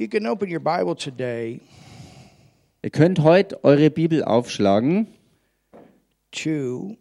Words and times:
You 0.00 0.08
can 0.08 0.26
open 0.26 0.48
your 0.48 0.60
Bible 0.60 0.94
today 0.94 1.60
Ihr 2.82 2.90
könnt 2.90 3.18
heute 3.18 3.64
eure 3.64 3.90
Bibel 3.90 4.22
aufschlagen 4.22 5.08
to 6.30 6.96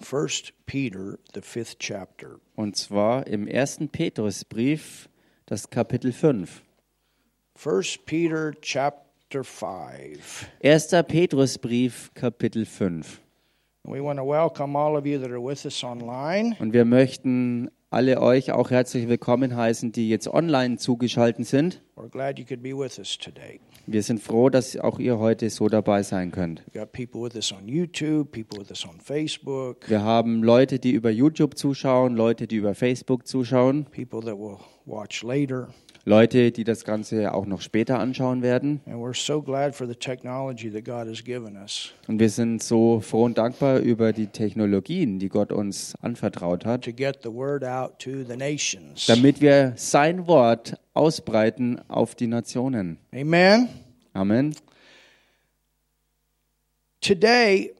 1 0.00 0.52
Peter, 0.64 1.18
the 1.34 1.42
fifth 1.42 1.78
chapter. 1.78 2.40
und 2.56 2.76
zwar 2.76 3.26
im 3.26 3.46
ersten 3.46 3.90
Petrusbrief, 3.90 5.10
das 5.44 5.68
Kapitel 5.68 6.12
5. 6.12 6.62
1 7.62 7.98
Peter 8.06 8.52
chapter 8.62 9.44
5. 9.44 10.48
Erster 10.60 11.02
Petrusbrief, 11.02 12.10
Kapitel 12.14 12.64
5. 12.64 13.20
We 13.86 14.02
want 14.02 14.18
to 14.18 14.24
welcome 14.24 14.74
all 14.76 14.96
of 14.96 15.04
you 15.04 15.18
that 15.18 15.30
are 15.30 15.42
with 15.42 15.66
us 15.66 15.84
online. 15.84 16.56
Und 16.58 16.72
wir 16.72 16.86
möchten 16.86 17.70
alle 17.94 18.20
euch 18.20 18.50
auch 18.50 18.70
herzlich 18.70 19.08
willkommen 19.08 19.54
heißen, 19.54 19.92
die 19.92 20.08
jetzt 20.08 20.26
online 20.26 20.78
zugeschaltet 20.78 21.46
sind. 21.46 21.80
Wir 23.86 24.02
sind 24.02 24.20
froh, 24.20 24.50
dass 24.50 24.76
auch 24.76 24.98
ihr 24.98 25.20
heute 25.20 25.48
so 25.48 25.68
dabei 25.68 26.02
sein 26.02 26.32
könnt. 26.32 26.64
Wir 29.86 30.02
haben 30.02 30.42
Leute, 30.42 30.80
die 30.80 30.90
über 30.90 31.10
YouTube 31.10 31.56
zuschauen, 31.56 32.16
Leute, 32.16 32.48
die 32.48 32.56
über 32.56 32.74
Facebook 32.74 33.28
zuschauen, 33.28 33.86
Leute, 36.06 36.52
die 36.52 36.64
das 36.64 36.84
Ganze 36.84 37.32
auch 37.32 37.46
noch 37.46 37.62
später 37.62 37.98
anschauen 37.98 38.42
werden. 38.42 38.82
And 38.84 38.96
we're 38.96 39.14
so 39.14 39.40
glad 39.40 39.74
for 39.74 39.86
the 39.86 39.94
technology 39.94 40.70
that 40.70 40.84
God 40.84 41.08
has 41.08 41.24
given 41.24 41.56
us 41.56 41.92
Und 42.08 42.18
wir 42.18 42.28
sind 42.28 42.62
so 42.62 43.00
froh 43.00 43.24
und 43.24 43.38
dankbar 43.38 43.78
über 43.78 44.12
die 44.12 44.26
Technologien, 44.26 45.18
die 45.18 45.30
Gott 45.30 45.50
uns 45.50 45.94
anvertraut 46.02 46.66
hat, 46.66 46.84
to 46.84 46.92
get 46.92 47.20
the 47.22 47.32
word 47.32 47.64
out 47.64 47.98
to 48.00 48.22
the 48.28 48.36
nations. 48.36 49.06
damit 49.06 49.40
wir 49.40 49.72
sein 49.76 50.26
Wort 50.26 50.78
ausbreiten 50.92 51.80
auf 51.88 52.14
die 52.14 52.26
Nationen. 52.26 52.98
Amen. 53.14 53.70
Amen. 54.12 54.54
Today, 57.00 57.72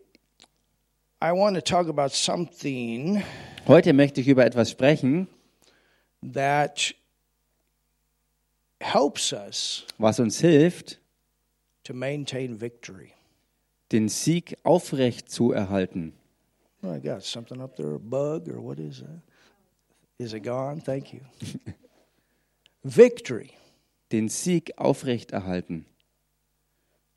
I 1.23 1.31
want 1.33 1.57
to 1.57 1.63
talk 1.63 1.89
about 1.89 2.15
something 2.15 3.23
Heute 3.67 3.93
möchte 3.93 4.21
ich 4.21 4.29
über 4.29 4.45
etwas 4.45 4.71
sprechen, 4.71 5.27
that 6.33 6.95
helps 8.85 9.33
us 9.33 9.87
was 9.99 10.21
uns 10.21 10.41
hilft, 10.41 10.99
to 11.85 11.95
maintain 11.95 12.61
victory. 12.61 13.15
den 13.93 14.09
Sieg 14.09 14.57
aufrecht 14.63 15.31
zu 15.31 15.53
erhalten. 15.53 16.13
Oh, 16.83 16.93
I 16.93 17.01
got 17.01 17.23
something 17.23 17.61
up 17.61 17.77
there, 17.77 17.95
a 17.95 17.99
bug 17.99 18.49
or 18.49 18.61
what 18.63 18.79
is 18.79 18.99
that? 18.99 19.23
Is 20.19 20.35
it 20.35 20.43
gone? 20.45 20.81
Thank 20.81 21.13
you. 21.13 21.21
victory. 22.85 23.51
Den 24.13 24.29
Sieg 24.29 24.73
aufrecht 24.77 25.33
erhalten. 25.33 25.87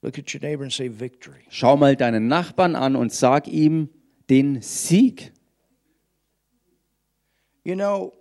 Look 0.02 0.18
at 0.18 0.34
your 0.34 0.42
neighbor 0.42 0.64
and 0.64 0.72
say 0.72 0.88
victory. 0.88 1.44
Schau 1.50 1.76
mal 1.76 1.96
deinen 1.96 2.28
Nachbarn 2.28 2.76
an 2.76 2.96
und 2.96 3.12
sag 3.12 3.48
ihm 3.48 3.90
den 4.30 4.62
Sieg. 4.62 5.34
You 7.64 7.76
know, 7.76 8.14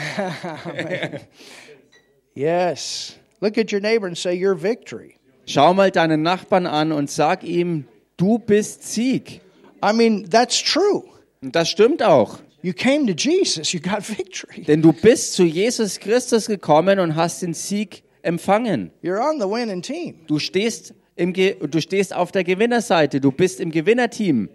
yes. 2.35 3.17
Look 3.41 3.57
at 3.57 3.71
your 3.71 3.81
neighbor 3.81 4.07
and 4.07 4.17
say 4.17 4.33
your 4.33 4.55
victory. 4.55 5.17
Schau 5.45 5.73
mal 5.73 5.91
deinen 5.91 6.21
Nachbarn 6.21 6.65
an 6.65 6.91
und 6.91 7.11
sag 7.11 7.43
ihm, 7.43 7.85
du 8.17 8.39
bist 8.39 8.83
Sieg. 8.83 9.41
I 9.83 9.91
mean, 9.91 10.29
that's 10.29 10.63
true. 10.63 11.03
Und 11.41 11.55
das 11.55 11.69
stimmt 11.69 12.01
auch. 12.01 12.39
You 12.61 12.71
came 12.71 13.05
to 13.07 13.13
Jesus, 13.13 13.73
you 13.73 13.81
got 13.81 14.07
victory. 14.17 14.61
Denn 14.63 14.81
du 14.81 14.93
bist 14.93 15.33
zu 15.33 15.43
Jesus 15.43 15.99
Christus 15.99 16.47
gekommen 16.47 16.99
und 16.99 17.15
hast 17.15 17.41
den 17.41 17.53
Sieg 17.53 18.03
empfangen. 18.21 18.91
You're 19.03 19.19
on 19.19 19.41
the 19.41 19.47
winning 19.47 19.81
team. 19.81 20.21
Du 20.27 20.39
stehst, 20.39 20.93
im 21.17 21.33
Ge 21.33 21.57
du 21.59 21.81
stehst 21.81 22.15
auf 22.15 22.31
der 22.31 22.45
Gewinnerseite. 22.45 23.19
Du 23.19 23.31
bist 23.31 23.59
im 23.59 23.69
Gewinnerteam. 23.71 24.49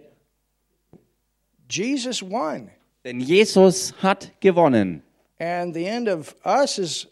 Jesus 1.69 2.23
won. 2.23 2.71
Denn 3.05 3.19
Jesus 3.19 3.93
hat 4.01 4.31
gewonnen. 4.41 5.03
And 5.37 5.75
the 5.75 5.85
end 5.85 6.09
of 6.09 6.35
us 6.43 6.79
is 6.79 7.07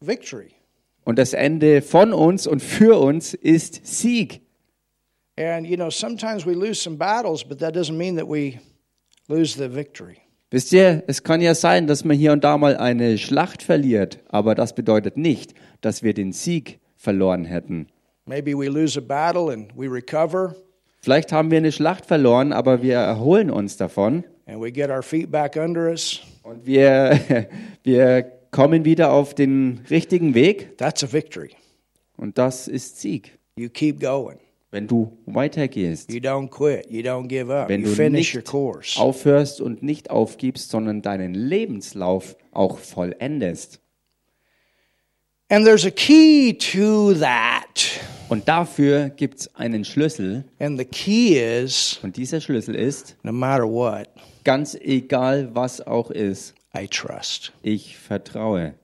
victory. 0.00 0.52
Und 1.04 1.18
das 1.18 1.32
Ende 1.32 1.82
von 1.82 2.12
uns 2.12 2.46
und 2.46 2.62
für 2.62 3.00
uns 3.00 3.34
ist 3.34 3.86
Sieg. 3.86 4.40
And 5.38 5.66
you 5.66 5.76
know, 5.76 5.90
sometimes 5.90 6.46
we 6.46 6.52
lose 6.52 6.80
some 6.80 6.96
battles, 6.96 7.44
but 7.44 7.58
that 7.60 7.74
doesn't 7.76 7.96
mean 7.96 8.16
that 8.16 8.26
we 8.26 8.58
lose 9.28 9.56
the 9.56 9.72
victory. 9.72 10.16
Wisst 10.50 10.72
ihr, 10.72 11.02
es 11.06 11.22
kann 11.22 11.40
ja 11.40 11.54
sein, 11.54 11.86
dass 11.86 12.04
man 12.04 12.16
hier 12.16 12.32
und 12.32 12.44
da 12.44 12.56
mal 12.56 12.76
eine 12.76 13.18
Schlacht 13.18 13.62
verliert, 13.62 14.20
aber 14.28 14.54
das 14.54 14.74
bedeutet 14.74 15.16
nicht, 15.16 15.54
dass 15.80 16.02
wir 16.02 16.14
den 16.14 16.32
Sieg 16.32 16.78
verloren 16.96 17.44
hätten. 17.44 17.88
Maybe 18.26 18.56
we 18.56 18.68
lose 18.68 18.98
a 18.98 19.02
battle 19.02 19.52
and 19.52 19.70
we 19.76 19.90
recover 19.90 20.54
Vielleicht 21.02 21.30
haben 21.30 21.50
wir 21.52 21.58
eine 21.58 21.70
Schlacht 21.70 22.06
verloren, 22.06 22.52
aber 22.52 22.82
wir 22.82 22.96
erholen 22.96 23.50
uns 23.50 23.76
davon 23.76 24.24
and 24.46 24.60
we 24.60 24.72
get 24.72 24.90
our 24.90 25.02
feet 25.02 25.30
back 25.30 25.56
under 25.56 25.90
us. 25.90 26.20
und 26.42 26.64
wir, 26.64 27.48
wir 27.82 28.35
kommen 28.50 28.84
wieder 28.84 29.12
auf 29.12 29.34
den 29.34 29.80
richtigen 29.90 30.34
Weg 30.34 30.76
That's 30.78 31.02
a 31.04 31.12
victory. 31.12 31.50
und 32.16 32.38
das 32.38 32.68
ist 32.68 33.00
Sieg. 33.00 33.38
You 33.56 33.68
keep 33.68 34.00
going. 34.00 34.38
Wenn 34.72 34.86
du 34.88 35.16
weitergehst, 35.26 36.12
You 36.12 36.18
don't 36.20 36.48
quit. 36.50 36.90
You 36.90 37.00
don't 37.00 37.28
give 37.28 37.52
up. 37.54 37.68
wenn 37.68 37.82
You 37.82 37.88
du 37.88 37.94
finish 37.94 38.34
your 38.34 38.40
nicht 38.40 38.50
course. 38.50 39.00
aufhörst 39.00 39.60
und 39.60 39.82
nicht 39.82 40.10
aufgibst, 40.10 40.70
sondern 40.70 41.00
deinen 41.02 41.34
Lebenslauf 41.34 42.36
auch 42.52 42.78
vollendest. 42.78 43.80
And 45.48 45.64
there's 45.64 45.86
a 45.86 45.90
key 45.90 46.52
to 46.72 47.14
that. 47.14 48.00
Und 48.28 48.48
dafür 48.48 49.08
gibt 49.10 49.38
es 49.38 49.54
einen 49.54 49.84
Schlüssel 49.84 50.44
And 50.58 50.76
the 50.78 50.84
key 50.84 51.38
is 51.38 52.00
und 52.02 52.16
dieser 52.16 52.40
Schlüssel 52.40 52.74
ist, 52.74 53.16
no 53.22 53.32
matter 53.32 53.62
what, 53.70 54.08
ganz 54.42 54.74
egal 54.74 55.48
was 55.54 55.80
auch 55.86 56.10
ist, 56.10 56.55
I 56.76 56.86
trust. 56.88 57.52
ich 57.62 57.96
vertraue. 57.96 58.74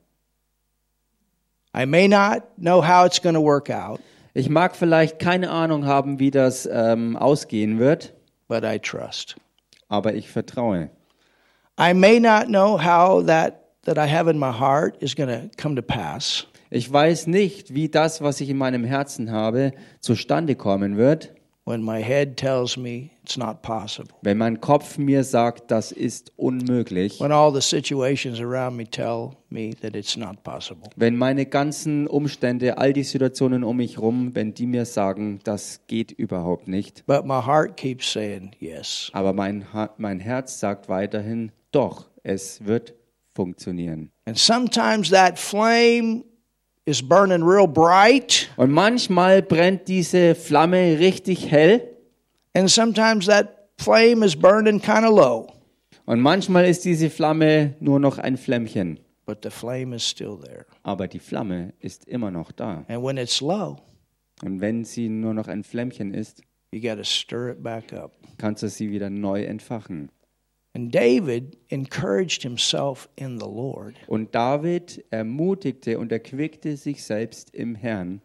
I 1.74 1.86
may 1.86 2.06
not 2.08 2.42
know 2.58 2.82
how 2.82 3.06
it's 3.06 3.20
going 3.20 3.34
to 3.34 3.40
work 3.42 3.70
out, 3.70 4.00
Ich 4.34 4.48
mag 4.48 4.74
vielleicht 4.76 5.18
keine 5.18 5.50
Ahnung 5.50 5.84
haben, 5.86 6.18
wie 6.18 6.30
das 6.30 6.66
ähm, 6.70 7.16
ausgehen 7.16 7.78
wird, 7.78 8.12
but 8.48 8.64
I 8.64 8.78
trust. 8.78 9.36
aber 9.88 10.14
ich 10.14 10.28
vertraue. 10.30 10.90
I 11.78 11.92
may 11.94 12.18
not 12.20 12.46
know 12.46 12.78
how 12.78 13.24
that 13.26 13.58
that 13.84 13.98
I 13.98 14.06
have 14.06 14.30
in 14.30 14.38
my 14.38 14.52
heart 14.52 14.96
is 15.02 15.14
going 15.16 15.28
to 15.28 15.50
come 15.60 15.74
to 15.76 15.82
pass, 15.82 16.46
Ich 16.70 16.90
weiß 16.90 17.26
nicht, 17.26 17.74
wie 17.74 17.88
das, 17.88 18.22
was 18.22 18.40
ich 18.40 18.48
in 18.48 18.56
meinem 18.56 18.84
Herzen 18.84 19.30
habe, 19.32 19.72
zustande 20.00 20.54
kommen 20.54 20.96
wird, 20.96 21.32
when 21.64 21.82
my 21.82 22.02
head 22.02 22.36
tells 22.36 22.76
me 22.76 23.10
it's 23.22 23.36
not 23.36 23.62
possible. 23.62 24.10
wenn 24.22 24.36
mein 24.38 24.60
Kopf 24.60 24.98
mir 24.98 25.22
sagt, 25.24 25.70
das 25.70 25.92
ist 25.92 26.32
unmöglich, 26.36 27.20
When 27.20 27.30
all 27.32 27.52
the 27.52 27.60
situations 27.60 28.40
around 28.40 28.76
me 28.76 28.84
tell 28.84 29.36
me 29.48 29.72
that 29.80 29.94
it's 29.94 30.16
not 30.16 30.42
possible. 30.42 30.88
wenn 30.96 31.16
meine 31.16 31.46
ganzen 31.46 32.06
Umstände, 32.08 32.78
all 32.78 32.92
die 32.92 33.04
Situationen 33.04 33.62
um 33.64 33.76
mich 33.76 33.96
herum, 33.96 34.34
wenn 34.34 34.54
die 34.54 34.66
mir 34.66 34.84
sagen, 34.84 35.38
das 35.44 35.80
geht 35.86 36.10
überhaupt 36.12 36.66
nicht. 36.68 37.04
But 37.06 37.24
my 37.26 37.40
heart 37.40 37.76
keeps 37.76 38.10
saying 38.12 38.50
yes. 38.58 39.10
Aber 39.12 39.32
mein, 39.32 39.64
mein 39.98 40.18
Herz 40.20 40.58
sagt 40.58 40.88
weiterhin, 40.88 41.52
doch, 41.70 42.06
es 42.24 42.64
wird 42.64 42.94
funktionieren. 43.34 44.10
And 44.26 44.36
sometimes 44.38 45.10
that 45.10 45.38
flame 45.38 46.24
is 46.84 47.02
burning 47.02 47.42
real 47.42 47.66
bright, 47.68 48.48
Und 48.56 48.70
manchmal 48.72 49.42
brennt 49.42 49.88
diese 49.88 50.34
Flamme 50.34 50.98
richtig 50.98 51.50
hell 51.50 51.80
and 52.54 52.68
sometimes 52.70 53.26
that 53.26 53.68
flame 53.78 54.24
is 54.24 54.34
burning 54.36 54.80
kind 54.80 55.04
of 55.06 55.16
low, 55.16 55.46
und 56.04 56.20
manchmal 56.20 56.64
ist 56.66 56.84
diese 56.84 57.10
Flamme 57.10 57.74
nur 57.80 58.00
noch 58.00 58.18
ein 58.18 58.36
Flämmchen. 58.36 58.98
but 59.24 59.38
the 59.44 59.50
flame 59.50 59.94
is 59.94 60.02
still 60.08 60.36
there. 60.44 60.66
Aber 60.82 61.06
die 61.06 61.20
Flamme 61.20 61.72
ist 61.78 62.06
immer 62.08 62.30
noch 62.32 62.50
da. 62.52 62.84
And 62.88 63.04
when 63.04 63.16
it's 63.16 63.40
low, 63.40 63.76
Und 64.44 64.60
wenn 64.60 64.84
sie 64.84 65.08
nur 65.08 65.32
noch 65.34 65.46
ein 65.46 65.62
Flämmchen 65.62 66.12
ist, 66.12 66.42
you 66.72 66.80
stir 67.04 67.50
it 67.50 67.62
back 67.62 67.92
up. 67.92 68.12
kannst 68.38 68.64
du 68.64 68.68
sie 68.68 68.90
wieder 68.90 69.08
neu 69.10 69.44
entfachen. 69.44 70.10
Und 70.74 70.90
David 74.34 75.04
ermutigte 75.10 75.98
und 75.98 76.12
erquickte 76.12 76.76
sich 76.76 77.04
selbst 77.04 77.54
im 77.54 77.74
Herrn. 77.74 78.20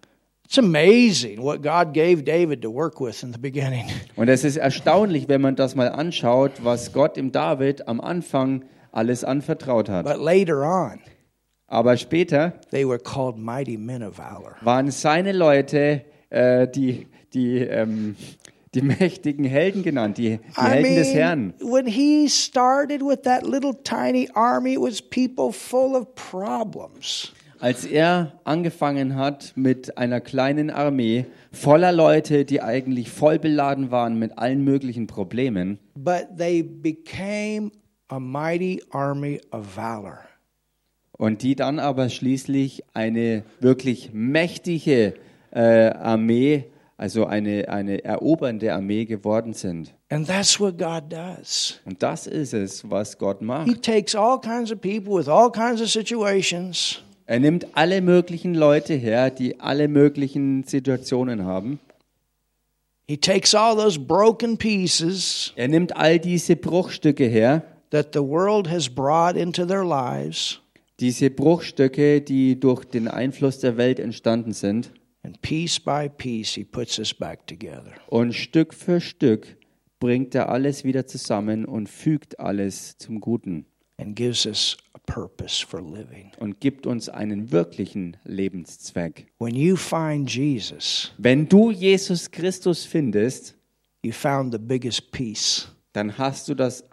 It's 0.50 0.58
amazing 0.58 1.42
what 1.42 1.62
God 1.62 1.94
gave 1.94 2.24
David 2.24 2.62
to 2.62 2.74
work 2.74 3.02
with 3.02 3.22
in 3.22 3.34
the 3.34 3.38
beginning. 3.38 3.86
Und 4.16 4.30
es 4.30 4.46
ist 4.46 4.56
erstaunlich, 4.56 5.28
wenn 5.28 5.42
man 5.42 5.58
das 5.58 5.76
mal 5.76 5.90
anschaut, 5.90 6.64
was 6.64 6.94
Gott 6.94 7.18
im 7.18 7.34
David 7.34 7.86
am 7.90 8.00
Anfang 8.00 8.64
alles 8.94 9.26
anvertraut 9.26 9.90
hat. 9.90 10.06
But 10.06 10.24
later 10.24 10.64
on, 10.64 11.02
Aber 11.68 11.98
später 11.98 12.54
they 12.72 12.88
were 12.88 12.98
called 12.98 13.36
mighty 13.38 13.76
men 13.76 14.02
of 14.02 14.18
valor. 14.18 14.56
waren 14.62 14.90
seine 14.90 15.34
Leute, 15.34 16.06
äh, 16.30 16.66
die, 16.66 17.08
die 17.34 17.58
ähm, 17.58 18.16
die 18.74 18.82
mächtigen 18.82 19.46
Helden 19.46 19.84
genannt, 19.84 20.18
die, 20.18 20.40
die 20.40 20.62
Helden 20.62 20.96
des 20.96 21.14
Herrn. 21.14 21.54
mean, 21.60 21.72
when 21.72 21.86
he 21.88 22.28
started 22.30 23.02
with 23.02 23.22
that 23.24 23.44
little 23.44 23.74
tiny 23.84 24.30
army, 24.34 24.74
it 24.74 24.80
was 24.82 25.02
people 25.02 25.52
full 25.52 25.96
of 25.96 26.08
problems. 26.16 27.32
Als 27.60 27.86
er 27.86 28.34
angefangen 28.44 29.16
hat 29.16 29.54
mit 29.56 29.98
einer 29.98 30.22
kleinen 30.22 30.70
Armee 30.70 31.26
voller 31.52 31.92
Leute, 31.92 32.46
die 32.46 32.62
eigentlich 32.62 33.10
voll 33.10 33.40
beladen 33.40 33.90
waren 33.90 34.20
mit 34.20 34.38
allen 34.38 34.64
möglichen 34.64 35.08
Problemen, 35.08 35.80
But 35.96 36.38
they 36.38 36.62
became 36.62 37.72
a 38.10 38.20
mighty 38.20 38.84
army 38.92 39.42
of 39.52 39.76
valor. 39.76 40.20
und 41.14 41.42
die 41.42 41.56
dann 41.56 41.80
aber 41.80 42.10
schließlich 42.10 42.84
eine 42.94 43.42
wirklich 43.60 44.12
mächtige 44.14 45.16
äh, 45.50 45.90
Armee, 45.90 46.66
also 46.98 47.26
eine, 47.26 47.70
eine 47.70 48.04
erobernde 48.04 48.74
Armee 48.74 49.06
geworden 49.06 49.54
sind. 49.54 49.94
And 50.10 50.28
that's 50.28 50.60
what 50.60 50.78
God 50.78 51.04
does. 51.12 51.80
Und 51.86 52.02
das 52.02 52.26
ist 52.28 52.54
es, 52.54 52.90
was 52.90 53.18
Gott 53.18 53.40
He 53.40 53.46
macht. 53.46 53.84
takes 53.84 54.16
all 54.16 54.40
kinds 54.42 54.72
of 54.72 54.82
people 54.82 55.14
with 55.18 55.28
all 55.28 55.52
kinds 55.52 55.82
of 55.82 55.90
situations, 55.90 57.02
Er 57.28 57.40
nimmt 57.40 57.68
alle 57.74 58.02
möglichen 58.02 58.56
Leute 58.56 58.94
her, 58.94 59.30
die 59.30 59.60
alle 59.60 59.88
möglichen 59.90 60.64
Situationen 60.64 61.44
haben. 61.46 61.80
he 63.08 63.16
takes 63.18 63.54
all 63.54 63.76
those 63.76 64.00
broken 64.00 64.58
pieces 64.58 65.54
Er 65.56 65.68
nimmt 65.68 65.96
all 65.96 66.20
diese 66.20 66.56
Bruchstücke 66.56 67.26
her, 67.26 67.64
that 67.92 68.14
the 68.14 68.22
world 68.24 68.70
has 68.70 68.90
brought 68.90 69.36
into 69.38 69.66
their 69.66 69.84
lives, 69.86 70.60
diese 71.00 71.30
Bruchstücke, 71.30 72.22
die 72.22 72.60
durch 72.60 72.84
den 72.86 73.08
Einfluss 73.08 73.60
der 73.60 73.78
Welt 73.78 74.00
entstanden 74.00 74.52
sind, 74.54 74.90
and 75.28 75.40
piece 75.42 75.78
by 75.80 76.08
piece, 76.10 76.56
he 76.56 76.64
puts 76.64 76.98
us 76.98 77.14
back 77.14 77.46
together. 77.46 77.94
und 78.08 78.34
Stück 78.34 78.74
für 78.74 79.02
Stück 79.02 79.58
bringt 80.00 80.34
er 80.36 80.50
alles 80.50 80.84
wieder 80.84 81.06
zusammen 81.06 81.66
und 81.66 81.90
fügt 81.90 82.40
alles 82.40 82.98
zum 82.98 83.20
Guten 83.20 83.66
and 83.98 84.16
gives 84.16 84.46
us 84.46 84.78
a 84.94 85.00
purpose 85.12 85.66
for 85.66 85.82
living. 85.82 86.32
und 86.40 86.60
gibt 86.62 86.88
uns 86.88 87.10
einen 87.10 87.52
wirklichen 87.52 88.16
Lebenszweck. 88.24 89.28
When 89.40 89.56
you 89.56 89.76
find 89.76 90.30
Jesus, 90.34 91.12
Wenn 91.18 91.48
du 91.50 91.72
Jesus 91.72 92.32
Christus 92.32 92.86
findest, 92.86 93.56
you 94.04 94.12
found 94.14 94.54
the 94.54 94.60
biggest 94.60 95.12
piece 95.12 95.68
dann 95.94 96.16
hast 96.18 96.48
du 96.48 96.54
das 96.54 96.84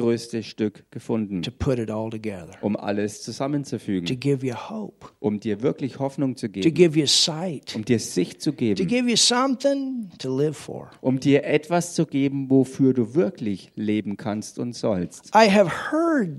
allergrößte 0.00 0.42
Stück 0.42 0.90
gefunden, 0.90 1.42
to 1.42 1.50
put 1.50 1.78
it 1.78 1.90
all 1.90 2.10
together, 2.10 2.50
um 2.62 2.76
alles 2.76 3.18
to 3.18 3.32
zusammenzufügen, 3.32 4.18
give 4.18 4.46
you 4.46 4.54
hope, 4.54 5.08
um 5.20 5.40
dir 5.40 5.62
wirklich 5.62 5.98
Hoffnung 5.98 6.36
zu 6.36 6.46
to 6.46 6.52
geben, 6.52 6.74
give 6.74 6.98
you 6.98 7.06
sight, 7.06 7.74
um 7.74 7.84
dir 7.84 7.98
Sicht 7.98 8.40
zu 8.40 8.50
to 8.50 8.56
geben, 8.56 8.86
give 8.86 9.08
you 9.08 9.16
something 9.16 10.10
to 10.18 10.36
live 10.36 10.56
for. 10.56 10.90
um 11.00 11.20
dir 11.20 11.44
etwas 11.44 11.94
zu 11.94 12.06
geben, 12.06 12.50
wofür 12.50 12.94
du 12.94 13.14
wirklich 13.14 13.70
leben 13.76 14.16
kannst 14.16 14.58
und 14.58 14.74
sollst. 14.74 15.30
I 15.34 15.50
have 15.50 15.70
heard 15.92 16.36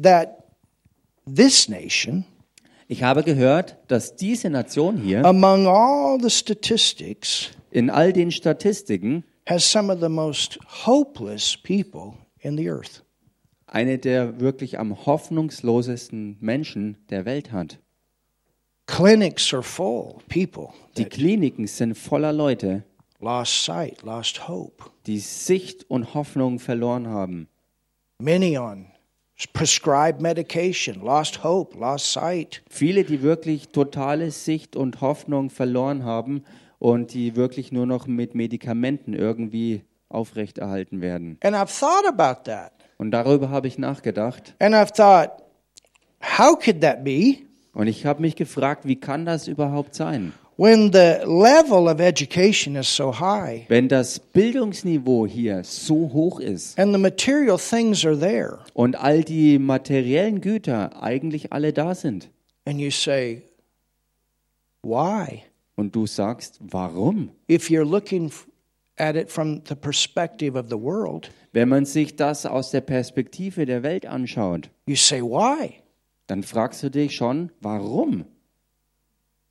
that 0.00 0.44
this 1.26 1.68
nation, 1.68 2.24
Ich 2.90 3.02
habe 3.02 3.22
gehört, 3.22 3.76
dass 3.88 4.16
diese 4.16 4.48
Nation 4.48 4.96
hier 4.96 5.24
among 5.24 5.66
all 5.66 6.18
the 6.20 6.30
statistics, 6.30 7.50
in 7.70 7.90
all 7.90 8.12
den 8.12 8.30
Statistiken 8.30 9.24
has 9.46 9.70
some 9.70 9.92
of 9.92 10.00
the 10.00 10.08
most 10.08 10.58
hopeless 10.86 11.56
people 11.56 12.14
in 12.40 12.56
the 12.56 12.68
earth. 12.70 13.04
eine 13.66 13.98
der 13.98 14.40
wirklich 14.40 14.78
am 14.78 15.06
hoffnungslosesten 15.06 16.38
Menschen 16.40 16.96
der 17.10 17.24
Welt 17.24 17.52
hat. 17.52 17.78
Clinics 18.86 19.52
are 19.52 19.62
full 19.62 20.16
people 20.28 20.68
Die 20.96 21.04
Kliniken 21.04 21.66
sind 21.66 21.94
voller 21.94 22.32
Leute, 22.32 22.84
lost 23.20 23.64
sight, 23.64 24.02
lost 24.02 24.48
hope. 24.48 24.84
die 25.06 25.18
Sicht 25.18 25.84
und 25.90 26.14
Hoffnung 26.14 26.58
verloren 26.58 27.08
haben. 27.08 27.48
Many 28.18 28.56
on 28.58 28.86
prescribed 29.52 30.20
medication, 30.20 31.00
lost 31.00 31.44
hope, 31.44 31.78
lost 31.78 32.12
sight. 32.12 32.62
Viele, 32.68 33.04
die 33.04 33.22
wirklich 33.22 33.68
totale 33.68 34.30
Sicht 34.30 34.74
und 34.74 35.00
Hoffnung 35.00 35.50
verloren 35.50 36.04
haben 36.04 36.42
und 36.78 37.14
die 37.14 37.36
wirklich 37.36 37.70
nur 37.70 37.86
noch 37.86 38.06
mit 38.06 38.34
Medikamenten 38.34 39.12
irgendwie 39.14 39.82
aufrechterhalten 40.08 41.00
werden. 41.00 41.38
And 41.42 41.54
I've 41.56 41.78
thought 41.78 42.06
about 42.06 42.44
that. 42.50 42.72
Und 42.98 43.10
darüber 43.12 43.50
habe 43.50 43.68
ich 43.68 43.78
nachgedacht. 43.78 44.54
And 44.58 44.74
I've 44.74 44.92
thought, 44.94 45.42
how 46.38 46.58
could 46.58 46.80
that 46.80 47.04
be 47.04 47.38
Und 47.74 47.86
ich 47.86 48.06
habe 48.06 48.20
mich 48.22 48.34
gefragt, 48.34 48.86
wie 48.86 48.96
kann 48.96 49.24
das 49.24 49.46
überhaupt 49.48 49.94
sein? 49.94 50.32
when 50.60 50.90
the 50.92 51.18
level 51.24 51.86
of 51.86 52.00
education 52.00 52.74
is 52.74 52.88
so 52.96 53.20
high 53.20 53.64
Wenn 53.68 53.86
das 53.86 54.18
Bildungsniveau 54.18 55.24
hier 55.24 55.62
so 55.62 56.10
hoch 56.12 56.40
ist 56.40 56.76
and 56.76 56.92
the 56.92 56.98
material 57.00 57.56
things 57.56 58.04
are 58.04 58.18
there? 58.18 58.58
und 58.74 58.96
all 58.96 59.22
die 59.22 59.60
materiellen 59.60 60.40
Güter 60.40 61.00
eigentlich 61.00 61.52
alle 61.52 61.72
da 61.72 61.94
sind 61.94 62.28
And 62.64 62.80
you 62.80 62.90
say, 62.90 63.42
why? 64.82 65.42
und 65.76 65.94
du 65.94 66.06
sagst, 66.08 66.58
warum? 66.60 67.30
If 67.48 67.68
you're 67.70 67.84
looking 67.88 68.26
f- 68.26 68.47
at 68.98 69.16
it 69.16 69.30
from 69.30 69.62
the 69.66 69.74
perspective 69.76 70.58
of 70.58 70.68
the 70.68 70.78
world, 70.78 71.30
Wenn 71.52 71.68
man 71.68 71.84
sich 71.86 72.16
das 72.16 72.44
aus 72.46 72.70
der 72.70 72.82
Perspektive 72.82 73.64
der 73.66 73.82
Welt 73.82 74.06
anschaut, 74.06 74.70
you 74.86 74.96
say, 74.96 75.20
why? 75.22 75.82
dann 76.26 76.42
fragst 76.42 76.82
du 76.82 76.90
dich 76.90 77.16
schon, 77.16 77.50
warum? 77.60 78.24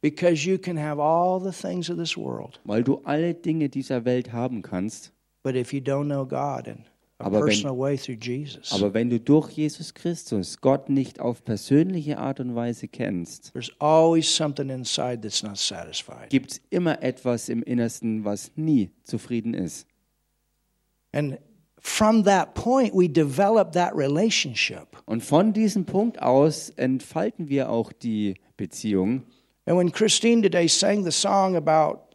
Because 0.01 0.47
you 0.47 0.57
can 0.59 0.77
have 0.77 1.01
all 1.01 1.39
the 1.39 1.51
things 1.51 1.89
of 1.89 1.97
this 1.97 2.15
world, 2.15 2.59
Weil 2.65 2.83
du 2.83 3.01
alle 3.03 3.33
Dinge 3.33 3.67
dieser 3.69 4.05
Welt 4.05 4.31
haben 4.31 4.61
kannst, 4.61 5.11
but 5.43 5.55
if 5.55 5.73
you 5.73 5.79
don't 5.79 6.05
know 6.05 6.25
God 6.25 6.67
in 6.67 6.83
a 6.85 6.96
Aber 7.19 7.39
wenn- 7.39 7.47
personal 7.47 7.77
way 7.77 7.97
through 7.97 8.17
Jesus, 8.21 8.71
aber 8.73 8.93
wenn 8.93 9.09
du 9.09 9.19
durch 9.19 9.49
Jesus 9.51 9.93
Christus 9.93 10.61
Gott 10.61 10.87
nicht 10.87 11.19
auf 11.19 11.43
persönliche 11.43 12.19
Art 12.19 12.39
und 12.39 12.53
Weise 12.55 12.87
kennst, 12.87 13.51
there's 13.53 13.71
always 13.79 14.27
something 14.33 14.69
inside 14.69 15.21
that's 15.21 15.41
not 15.41 15.57
satisfied. 15.57 16.29
gibt 16.29 16.51
es 16.51 16.61
immer 16.69 17.01
etwas 17.01 17.49
im 17.49 17.63
Innersten, 17.63 18.23
was 18.23 18.51
nie 18.55 18.91
zufrieden 19.03 19.55
ist. 19.55 19.87
And 21.11 21.39
from 21.79 22.23
that 22.25 22.53
point, 22.53 22.93
we 22.93 23.09
develop 23.09 23.71
that 23.71 23.95
relationship. 23.95 24.87
Und 25.05 25.23
von 25.23 25.53
diesem 25.53 25.85
Punkt 25.85 26.21
aus 26.21 26.69
entfalten 26.69 27.49
wir 27.49 27.69
auch 27.71 27.91
die 27.91 28.35
Beziehung. 28.57 29.23
And 29.65 29.77
when 29.77 29.91
Christine 29.91 30.41
today 30.43 30.67
sang 30.67 31.03
the 31.03 31.11
song 31.11 31.55
about 31.55 32.06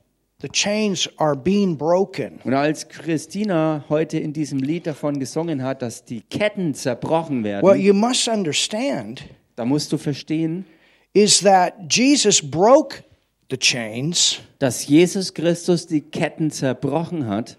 the 0.42 0.48
chains 0.48 1.08
are 1.16 1.36
being 1.36 1.76
broken, 1.78 2.40
Und 2.44 2.52
als 2.54 2.88
Christina 2.88 3.84
heute 3.88 4.18
in 4.18 4.32
diesem 4.32 4.58
Lied 4.58 4.86
davon 4.86 5.18
gesungen 5.18 5.62
hat, 5.62 5.80
dass 5.82 6.04
die 6.04 6.20
Ketten 6.22 6.74
zerbrochen 6.74 7.38
what 7.38 7.44
werden, 7.44 7.80
you 7.80 7.94
must 7.94 8.28
understand 8.28 9.22
da 9.56 9.64
musst 9.64 9.92
du 9.92 9.98
verstehen, 9.98 10.64
is 11.12 11.40
that 11.40 11.74
Jesus 11.90 12.40
broke 12.42 13.04
the 13.50 13.56
chains, 13.58 14.40
dass 14.58 14.86
Jesus 14.86 15.32
Christus 15.34 15.86
die 15.86 16.00
Ketten 16.00 16.50
zerbrochen 16.50 17.26
hat. 17.26 17.58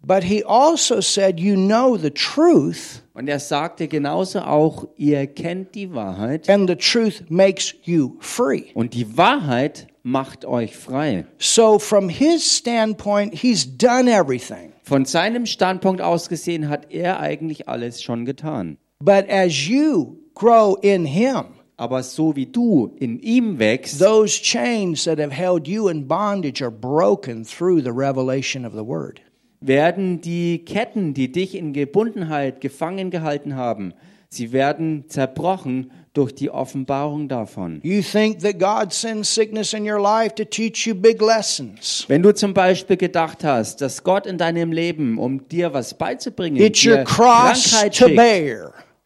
but 0.00 0.24
he 0.24 0.44
also 0.44 1.00
said, 1.00 1.38
You 1.40 1.54
know 1.56 1.96
the 1.96 2.10
truth, 2.10 3.02
Und 3.14 3.28
er 3.28 3.40
sagte 3.40 3.88
genauso 3.88 4.40
auch, 4.40 4.86
ihr 4.96 5.26
kennt 5.26 5.74
die 5.74 5.92
Wahrheit 5.92 6.48
and 6.48 6.68
the 6.68 6.76
truth 6.76 7.24
makes 7.28 7.74
you 7.84 8.16
free. 8.20 8.64
und 8.74 8.94
die 8.94 9.16
Wahrheit 9.16 9.86
macht 10.10 10.44
euch 10.44 10.76
frei. 10.76 11.26
So, 11.38 11.78
from 11.78 12.08
his 12.08 12.56
standpoint, 12.56 13.34
he's 13.34 13.66
done 13.66 14.10
everything. 14.10 14.72
Von 14.82 15.04
seinem 15.04 15.46
Standpunkt 15.46 16.00
aus 16.00 16.28
gesehen 16.28 16.68
hat 16.68 16.90
er 16.90 17.20
eigentlich 17.20 17.68
alles 17.68 18.02
schon 18.02 18.24
getan. 18.24 18.78
But 19.00 19.28
as 19.28 19.68
you 19.68 20.16
grow 20.34 20.76
in 20.82 21.04
him, 21.04 21.44
Aber 21.76 22.02
so 22.02 22.34
wie 22.34 22.46
du 22.46 22.96
in 22.98 23.20
ihm 23.20 23.60
wächst, 23.60 24.00
those 24.00 24.42
chains 24.42 25.04
that 25.04 25.20
have 25.20 25.30
held 25.32 25.68
you 25.68 25.88
in 25.88 26.08
bondage 26.08 26.60
are 26.60 26.72
broken 26.72 27.44
through 27.44 27.80
the 27.82 27.92
revelation 27.92 28.64
of 28.64 28.72
the 28.72 28.84
word. 28.84 29.20
werden 29.60 30.20
die 30.20 30.64
Ketten, 30.64 31.14
die 31.14 31.30
dich 31.30 31.54
in 31.54 31.72
Gebundenheit 31.72 32.60
gefangen 32.60 33.10
gehalten 33.10 33.54
haben, 33.56 33.92
sie 34.28 34.52
werden 34.52 35.04
zerbrochen 35.08 35.92
durch 36.12 36.34
die 36.34 36.50
Offenbarung 36.50 37.28
davon. 37.28 37.80
You 37.82 38.02
think 38.02 38.40
that 38.40 38.58
God 38.58 38.92
sends 38.92 39.32
sickness 39.32 39.72
in 39.72 39.88
your 39.88 40.00
life 40.00 40.34
to 40.34 40.44
teach 40.44 40.86
you 40.86 40.94
big 40.94 41.20
lessons. 41.20 42.04
Wenn 42.08 42.22
du 42.22 42.34
zum 42.34 42.54
Beispiel 42.54 42.96
gedacht 42.96 43.44
hast, 43.44 43.80
dass 43.80 44.02
Gott 44.02 44.26
in 44.26 44.38
deinem 44.38 44.72
Leben, 44.72 45.18
um 45.18 45.46
dir 45.48 45.72
was 45.72 45.94
beizubringen, 45.94 46.56
It's 46.56 46.80
dir 46.80 47.04
Krankheit 47.04 47.94
schickt, 47.94 48.18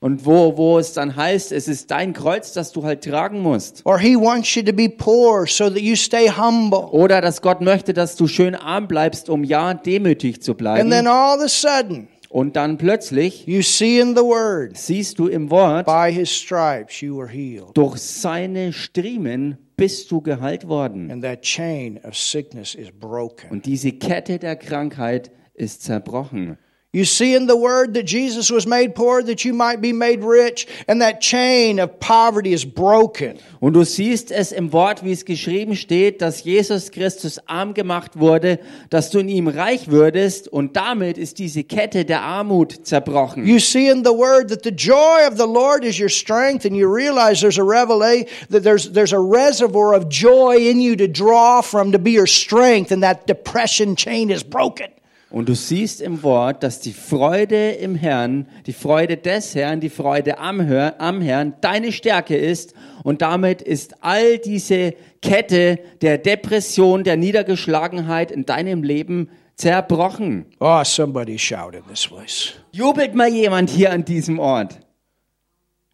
und 0.02 0.26
wo, 0.26 0.56
wo 0.56 0.80
es 0.80 0.94
dann 0.94 1.14
heißt, 1.14 1.52
es 1.52 1.68
ist 1.68 1.92
dein 1.92 2.12
Kreuz, 2.12 2.52
das 2.52 2.72
du 2.72 2.82
halt 2.82 3.04
tragen 3.04 3.40
musst. 3.40 3.82
Or 3.84 4.00
he 4.00 4.16
wants 4.16 4.52
you 4.56 4.62
to 4.62 4.72
be 4.72 4.88
poor 4.88 5.46
so 5.46 5.70
that 5.70 5.78
you 5.80 5.94
stay 5.94 6.28
humble. 6.28 6.88
Oder 6.90 7.20
dass 7.20 7.40
Gott 7.40 7.60
möchte, 7.60 7.92
dass 7.92 8.16
du 8.16 8.26
schön 8.26 8.56
arm 8.56 8.88
bleibst, 8.88 9.30
um 9.30 9.44
ja 9.44 9.74
demütig 9.74 10.42
zu 10.42 10.52
And 10.52 10.58
bleiben. 10.58 10.90
then 10.90 11.06
all 11.06 11.36
of 11.38 11.44
a 11.44 11.48
sudden, 11.48 12.08
Und 12.32 12.56
dann 12.56 12.78
plötzlich 12.78 13.46
you 13.46 13.60
see 13.60 14.00
in 14.00 14.16
the 14.16 14.22
Word, 14.22 14.78
siehst 14.78 15.18
du 15.18 15.28
im 15.28 15.50
Wort, 15.50 15.84
by 15.84 16.10
His 16.10 16.30
stripes 16.34 17.02
you 17.02 17.18
were 17.18 17.28
healed. 17.28 17.76
durch 17.76 17.98
seine 17.98 18.72
Striemen 18.72 19.58
bist 19.76 20.10
du 20.10 20.22
geheilt 20.22 20.66
worden. 20.66 21.10
And 21.10 21.22
that 21.22 21.42
chain 21.42 22.00
of 22.04 22.16
sickness 22.16 22.74
is 22.74 22.88
broken. 22.90 23.50
Und 23.50 23.66
diese 23.66 23.92
Kette 23.92 24.38
der 24.38 24.56
Krankheit 24.56 25.30
ist 25.52 25.82
zerbrochen. 25.82 26.56
You 26.94 27.06
see 27.06 27.34
in 27.34 27.46
the 27.46 27.56
Word 27.56 27.94
that 27.94 28.02
Jesus 28.02 28.50
was 28.50 28.66
made 28.66 28.94
poor 28.94 29.22
that 29.22 29.46
you 29.46 29.54
might 29.54 29.80
be 29.80 29.94
made 29.94 30.22
rich, 30.22 30.66
and 30.86 31.00
that 31.00 31.22
chain 31.22 31.78
of 31.78 31.98
poverty 31.98 32.52
is 32.52 32.66
broken. 32.66 33.38
Und 33.62 33.72
du 33.72 33.82
siehst 33.82 34.30
es 34.30 34.52
im 34.52 34.74
Wort, 34.74 35.02
wie 35.02 35.12
es 35.12 35.24
geschrieben 35.24 35.74
steht, 35.74 36.20
dass 36.20 36.44
Jesus 36.44 36.90
Christus 36.90 37.40
arm 37.46 37.72
gemacht 37.72 38.18
wurde, 38.18 38.58
dass 38.90 39.08
du 39.08 39.20
in 39.20 39.30
ihm 39.30 39.48
reich 39.48 39.90
würdest 39.90 40.48
und 40.48 40.76
damit 40.76 41.16
ist 41.16 41.38
diese 41.38 41.64
Kette 41.64 42.04
der 42.04 42.20
Armut 42.20 42.86
zerbrochen. 42.86 43.46
You 43.46 43.58
see 43.58 43.88
in 43.88 44.04
the 44.04 44.10
Word 44.10 44.50
that 44.50 44.62
the 44.62 44.70
joy 44.70 45.26
of 45.26 45.38
the 45.38 45.46
Lord 45.46 45.86
is 45.86 45.98
your 45.98 46.10
strength, 46.10 46.66
and 46.66 46.76
you 46.76 46.94
realize 46.94 47.40
there's 47.40 47.58
a 47.58 47.64
revelation 47.64 48.28
that 48.50 48.64
there's 48.64 48.92
there's 48.92 49.14
a 49.14 49.18
reservoir 49.18 49.94
of 49.94 50.10
joy 50.10 50.58
in 50.58 50.78
you 50.78 50.94
to 50.96 51.08
draw 51.08 51.62
from 51.62 51.92
to 51.92 51.98
be 51.98 52.10
your 52.10 52.26
strength, 52.26 52.92
and 52.92 53.02
that 53.02 53.26
depression 53.26 53.96
chain 53.96 54.30
is 54.30 54.42
broken. 54.42 54.88
Und 55.32 55.48
du 55.48 55.54
siehst 55.54 56.02
im 56.02 56.22
Wort, 56.22 56.62
dass 56.62 56.78
die 56.78 56.92
Freude 56.92 57.70
im 57.70 57.94
Herrn, 57.94 58.46
die 58.66 58.74
Freude 58.74 59.16
des 59.16 59.54
Herrn, 59.54 59.80
die 59.80 59.88
Freude 59.88 60.38
am, 60.38 60.66
Hör, 60.66 61.00
am 61.00 61.22
Herrn 61.22 61.54
deine 61.62 61.90
Stärke 61.90 62.36
ist. 62.36 62.74
Und 63.02 63.22
damit 63.22 63.62
ist 63.62 63.94
all 64.02 64.36
diese 64.36 64.94
Kette 65.22 65.78
der 66.02 66.18
Depression, 66.18 67.02
der 67.02 67.16
Niedergeschlagenheit 67.16 68.30
in 68.30 68.44
deinem 68.44 68.82
Leben 68.82 69.30
zerbrochen. 69.56 70.44
Oh, 70.60 70.84
somebody 70.84 71.38
shout 71.38 71.72
in 71.72 71.82
this 71.88 72.06
place. 72.06 72.52
Jubelt 72.72 73.14
mal 73.14 73.28
jemand 73.28 73.70
hier 73.70 73.90
an 73.90 74.04
diesem 74.04 74.38
Ort. 74.38 74.80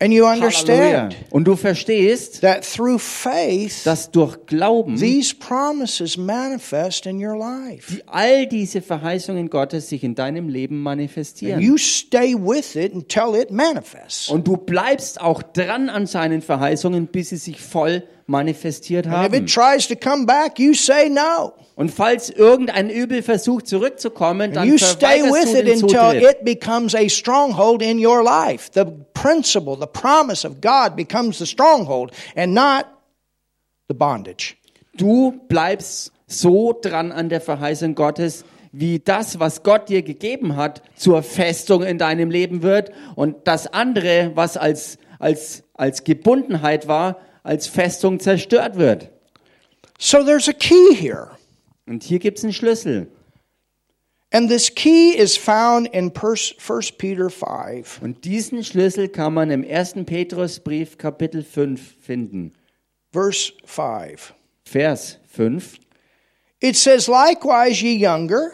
And 0.00 0.12
you 0.12 0.24
Halleluja. 0.24 0.44
understand 0.44 1.16
Und 1.30 1.44
du 1.44 1.56
verstehst, 1.56 2.40
that 2.42 2.64
through 2.64 3.00
faith, 3.00 3.84
dass 3.84 4.12
durch 4.12 4.46
Glauben 4.46 4.96
these 4.96 5.34
promises 5.34 6.16
manifest 6.16 7.04
in 7.06 7.24
your 7.24 7.36
life. 7.36 7.92
die, 7.92 8.02
all 8.06 8.46
diese 8.46 8.80
Verheißungen 8.80 9.50
Gottes 9.50 9.88
sich 9.88 10.04
in 10.04 10.14
deinem 10.14 10.48
Leben 10.48 10.80
manifestieren. 10.80 11.60
You 11.60 11.76
stay 11.78 12.34
with 12.34 12.76
it 12.76 12.94
until 12.94 13.34
it 13.34 13.50
manifests. 13.50 14.28
Und 14.28 14.46
du 14.46 14.56
bleibst 14.56 15.20
auch 15.20 15.42
dran 15.42 15.88
an 15.88 16.06
seinen 16.06 16.42
Verheißungen, 16.42 17.08
bis 17.08 17.30
sie 17.30 17.36
sich 17.36 17.60
voll 17.60 18.04
manifestiert 18.28 19.06
And 19.06 19.14
if 19.14 19.20
haben. 19.20 19.35
it 19.35 19.52
tries 19.52 19.88
to 19.88 19.97
come 19.97 20.26
back, 20.26 20.58
you 20.58 20.75
say 20.75 21.08
no. 21.08 21.54
Und 21.75 21.90
falls 21.90 22.28
irgendein 22.30 22.90
Übel 22.90 23.23
versucht 23.23 23.66
zurückzukommen, 23.66 24.52
dann 24.52 24.68
you 24.68 24.78
stay 24.78 25.23
with 25.23 25.52
du 25.52 25.58
it 25.58 25.82
until 25.82 26.23
it 26.23 26.44
becomes 26.44 26.94
a 26.94 27.08
stronghold 27.08 27.82
in 27.82 28.04
your 28.04 28.23
life. 28.23 28.70
The 28.75 28.85
principle, 29.14 29.76
the 29.78 29.87
promise 29.87 30.47
of 30.47 30.61
God 30.61 30.97
becomes 30.97 31.38
the 31.38 31.47
stronghold 31.47 32.12
and 32.37 32.52
not 32.52 32.87
the 33.88 33.94
bondage. 33.94 34.56
Du 34.97 35.40
bleibst 35.49 36.12
so 36.26 36.78
dran 36.78 37.12
an 37.12 37.28
der 37.28 37.40
Verheißung 37.40 37.94
Gottes, 37.94 38.44
wie 38.73 38.99
das, 38.99 39.40
was 39.40 39.62
Gott 39.62 39.88
dir 39.88 40.02
gegeben 40.02 40.56
hat, 40.56 40.82
zur 40.97 41.23
Festung 41.23 41.82
in 41.82 41.97
deinem 41.97 42.30
Leben 42.30 42.62
wird 42.62 42.90
und 43.14 43.37
das 43.47 43.73
andere, 43.73 44.32
was 44.35 44.56
als, 44.56 44.99
als, 45.18 45.62
als 45.75 46.04
Gebundenheit 46.04 46.88
war, 46.88 47.16
als 47.48 47.66
Festung 47.66 48.20
zerstört 48.20 48.76
wird. 48.76 49.08
So 49.98 50.22
there's 50.22 50.48
a 50.48 50.52
key 50.52 50.94
here. 50.94 51.30
Und 51.86 52.02
hier 52.02 52.18
gibt's 52.18 52.44
einen 52.44 52.52
Schlüssel. 52.52 53.08
And 54.30 54.50
this 54.50 54.74
key 54.74 55.16
is 55.16 55.38
found 55.38 55.88
in 55.94 56.12
1 56.12 56.98
Peter 56.98 57.30
5. 57.30 58.02
Und 58.02 58.26
diesen 58.26 58.62
Schlüssel 58.62 59.08
kann 59.08 59.32
man 59.32 59.50
im 59.50 59.64
1. 59.64 59.94
Petrusbrief 60.04 60.98
Kapitel 60.98 61.42
5 61.42 61.80
finden. 61.98 62.52
Verse 63.10 63.54
5. 63.64 64.34
Vers 64.64 65.18
5. 65.28 65.78
It 66.60 66.76
says, 66.76 67.08
Likewise, 67.08 67.82
ye 67.82 67.94
younger, 67.96 68.50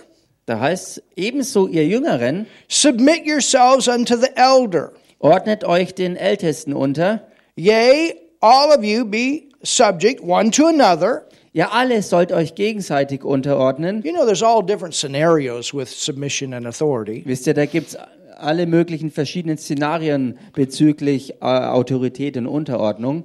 Da 0.46 0.60
heißt 0.60 1.02
ebenso 1.16 1.66
ihr 1.66 1.86
Jüngeren, 1.88 2.46
submit 2.68 3.26
yourselves 3.26 3.88
unto 3.88 4.14
the 4.16 4.30
elder. 4.36 4.92
ordnet 5.18 5.64
euch 5.64 5.94
den 5.94 6.16
Ältesten 6.16 6.74
unter. 6.74 7.26
Yea, 7.56 8.14
all 8.44 8.70
of 8.72 8.84
you 8.84 9.06
be 9.06 9.48
subject 9.62 10.22
one 10.22 10.50
to 10.50 10.66
another. 10.66 11.26
Ihr 11.54 11.72
alle 11.72 12.02
sollt 12.02 12.30
euch 12.30 12.54
gegenseitig 12.54 13.24
unterordnen. 13.24 14.02
You 14.04 14.12
know, 14.12 14.26
there's 14.26 14.42
all 14.42 14.60
different 14.60 14.94
scenarios 14.94 15.72
with 15.72 15.88
submission 15.88 16.52
and 16.52 16.66
authority. 16.66 17.22
Wisst 17.24 17.46
ihr, 17.46 17.54
da 17.54 17.64
gibt's 17.64 17.96
alle 18.36 18.66
möglichen 18.66 19.10
verschiedenen 19.10 19.56
Szenarien 19.56 20.38
bezüglich 20.52 21.34
äh, 21.40 21.44
Autorität 21.44 22.36
und 22.36 22.46
Unterordnung. 22.46 23.24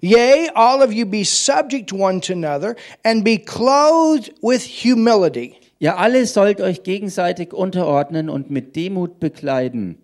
Yea, 0.00 0.50
all 0.54 0.82
of 0.82 0.92
you 0.92 1.06
be 1.06 1.24
subject 1.24 1.92
one 1.92 2.20
to 2.20 2.32
another, 2.32 2.74
and 3.04 3.22
be 3.22 3.38
clothed 3.38 4.34
with 4.42 4.64
humility. 4.64 5.54
Ihr 5.78 5.98
alle 5.98 6.26
sollt 6.26 6.60
euch 6.60 6.82
gegenseitig 6.82 7.52
unterordnen 7.52 8.28
und 8.28 8.50
mit 8.50 8.74
Demut 8.74 9.20
bekleiden. 9.20 10.01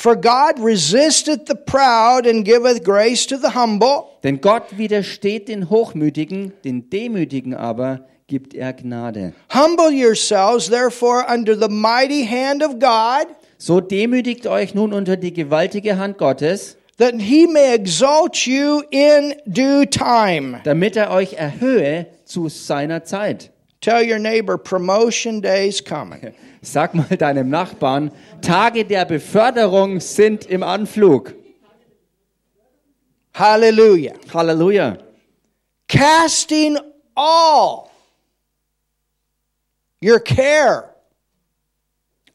For 0.00 0.16
God 0.16 0.58
resisteth 0.58 1.44
the 1.44 1.54
proud 1.54 2.26
and 2.26 2.42
giveth 2.42 2.82
grace 2.82 3.26
to 3.26 3.36
the 3.36 3.50
humble. 3.54 4.06
Denn 4.22 4.40
Gott 4.40 4.78
widersteht 4.78 5.48
den 5.48 5.68
Hochmütigen, 5.68 6.54
den 6.64 6.88
Demütigen 6.88 7.52
aber 7.52 8.06
gibt 8.26 8.54
er 8.54 8.72
Gnade. 8.72 9.34
Humble 9.52 9.90
yourselves, 9.92 10.70
therefore, 10.70 11.26
under 11.28 11.54
the 11.54 11.68
mighty 11.68 12.24
hand 12.24 12.62
of 12.62 12.78
God, 12.78 13.26
So 13.58 13.82
demütigt 13.82 14.46
euch 14.46 14.74
nun 14.74 14.94
unter 14.94 15.18
die 15.18 15.34
gewaltige 15.34 15.98
Hand 15.98 16.16
Gottes, 16.16 16.78
that 16.96 17.16
he 17.20 17.46
may 17.46 17.74
exalt 17.74 18.46
you 18.46 18.80
in 18.90 19.34
due 19.44 19.84
time. 19.84 20.60
damit 20.64 20.96
er 20.96 21.10
euch 21.10 21.34
erhöhe 21.34 22.06
zu 22.24 22.48
seiner 22.48 23.04
Zeit. 23.04 23.50
Tell 23.80 24.02
your 24.02 24.18
neighbor, 24.18 24.58
promotion 24.58 25.40
days 25.40 25.80
coming. 25.80 26.34
Sag 26.62 26.94
mal 26.94 27.16
deinem 27.16 27.48
Nachbarn, 27.48 28.10
Tage 28.42 28.84
der 28.84 29.06
Beförderung 29.06 30.00
sind 30.00 30.44
im 30.46 30.62
Anflug. 30.62 31.34
Hallelujah. 33.32 34.14
Halleluja. 34.34 34.98
Casting 35.88 36.76
all 37.14 37.90
your 40.02 40.20
care, 40.20 40.94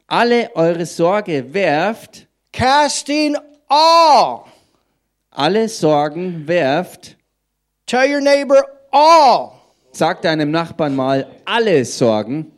Alle 0.08 0.50
eure 0.54 0.86
Sorge 0.86 1.52
werft, 1.52 2.26
casting 2.52 3.36
all. 3.68 4.46
alle 5.30 5.68
Sorgen 5.68 6.46
werft. 6.46 7.16
Tell 7.86 8.06
your 8.08 8.20
neighbor, 8.20 8.62
all. 8.92 9.55
Sag 9.96 10.20
deinem 10.20 10.50
Nachbarn 10.50 10.94
mal 10.94 11.26
alle 11.46 11.82
Sorgen 11.86 12.52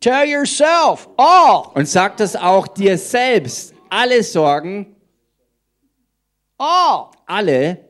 Tell 0.00 0.26
yourself, 0.26 1.06
all. 1.18 1.70
und 1.74 1.86
sag 1.86 2.16
das 2.16 2.34
auch 2.34 2.66
dir 2.68 2.96
selbst. 2.96 3.74
Alle 3.90 4.22
Sorgen, 4.22 4.96
All. 6.56 7.10
alle. 7.26 7.84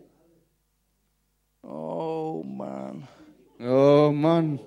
Oh, 1.62 2.42
man. 2.44 3.06
Oh 3.60 4.10
Mann, 4.12 4.58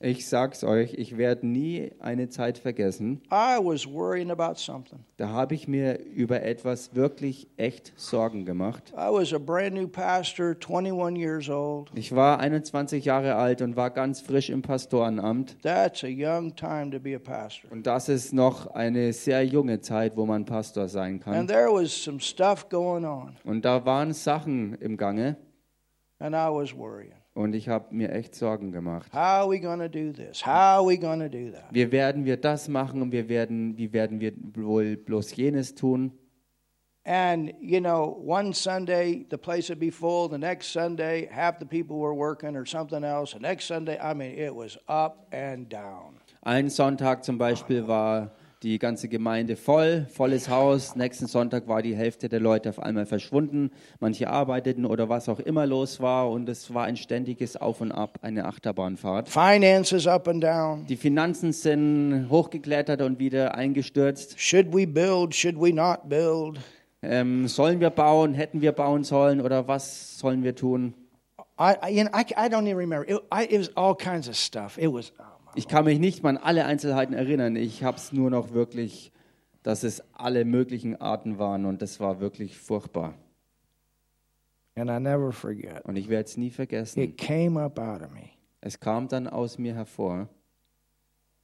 ich 0.00 0.28
sag's 0.28 0.62
euch, 0.62 0.94
ich 0.94 1.16
werde 1.18 1.44
nie 1.44 1.90
eine 1.98 2.28
Zeit 2.28 2.58
vergessen. 2.58 3.20
I 3.32 3.58
was 3.60 3.84
worrying 3.84 4.30
about 4.30 4.54
something. 4.58 5.00
Da 5.16 5.28
habe 5.30 5.56
ich 5.56 5.66
mir 5.66 5.98
über 6.04 6.42
etwas 6.42 6.94
wirklich 6.94 7.48
echt 7.56 7.92
Sorgen 7.96 8.44
gemacht. 8.44 8.92
I 8.96 9.10
was 9.10 9.32
a 9.32 9.38
brand 9.38 9.74
new 9.74 9.88
pastor, 9.88 10.54
21 10.54 11.16
years 11.20 11.48
old. 11.48 11.90
Ich 11.96 12.14
war 12.14 12.38
21 12.38 13.04
Jahre 13.04 13.34
alt 13.34 13.60
und 13.60 13.74
war 13.74 13.90
ganz 13.90 14.20
frisch 14.20 14.48
im 14.48 14.62
Pastorenamt. 14.62 15.60
That's 15.62 16.04
a 16.04 16.08
young 16.08 16.54
time 16.54 16.90
to 16.92 17.00
be 17.00 17.16
a 17.16 17.18
pastor. 17.18 17.72
Und 17.72 17.88
das 17.88 18.08
ist 18.08 18.32
noch 18.32 18.68
eine 18.68 19.12
sehr 19.12 19.44
junge 19.44 19.80
Zeit, 19.80 20.16
wo 20.16 20.26
man 20.26 20.44
Pastor 20.44 20.86
sein 20.86 21.14
And 21.14 21.24
kann. 21.24 21.46
there 21.48 21.72
was 21.72 21.90
some 21.92 22.20
stuff 22.20 22.68
going 22.68 23.04
on, 23.04 23.36
Und 23.44 23.64
da 23.64 23.84
waren 23.84 24.12
Sachen 24.12 24.74
im 24.74 24.96
Gange 24.96 25.36
and 26.20 26.36
I 26.36 26.48
was 26.48 26.72
worrying. 26.72 27.21
Und 27.34 27.54
ich 27.54 27.68
habe 27.68 27.94
mir 27.94 28.12
echt 28.12 28.34
Sorgen 28.34 28.72
gemacht. 28.72 29.12
How 29.12 29.18
are 29.18 29.50
we 29.50 29.60
to 29.60 29.88
do 29.88 30.12
this? 30.12 30.44
How 30.44 30.80
are 30.80 30.86
we 30.86 30.96
to 30.96 31.28
do 31.28 31.50
that? 31.50 31.64
Wie 31.70 31.90
werden 31.90 32.24
wir 32.24 32.36
das 32.36 32.68
machen 32.68 33.02
und 33.02 33.12
wir 33.12 33.28
werden, 33.28 33.76
wie 33.76 33.92
werden 33.92 34.20
wir 34.20 34.32
wohl 34.54 34.96
bloß 34.96 35.34
jenes 35.36 35.74
tun? 35.74 36.12
And, 37.04 37.52
you 37.60 37.80
know, 37.80 38.16
one 38.24 38.52
Sunday 38.54 39.26
the 39.28 39.36
place 39.36 39.68
would 39.70 39.80
be 39.80 39.90
full, 39.90 40.28
the 40.28 40.38
next 40.38 40.72
Sunday 40.72 41.28
half 41.32 41.58
the 41.58 41.66
people 41.66 41.96
were 41.96 42.14
working 42.14 42.54
or 42.54 42.64
something 42.64 43.02
else, 43.02 43.32
the 43.32 43.40
next 43.40 43.66
Sunday, 43.66 43.98
I 43.98 44.14
mean, 44.14 44.38
it 44.38 44.54
was 44.54 44.78
up 44.86 45.26
and 45.32 45.68
down. 45.68 46.20
Ein 46.42 46.70
Sonntag 46.70 47.24
zum 47.24 47.38
Beispiel 47.38 47.88
war 47.88 48.30
die 48.62 48.78
ganze 48.78 49.08
Gemeinde 49.08 49.56
voll, 49.56 50.06
volles 50.12 50.48
Haus. 50.48 50.94
Nächsten 50.94 51.26
Sonntag 51.26 51.66
war 51.66 51.82
die 51.82 51.96
Hälfte 51.96 52.28
der 52.28 52.38
Leute 52.38 52.68
auf 52.68 52.78
einmal 52.78 53.06
verschwunden. 53.06 53.70
Manche 53.98 54.30
arbeiteten 54.30 54.86
oder 54.86 55.08
was 55.08 55.28
auch 55.28 55.40
immer 55.40 55.66
los 55.66 56.00
war 56.00 56.30
und 56.30 56.48
es 56.48 56.72
war 56.72 56.84
ein 56.84 56.96
ständiges 56.96 57.56
Auf 57.56 57.80
und 57.80 57.90
Ab, 57.90 58.18
eine 58.22 58.44
Achterbahnfahrt. 58.44 59.28
Finances 59.28 60.06
up 60.06 60.28
and 60.28 60.42
down. 60.42 60.86
Die 60.86 60.96
Finanzen 60.96 61.52
sind 61.52 62.28
hochgeklettert 62.30 63.02
und 63.02 63.18
wieder 63.18 63.54
eingestürzt. 63.56 64.38
Should 64.38 64.72
we 64.72 64.86
build? 64.86 65.34
Should 65.34 65.60
we 65.60 65.72
not 65.72 66.08
build? 66.08 66.60
Ähm, 67.02 67.48
sollen 67.48 67.80
wir 67.80 67.90
bauen? 67.90 68.32
Hätten 68.34 68.60
wir 68.60 68.72
bauen 68.72 69.02
sollen? 69.02 69.40
Oder 69.40 69.66
was 69.66 70.18
sollen 70.18 70.44
wir 70.44 70.54
tun? 70.54 70.94
I, 71.58 71.74
I, 71.82 72.00
I, 72.00 72.48
don't 72.48 72.66
even 72.66 72.76
remember. 72.76 73.08
It, 73.08 73.18
I, 73.30 73.44
it 73.44 73.58
was 73.58 73.70
all 73.76 73.94
kinds 73.94 74.28
of 74.28 74.36
stuff. 74.36 74.78
It 74.78 74.88
was, 74.88 75.12
my. 75.18 75.41
Ich 75.54 75.68
kann 75.68 75.84
mich 75.84 75.98
nicht 75.98 76.22
mal 76.22 76.30
an 76.30 76.36
alle 76.38 76.64
Einzelheiten 76.64 77.14
erinnern. 77.14 77.56
Ich 77.56 77.84
habe 77.84 77.96
es 77.96 78.12
nur 78.12 78.30
noch 78.30 78.52
wirklich, 78.52 79.12
dass 79.62 79.82
es 79.84 80.02
alle 80.12 80.44
möglichen 80.44 81.00
Arten 81.00 81.38
waren 81.38 81.66
und 81.66 81.82
das 81.82 82.00
war 82.00 82.20
wirklich 82.20 82.56
furchtbar. 82.58 83.14
and 84.74 84.90
I 84.90 84.98
never 84.98 85.32
forget. 85.32 85.84
Und 85.84 85.96
ich 85.96 86.08
werde 86.08 86.24
es 86.28 86.36
nie 86.36 86.50
vergessen. 86.50 87.00
It 87.00 87.18
came 87.18 87.60
up 87.60 87.78
out 87.78 88.02
of 88.02 88.10
me. 88.10 88.30
Es 88.60 88.78
kam 88.78 89.08
dann 89.08 89.26
aus 89.26 89.58
mir 89.58 89.74
hervor. 89.74 90.28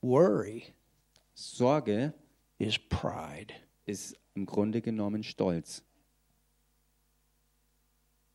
Worry 0.00 0.64
Sorge 1.34 2.14
is 2.58 2.78
pride. 2.78 3.52
ist 3.86 4.16
im 4.34 4.46
Grunde 4.46 4.80
genommen 4.80 5.22
Stolz. 5.22 5.82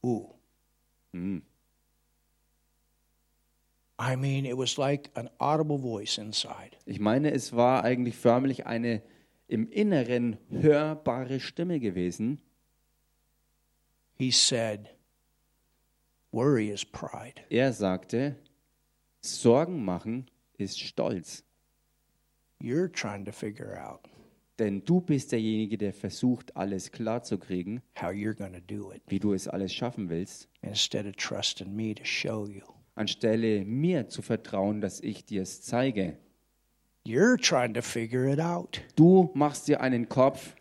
Ooh. 0.03 0.29
Hm. 1.13 1.43
I 4.05 4.17
mean, 4.17 4.45
it 4.45 4.57
was 4.57 4.77
like 4.77 5.09
an 5.15 5.29
audible 5.39 5.77
voice 5.77 6.17
inside. 6.17 6.75
Ich 6.85 6.99
meine, 6.99 7.31
es 7.31 7.53
war 7.53 7.85
eigentlich 7.85 8.17
förmlich 8.17 8.65
eine 8.65 9.01
im 9.47 9.69
Inneren 9.69 10.37
hörbare 10.49 11.39
Stimme 11.39 11.79
gewesen. 11.79 12.41
He 14.15 14.29
said, 14.31 14.89
Worry 16.31 16.69
is 16.69 16.83
pride. 16.83 17.41
Er 17.49 17.71
sagte, 17.71 18.35
Sorgen 19.21 19.85
machen 19.85 20.29
ist 20.57 20.81
Stolz. 20.81 21.43
You're 22.59 22.91
trying 22.91 23.23
to 23.25 23.31
figure 23.31 23.77
out 23.77 24.09
Denn 24.59 24.85
du 24.85 25.01
bist 25.01 25.31
derjenige, 25.31 25.77
der 25.77 25.93
versucht, 25.93 26.55
alles 26.55 26.91
to 26.91 28.59
do 28.67 28.91
it 28.91 29.01
wie 29.07 29.19
du 29.19 29.33
es 29.33 29.47
alles 29.47 29.73
schaffen 29.73 30.09
willst, 30.09 30.47
anstelle 32.95 33.65
mir 33.65 34.09
zu 34.09 34.21
vertrauen, 34.21 34.81
dass 34.81 34.99
ich 34.99 35.25
dir 35.25 35.41
es 35.41 35.61
zeige. 35.61 36.17
You're 37.05 37.37
trying 37.37 37.73
to 37.73 37.81
figure 37.81 38.31
it 38.31 38.39
out. 38.39 38.81
Du 38.95 39.29
machst 39.33 39.67
dir 39.67 39.81
einen 39.81 40.07
Kopf. 40.07 40.55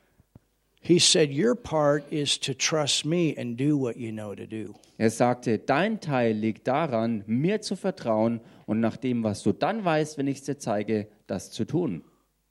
He 0.80 0.98
said, 0.98 1.30
Your 1.30 1.54
part 1.54 2.10
is 2.10 2.40
to 2.40 2.54
trust 2.54 3.04
me 3.04 3.36
and 3.38 3.56
do 3.56 3.78
what 3.78 3.96
you 3.96 4.10
know 4.10 4.34
to 4.34 4.46
do. 4.46 4.74
Er 4.98 5.10
sagte, 5.10 5.58
dein 5.58 6.00
Teil 6.00 6.34
liegt 6.34 6.66
daran, 6.66 7.22
mir 7.26 7.60
zu 7.60 7.76
vertrauen 7.76 8.40
und 8.66 8.80
nach 8.80 8.96
dem, 8.96 9.22
was 9.22 9.44
du 9.44 9.52
dann 9.52 9.84
weißt, 9.84 10.18
wenn 10.18 10.26
ich 10.26 10.38
es 10.38 10.44
dir 10.44 10.58
zeige, 10.58 11.06
das 11.28 11.52
zu 11.52 11.64
tun. 11.64 12.02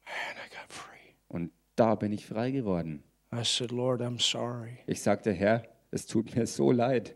Man, 0.06 0.38
I 0.38 0.50
got 0.50 0.70
free. 0.70 1.14
Und 1.28 1.52
da 1.76 1.96
bin 1.96 2.14
ich 2.14 2.26
frei 2.26 2.52
geworden. 2.52 3.04
I 3.34 3.44
said, 3.44 3.72
Lord, 3.72 4.02
I'm 4.02 4.22
sorry. 4.22 4.80
Ich 4.88 5.02
sagte, 5.02 5.34
Herr, 5.34 5.64
es 5.92 6.06
tut 6.06 6.34
mir 6.34 6.48
so 6.48 6.72
leid. 6.72 7.16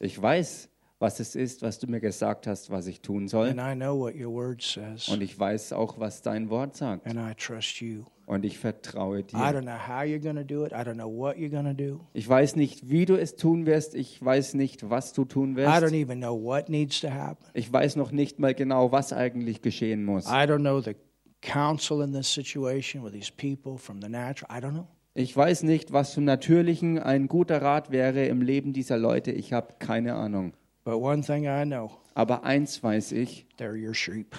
Ich 0.00 0.20
weiß, 0.22 0.68
was 0.98 1.18
es 1.20 1.34
ist, 1.34 1.62
was 1.62 1.78
du 1.78 1.86
mir 1.88 2.00
gesagt 2.00 2.46
hast, 2.46 2.70
was 2.70 2.86
ich 2.86 3.00
tun 3.00 3.26
soll. 3.28 3.48
and 3.48 3.60
I 3.60 3.74
know 3.74 3.98
what 3.98 4.14
your 4.14 4.32
word 4.32 4.62
says, 4.62 5.08
Und 5.08 5.20
ich 5.22 5.38
weiß 5.38 5.72
auch, 5.72 5.98
was 5.98 6.22
dein 6.22 6.48
Wort 6.50 6.76
sagt. 6.76 7.06
and 7.06 7.18
I 7.18 7.34
trust 7.34 7.80
you. 7.80 8.04
Und 8.26 8.44
ich 8.44 8.58
vertraue 8.58 9.18
I 9.20 9.22
dir. 9.24 9.36
don't 9.36 9.62
know 9.62 9.72
how 9.76 10.02
you're 10.04 10.20
going 10.20 10.36
to 10.36 10.44
do 10.44 10.64
it. 10.64 10.72
I 10.72 10.76
don't 10.84 10.94
know 10.94 11.08
what 11.10 11.36
you're 11.36 11.50
going 11.50 11.64
to 11.66 11.74
do. 11.74 12.00
Ich 12.12 12.28
weiß 12.28 12.54
nicht, 12.56 12.88
wie 12.88 13.04
du 13.04 13.16
es 13.20 13.34
tun 13.34 13.66
wirst. 13.66 13.94
Ich 13.96 14.24
weiß 14.24 14.54
nicht, 14.54 14.88
was 14.88 15.12
du 15.12 15.24
tun 15.24 15.52
I 15.58 15.62
don't 15.62 15.80
wirst. 15.82 15.92
even 15.94 16.20
know 16.20 16.40
what 16.40 16.68
needs 16.68 17.00
to 17.00 17.10
happen. 17.10 17.44
Ich 17.52 17.70
weiß 17.72 17.96
noch 17.96 18.12
nicht 18.12 18.38
mal 18.38 18.54
genau, 18.54 18.92
was 18.92 19.12
eigentlich 19.12 19.60
geschehen 19.60 20.04
muss. 20.04 20.26
I 20.26 20.46
don't 20.46 20.60
know 20.60 20.80
the 20.80 20.94
counsel 21.42 22.00
in 22.02 22.12
this 22.12 22.32
situation 22.32 23.02
with 23.02 23.12
these 23.12 23.30
people 23.36 23.76
from 23.76 24.00
the 24.00 24.08
natural. 24.08 24.48
I 24.56 24.60
don't 24.60 24.72
know. 24.74 24.86
Ich 25.14 25.36
weiß 25.36 25.64
nicht, 25.64 25.92
was 25.92 26.12
zum 26.14 26.24
Natürlichen 26.24 26.98
ein 26.98 27.28
guter 27.28 27.60
Rat 27.60 27.90
wäre 27.90 28.24
im 28.26 28.40
Leben 28.40 28.72
dieser 28.72 28.96
Leute. 28.96 29.30
Ich 29.30 29.52
habe 29.52 29.74
keine 29.78 30.14
Ahnung. 30.14 30.54
But 30.84 30.94
one 30.94 31.22
thing 31.22 31.44
I 31.44 31.64
know 31.64 31.90
Aber 32.14 32.44
eins 32.44 32.82
weiß 32.82 33.12
ich, 33.12 33.46
they're 33.58 33.76
your 33.76 33.94
sheep, 33.94 34.34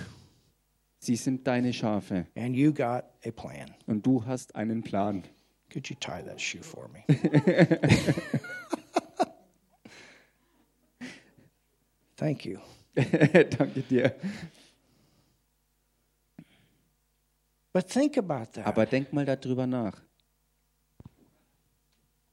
sie 1.00 1.16
sind 1.16 1.48
deine 1.48 1.72
Schafe 1.74 2.26
and 2.36 2.56
you 2.56 2.74
got 2.74 3.04
a 3.26 3.32
plan. 3.32 3.72
und 3.88 4.06
du 4.06 4.26
hast 4.26 4.56
einen 4.56 4.84
Plan. 4.84 5.24
Could 5.72 5.88
you 5.90 5.96
tie 6.00 6.22
that 6.24 6.42
shoe 6.42 6.62
for 6.62 6.90
me? 6.90 7.04
Thank 12.16 12.46
you. 12.46 12.60
Danke 12.96 13.82
dir. 13.90 14.14
But 17.72 17.88
think 17.90 18.18
about 18.18 18.54
that. 18.54 18.68
Aber 18.68 18.86
denk 18.86 19.12
mal 19.14 19.26
darüber 19.26 19.66
nach. 19.66 20.00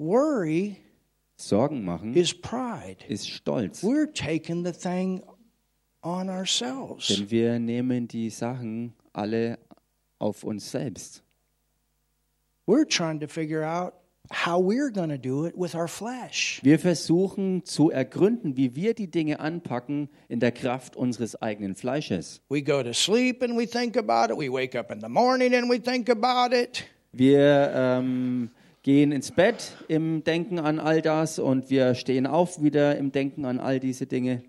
Worry 0.00 0.78
Sorgen 1.36 1.84
machen 1.84 2.14
is 2.14 2.32
pride. 2.32 3.04
ist 3.06 3.28
Stolz. 3.28 3.82
We're 3.82 4.10
taking 4.10 4.64
the 4.64 4.72
thing 4.72 5.22
on 6.02 6.30
ourselves. 6.30 7.08
Denn 7.08 7.30
wir 7.30 7.58
nehmen 7.58 8.08
die 8.08 8.30
Sachen 8.30 8.94
alle 9.12 9.58
auf 10.18 10.42
uns 10.42 10.70
selbst. 10.70 11.22
We're 12.66 12.88
trying 12.88 13.20
to 13.20 13.26
figure 13.26 13.62
out 13.62 13.92
how 14.30 14.58
we're 14.58 14.90
going 14.90 15.10
to 15.10 15.18
do 15.18 15.44
it 15.44 15.54
with 15.54 15.74
our 15.74 15.86
flesh. 15.86 16.60
Wir 16.62 16.78
versuchen 16.78 17.66
zu 17.66 17.90
ergründen, 17.90 18.56
wie 18.56 18.74
wir 18.74 18.94
die 18.94 19.10
Dinge 19.10 19.38
anpacken 19.40 20.08
in 20.28 20.40
der 20.40 20.52
Kraft 20.52 20.96
unseres 20.96 21.40
eigenen 21.42 21.74
Fleisches. 21.74 22.40
We 22.48 22.62
go 22.62 22.82
to 22.82 22.94
sleep 22.94 23.42
and 23.42 23.54
we 23.58 23.66
think 23.66 23.98
about 23.98 24.32
it. 24.32 24.38
We 24.38 24.50
wake 24.50 24.78
up 24.78 24.90
in 24.90 25.00
the 25.02 25.10
morning 25.10 25.54
and 25.54 25.68
we 25.68 25.78
think 25.78 26.08
about 26.08 26.56
it. 26.56 26.84
Wir 27.12 27.70
ähm, 27.74 28.50
gehen 28.82 29.12
ins 29.12 29.32
Bett 29.32 29.76
im 29.88 30.24
Denken 30.24 30.58
an 30.58 30.78
all 30.78 31.02
das 31.02 31.38
und 31.38 31.70
wir 31.70 31.94
stehen 31.94 32.26
auf 32.26 32.62
wieder 32.62 32.96
im 32.96 33.12
Denken 33.12 33.44
an 33.44 33.60
all 33.60 33.80
diese 33.80 34.06
Dinge. 34.06 34.42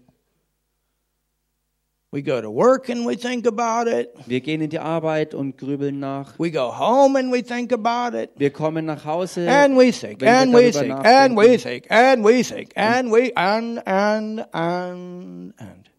We 2.14 2.22
go 2.22 2.42
to 2.42 2.54
work 2.54 2.90
and 2.90 3.08
we 3.08 3.16
think 3.16 3.48
about 3.48 3.90
it. 3.90 4.10
Wir 4.28 4.42
gehen 4.42 4.60
in 4.60 4.70
die 4.70 4.80
Arbeit 4.80 5.34
und 5.34 5.58
grübeln 5.58 6.00
nach. 6.00 6.38
We 6.38 6.52
go 6.52 6.78
home 6.78 7.18
and 7.18 7.32
we 7.32 7.42
think 7.42 7.72
about 7.72 8.18
it. 8.18 8.32
Wir 8.36 8.52
kommen 8.52 8.84
nach 8.84 9.06
Hause 9.06 9.50
And 9.50 9.78
we 9.78 9.94
think, 9.94 10.22
and 10.22 10.54
we 10.54 10.72
think, 10.72 10.92
and 10.92 11.38
we 11.38 11.58
think, 11.58 11.90
and 11.90 12.26
we 12.26 12.44
think, 12.44 12.72
and 12.76 13.10
we, 13.10 13.32
and, 13.38 13.88
and, 13.88 14.46
and, 14.54 15.54
and. 15.58 15.92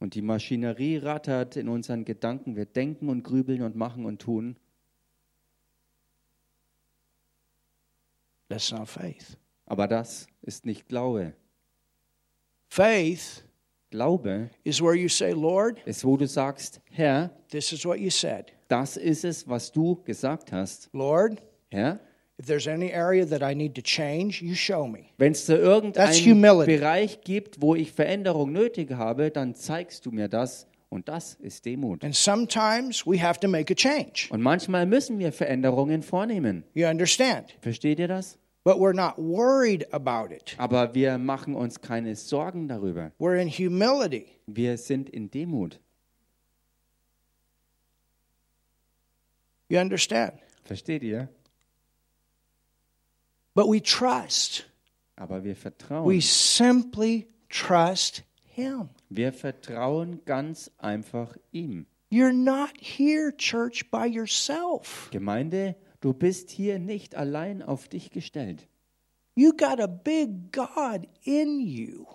und 0.00 0.14
die 0.14 0.20
Maschinerie 0.20 0.98
rattert 0.98 1.56
in 1.56 1.70
unseren 1.70 2.04
Gedanken. 2.04 2.54
Wir 2.54 2.66
denken 2.66 3.08
und 3.08 3.24
grübeln 3.24 3.62
und 3.62 3.74
machen 3.74 4.04
und 4.04 4.20
tun. 4.20 4.56
That's 8.48 8.72
not 8.72 8.88
faith. 8.88 9.36
Aber 9.66 9.86
das 9.86 10.26
ist 10.42 10.64
nicht 10.64 10.88
Glaube. 10.88 11.34
Faith 12.68 13.44
Glaube 13.90 14.50
is 14.64 14.80
where 14.82 14.94
you 14.94 15.08
say, 15.08 15.32
Lord, 15.32 15.80
ist, 15.86 16.04
wo 16.04 16.16
du 16.16 16.26
sagst, 16.26 16.80
Herr, 16.90 17.30
this 17.50 17.72
is 17.72 17.84
what 17.84 17.98
you 17.98 18.10
said. 18.10 18.52
das 18.68 18.96
ist 18.96 19.24
es, 19.24 19.48
was 19.48 19.72
du 19.72 19.96
gesagt 20.04 20.52
hast. 20.52 20.90
Lord, 20.92 21.42
Herr, 21.70 21.98
if 22.38 22.46
there's 22.46 22.66
any 22.66 22.92
area 22.92 23.24
that 23.24 23.42
I 23.42 23.54
need 23.54 23.74
to 23.74 23.82
change, 23.82 24.42
you 24.42 24.54
show 24.54 24.86
me. 24.86 25.06
wenn 25.16 25.32
es 25.32 25.46
da 25.46 25.54
That's 25.54 25.64
irgendeinen 25.64 26.24
humility. 26.24 26.76
Bereich 26.76 27.20
gibt, 27.22 27.60
wo 27.60 27.74
ich 27.74 27.92
Veränderung 27.92 28.52
nötig 28.52 28.92
habe, 28.92 29.30
dann 29.30 29.54
zeigst 29.54 30.04
du 30.06 30.10
mir 30.10 30.28
das. 30.28 30.66
Und 30.90 31.08
das 31.08 31.34
ist 31.34 31.66
Demut. 31.66 32.02
And 32.02 32.14
sometimes 32.14 33.06
we 33.06 33.22
have 33.22 33.38
to 33.40 33.48
make 33.48 33.70
a 33.72 33.76
change. 33.76 34.28
Und 34.30 34.40
manchmal 34.40 34.86
müssen 34.86 35.18
wir 35.18 35.32
Veränderungen 35.32 36.02
vornehmen. 36.02 36.64
You 36.74 36.86
understand? 36.86 37.54
Versteht 37.60 37.98
ihr 37.98 38.08
das? 38.08 38.38
But 38.64 38.78
we're 38.78 38.94
not 38.94 39.16
worried 39.18 39.86
about 39.92 40.34
it. 40.34 40.54
Aber 40.58 40.94
wir 40.94 41.18
machen 41.18 41.54
uns 41.54 41.80
keine 41.80 42.16
Sorgen 42.16 42.68
darüber. 42.68 43.12
We're 43.18 43.40
in 43.40 43.48
humility. 43.48 44.26
Wir 44.46 44.76
sind 44.78 45.08
in 45.10 45.30
Demut. 45.30 45.78
You 49.68 49.78
understand? 49.78 50.34
Versteht 50.64 51.02
ihr? 51.02 51.28
But 53.54 53.66
we 53.68 53.82
trust. 53.82 54.64
Aber 55.16 55.44
wir 55.44 55.56
vertrauen. 55.56 56.06
We 56.06 56.20
simply 56.20 57.26
trust 57.48 58.22
Him. 58.44 58.88
Wir 59.10 59.32
vertrauen 59.32 60.24
ganz 60.24 60.70
einfach 60.78 61.36
ihm. 61.50 61.86
You're 62.10 62.32
not 62.32 62.72
here, 62.80 63.34
church, 63.36 63.90
by 63.90 64.06
yourself. 64.06 65.08
Gemeinde, 65.10 65.76
du 66.00 66.12
bist 66.12 66.50
hier 66.50 66.78
nicht 66.78 67.14
allein 67.14 67.62
auf 67.62 67.88
dich 67.88 68.10
gestellt. 68.10 68.68
You 69.34 69.52
got 69.52 69.80
a 69.80 69.86
big 69.86 70.52
God 70.52 71.06
in 71.22 71.60
you 71.60 72.06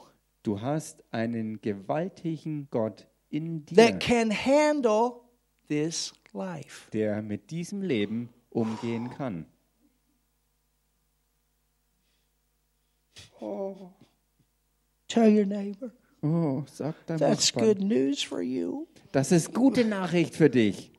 Du 0.44 0.60
hast 0.60 1.06
einen 1.12 1.62
gewaltigen 1.62 2.68
Gott 2.70 3.08
in 3.30 3.66
dir, 3.66 3.76
that 3.76 4.02
can 4.02 4.30
handle 4.30 5.22
this 5.70 6.14
life. 6.34 6.90
der 6.92 7.22
mit 7.22 7.50
diesem 7.50 7.82
Leben 7.82 8.30
umgehen 8.50 9.10
kann. 9.10 9.46
Tell 15.08 15.30
your 15.30 15.46
neighbor. 15.46 15.92
Oh, 16.24 16.64
sag 16.72 16.96
dein 17.06 17.18
That's 17.18 17.52
Nachbarn. 17.54 17.66
good 17.66 17.82
news 17.84 18.24
for 18.24 18.42
you. 18.42 18.88
Das 19.12 19.32
ist 19.32 19.54
gute 19.54 19.84
Nachricht 19.84 20.36
für 20.36 20.50
dich. 20.50 20.90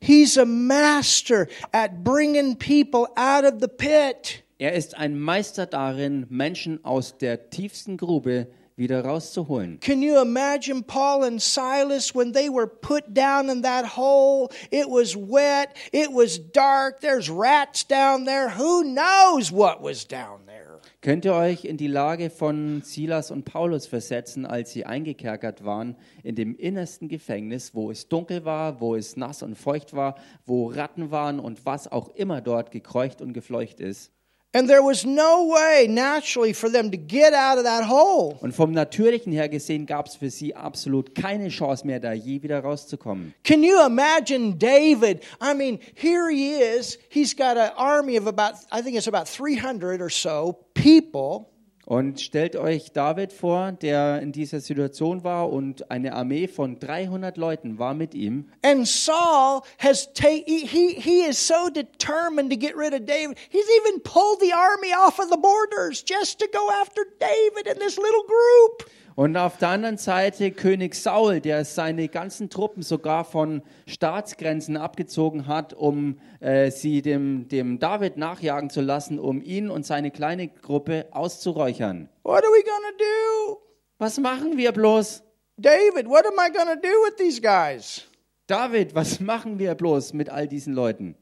He's 0.00 0.36
a 0.36 0.44
master 0.44 1.48
at 1.72 2.04
bringing 2.04 2.56
people 2.56 3.08
out 3.16 3.44
of 3.44 3.60
the 3.60 3.68
pit. 3.68 4.42
Er 4.58 4.74
ist 4.74 4.96
ein 4.96 5.18
Meister 5.18 5.66
darin, 5.66 6.26
Menschen 6.28 6.84
aus 6.84 7.16
der 7.16 7.48
tiefsten 7.50 7.96
Grube 7.96 8.48
wieder 8.76 9.04
rauszuholen. 9.04 9.78
Can 9.80 10.02
you 10.02 10.20
imagine 10.20 10.82
Paul 10.82 11.24
and 11.24 11.40
Silas 11.40 12.14
when 12.14 12.32
they 12.32 12.48
were 12.50 12.66
put 12.66 13.14
down 13.14 13.48
in 13.48 13.62
that 13.62 13.96
hole? 13.96 14.50
It 14.70 14.88
was 14.88 15.16
wet, 15.16 15.76
it 15.92 16.10
was 16.12 16.38
dark, 16.38 17.00
there's 17.00 17.30
rats 17.30 17.84
down 17.84 18.24
there. 18.24 18.50
Who 18.50 18.84
knows 18.84 19.50
what 19.50 19.80
was 19.82 20.04
down 20.06 20.46
there? 20.46 20.69
Könnt 21.00 21.24
ihr 21.24 21.34
euch 21.34 21.64
in 21.64 21.76
die 21.76 21.86
Lage 21.86 22.30
von 22.30 22.82
Silas 22.82 23.30
und 23.30 23.44
Paulus 23.44 23.86
versetzen, 23.86 24.46
als 24.46 24.72
sie 24.72 24.84
eingekerkert 24.84 25.64
waren 25.64 25.96
in 26.22 26.34
dem 26.34 26.56
innersten 26.56 27.08
Gefängnis, 27.08 27.74
wo 27.74 27.90
es 27.90 28.08
dunkel 28.08 28.44
war, 28.44 28.80
wo 28.80 28.94
es 28.94 29.16
nass 29.16 29.42
und 29.42 29.56
feucht 29.56 29.94
war, 29.94 30.16
wo 30.46 30.68
Ratten 30.68 31.10
waren 31.10 31.40
und 31.40 31.64
was 31.64 31.90
auch 31.90 32.08
immer 32.14 32.40
dort 32.40 32.70
gekreucht 32.70 33.22
und 33.22 33.32
gefleucht 33.32 33.80
ist? 33.80 34.12
And 34.52 34.68
there 34.68 34.82
was 34.82 35.06
no 35.06 35.44
way 35.44 35.86
naturally 35.88 36.52
for 36.52 36.68
them 36.68 36.90
to 36.90 36.96
get 36.96 37.32
out 37.32 37.58
of 37.58 37.64
that 37.64 37.84
hole. 37.88 38.36
Und 38.40 38.52
vom 38.52 38.72
Natürlichen 38.72 39.32
her 39.32 39.48
gesehen 39.48 39.86
gab 39.86 40.06
es 40.06 40.16
für 40.16 40.28
sie 40.28 40.56
absolut 40.56 41.14
keine 41.14 41.50
Chance 41.50 41.86
mehr, 41.86 42.00
da 42.00 42.12
je 42.12 42.42
wieder 42.42 42.58
rauszukommen. 42.58 43.32
Can 43.44 43.62
you 43.62 43.80
imagine 43.86 44.58
David? 44.58 45.22
I 45.40 45.54
mean, 45.54 45.78
here 45.94 46.28
he 46.30 46.56
is. 46.56 46.98
He's 47.10 47.32
got 47.32 47.56
an 47.56 47.70
army 47.76 48.16
of 48.16 48.26
about, 48.26 48.54
I 48.72 48.82
think 48.82 48.96
it's 48.96 49.06
about 49.06 49.28
300 49.28 50.00
or 50.00 50.10
so 50.10 50.58
people. 50.74 51.49
Und 51.86 52.20
stellt 52.20 52.56
euch 52.56 52.92
David 52.92 53.32
vor, 53.32 53.72
der 53.72 54.20
in 54.20 54.32
dieser 54.32 54.60
Situation 54.60 55.24
war 55.24 55.50
und 55.50 55.90
eine 55.90 56.12
Armee 56.12 56.46
von 56.46 56.78
300 56.78 57.36
Leuten 57.36 57.78
war 57.78 57.94
mit 57.94 58.14
ihm. 58.14 58.48
And 58.62 58.86
Saul 58.86 59.62
has 59.78 60.08
he, 60.20 60.66
he 60.66 61.22
is 61.22 61.38
so 61.38 61.68
determined 61.70 62.50
to 62.50 62.56
get 62.56 62.76
rid 62.76 62.92
of 62.92 63.06
David. 63.06 63.38
He's 63.48 63.66
even 63.80 64.00
pulled 64.02 64.40
the 64.40 64.52
army 64.52 64.92
off 64.94 65.18
of 65.18 65.30
the 65.30 65.38
borders 65.38 66.04
just 66.04 66.38
to 66.38 66.48
go 66.52 66.70
after 66.80 67.02
David 67.18 67.66
and 67.66 67.80
this 67.80 67.96
little 67.96 68.24
group. 68.24 68.90
Und 69.20 69.36
auf 69.36 69.58
der 69.58 69.68
anderen 69.68 69.98
Seite 69.98 70.50
König 70.50 70.94
Saul, 70.94 71.42
der 71.42 71.66
seine 71.66 72.08
ganzen 72.08 72.48
Truppen 72.48 72.82
sogar 72.82 73.26
von 73.26 73.60
Staatsgrenzen 73.86 74.78
abgezogen 74.78 75.46
hat, 75.46 75.74
um 75.74 76.18
äh, 76.40 76.70
sie 76.70 77.02
dem, 77.02 77.46
dem 77.46 77.78
David 77.78 78.16
nachjagen 78.16 78.70
zu 78.70 78.80
lassen, 78.80 79.18
um 79.18 79.42
ihn 79.42 79.68
und 79.68 79.84
seine 79.84 80.10
kleine 80.10 80.48
Gruppe 80.48 81.04
auszuräuchern. 81.10 82.08
What 82.22 82.42
are 82.42 82.50
we 82.50 82.62
to 82.62 82.96
do? 82.96 83.60
Was 83.98 84.18
machen 84.18 84.56
wir 84.56 84.72
bloß? 84.72 85.22
David, 85.58 86.06
what 86.06 86.24
am 86.24 86.38
I 86.38 86.50
to 86.50 86.80
do 86.80 86.88
with 87.04 87.16
these 87.18 87.42
guys? 87.42 88.08
David, 88.46 88.94
was 88.94 89.20
machen 89.20 89.58
wir 89.58 89.74
bloß 89.74 90.14
mit 90.14 90.30
all 90.30 90.48
diesen 90.48 90.72
Leuten? 90.72 91.14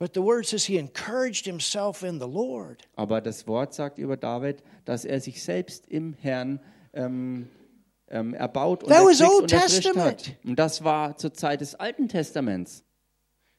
But 0.00 0.12
the 0.14 0.22
word 0.22 0.44
says 0.44 0.64
he 0.64 0.76
encouraged 0.76 1.44
himself 1.44 2.02
in 2.02 2.18
the 2.18 2.26
Lord. 2.26 2.88
Aber 2.96 3.20
das 3.20 3.46
Wort 3.46 3.74
sagt 3.74 3.98
über 3.98 4.16
David, 4.16 4.64
dass 4.84 5.04
er 5.04 5.20
sich 5.20 5.40
selbst 5.44 5.86
im 5.86 6.14
Herrn 6.14 6.58
ähm, 6.98 7.48
ähm, 8.08 8.34
erbaut 8.34 8.82
und 8.82 8.90
und 9.42 9.52
erfrischt 9.52 9.82
Testament. 9.82 10.28
hat. 10.28 10.36
Und 10.44 10.58
das 10.58 10.82
war 10.84 11.16
zur 11.16 11.32
Zeit 11.32 11.60
des 11.60 11.74
Alten 11.74 12.08
Testaments. 12.08 12.82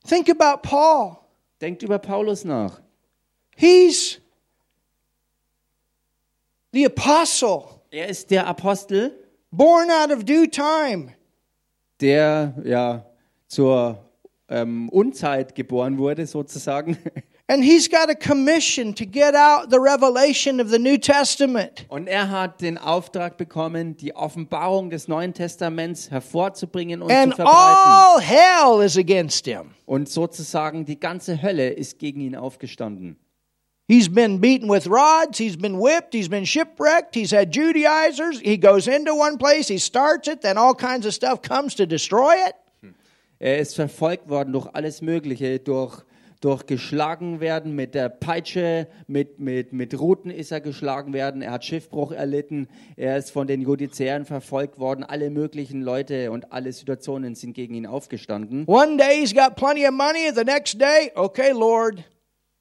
Think 0.07 0.29
about 0.29 0.61
Paul. 0.61 1.17
Denkt 1.61 1.83
über 1.83 1.99
Paulus 1.99 2.45
nach. 2.45 2.81
He's 3.55 4.19
the 6.71 6.85
apostle, 6.85 7.63
Er 7.91 8.07
ist 8.07 8.31
der 8.31 8.47
Apostel, 8.47 9.11
born 9.51 9.89
out 9.91 10.11
of 10.11 10.23
due 10.23 10.49
time. 10.49 11.13
der 11.99 12.53
ja 12.63 13.05
zur 13.47 14.05
ähm, 14.47 14.89
Unzeit 14.89 15.53
geboren 15.55 15.97
wurde, 15.97 16.25
sozusagen. 16.25 16.97
And 17.51 17.63
he's 17.63 17.87
got 17.89 18.11
a 18.11 18.15
commission 18.15 18.93
to 18.93 19.05
get 19.07 19.33
out 19.33 19.71
the 19.71 19.79
revelation 19.79 20.59
of 20.59 20.69
the 20.69 20.77
New 20.77 20.99
Testament. 20.99 21.83
Und 21.89 22.07
er 22.07 22.29
hat 22.29 22.61
den 22.61 22.77
Auftrag 22.77 23.37
bekommen, 23.37 23.97
die 23.97 24.15
Offenbarung 24.15 24.91
des 24.91 25.07
Neuen 25.07 25.33
Testaments 25.33 26.11
hervorzubringen 26.11 27.01
und 27.01 27.11
And 27.11 27.31
zu 27.31 27.37
verbreiten. 27.37 27.55
all 27.55 28.21
hell 28.21 28.85
is 28.85 28.97
against 28.97 29.47
him. 29.47 29.71
Und 29.87 30.07
sozusagen 30.09 30.85
die 30.85 30.99
ganze 30.99 31.41
Hölle 31.41 31.69
ist 31.69 31.97
gegen 31.97 32.21
ihn 32.21 32.35
aufgestanden. 32.35 33.17
He's 33.87 34.07
been 34.07 34.39
beaten 34.39 34.69
with 34.69 34.85
rods, 34.85 35.39
he's 35.39 35.57
been 35.57 35.79
whipped, 35.79 36.13
he's 36.13 36.29
been 36.29 36.45
shipwrecked, 36.45 37.15
he's 37.15 37.31
had 37.31 37.51
Judaizers. 37.51 38.39
He 38.39 38.59
goes 38.59 38.85
into 38.85 39.15
one 39.15 39.39
place, 39.39 39.67
he 39.67 39.79
starts 39.79 40.27
it, 40.27 40.41
then 40.41 40.59
all 40.59 40.75
kinds 40.75 41.07
of 41.07 41.15
stuff 41.15 41.41
comes 41.41 41.73
to 41.77 41.87
destroy 41.87 42.35
it. 42.47 42.53
Er 43.39 43.57
ist 43.57 43.73
verfolgt 43.73 44.29
worden 44.29 44.53
durch 44.53 44.67
alles 44.75 45.01
Mögliche, 45.01 45.57
durch, 45.57 46.03
durch 46.39 46.65
geschlagen 46.65 47.39
werden 47.39 47.75
mit 47.75 47.95
der 47.95 48.09
Peitsche, 48.09 48.87
mit, 49.07 49.39
mit, 49.39 49.73
mit 49.73 49.99
Ruten 49.99 50.29
ist 50.29 50.51
er 50.51 50.61
geschlagen 50.61 51.13
werden, 51.13 51.41
er 51.41 51.51
hat 51.51 51.65
Schiffbruch 51.65 52.11
erlitten, 52.11 52.67
er 52.95 53.17
ist 53.17 53.31
von 53.31 53.47
den 53.47 53.61
Judizären 53.61 54.25
verfolgt 54.25 54.79
worden, 54.79 55.03
alle 55.03 55.29
möglichen 55.29 55.81
Leute 55.81 56.31
und 56.31 56.51
alle 56.53 56.71
Situationen 56.71 57.35
sind 57.35 57.53
gegen 57.53 57.73
ihn 57.73 57.85
aufgestanden. 57.85 58.65
One 58.67 58.97
day 58.97 59.19
he's 59.19 59.33
got 59.33 59.55
plenty 59.55 59.85
of 59.85 59.93
money, 59.93 60.31
the 60.33 60.43
next 60.43 60.79
day, 60.79 61.11
okay, 61.15 61.51
Lord, 61.51 62.03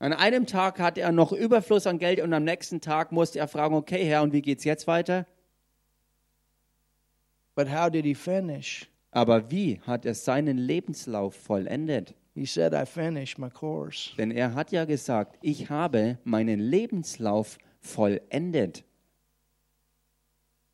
An 0.00 0.12
einem 0.12 0.46
Tag 0.46 0.78
hatte 0.78 1.00
er 1.00 1.10
noch 1.10 1.32
Überfluss 1.32 1.86
an 1.86 1.98
Geld 1.98 2.20
und 2.20 2.32
am 2.32 2.44
nächsten 2.44 2.80
Tag 2.80 3.10
musste 3.10 3.40
er 3.40 3.48
fragen, 3.48 3.74
okay 3.74 4.04
Herr, 4.04 4.22
und 4.22 4.32
wie 4.32 4.42
geht's 4.42 4.64
jetzt 4.64 4.86
weiter? 4.86 5.26
but 7.58 7.66
how 7.66 7.88
did 7.88 8.04
he 8.04 8.14
finish? 8.14 8.86
Aber 9.10 9.50
wie 9.50 9.80
hat 9.80 10.06
er 10.06 10.14
seinen 10.14 10.58
Lebenslauf 10.58 11.34
vollendet? 11.34 12.14
He 12.38 12.46
said, 12.46 12.72
I 12.72 12.84
finished 12.84 13.36
my 13.36 13.50
course. 13.50 14.14
Denn 14.16 14.30
er 14.30 14.54
hat 14.54 14.70
ja 14.70 14.84
gesagt, 14.84 15.36
ich 15.42 15.70
habe 15.70 16.18
meinen 16.22 16.60
Lebenslauf 16.60 17.58
vollendet. 17.80 18.84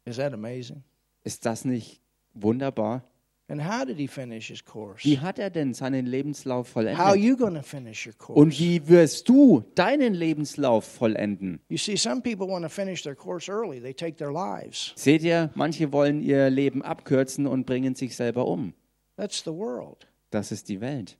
Is 0.04 0.16
that 0.16 0.34
amazing? 0.34 0.82
Ist 1.22 1.46
das 1.46 1.64
nicht 1.64 2.02
wunderbar? 2.34 3.02
And 3.48 3.62
how 3.62 3.86
did 3.86 3.96
he 3.96 4.06
finish 4.06 4.48
his 4.48 4.62
course? 4.62 5.04
Wie 5.08 5.18
hat 5.18 5.38
er 5.38 5.48
denn 5.48 5.72
seinen 5.72 6.04
Lebenslauf 6.04 6.74
How 6.74 6.82
are 6.84 6.94
vollendet? 6.96 7.24
you 7.24 7.36
going 7.36 7.54
to 7.54 7.62
finish 7.62 8.06
your 8.06 8.12
course? 8.12 8.38
Und 8.38 8.58
wie 8.58 8.86
wirst 8.86 9.26
du 9.30 9.64
deinen 9.74 10.12
Lebenslauf 10.12 10.84
vollenden? 10.84 11.60
You 11.70 11.78
see, 11.78 11.96
some 11.96 12.20
people 12.20 12.46
want 12.46 12.64
to 12.64 12.68
finish 12.68 13.02
their 13.02 13.14
course 13.14 13.50
early. 13.50 13.80
They 13.80 13.94
take 13.94 14.16
their 14.16 14.32
lives. 14.32 14.92
Seht 14.96 15.22
ihr, 15.22 15.50
manche 15.54 15.92
wollen 15.92 16.20
ihr 16.20 16.50
Leben 16.50 16.82
abkürzen 16.82 17.46
und 17.46 17.64
bringen 17.64 17.94
sich 17.94 18.14
selber 18.16 18.46
um. 18.46 18.74
That's 19.16 19.42
the 19.42 19.52
world. 19.52 20.06
Das 20.30 20.52
ist 20.52 20.68
die 20.68 20.82
Welt. 20.82 21.16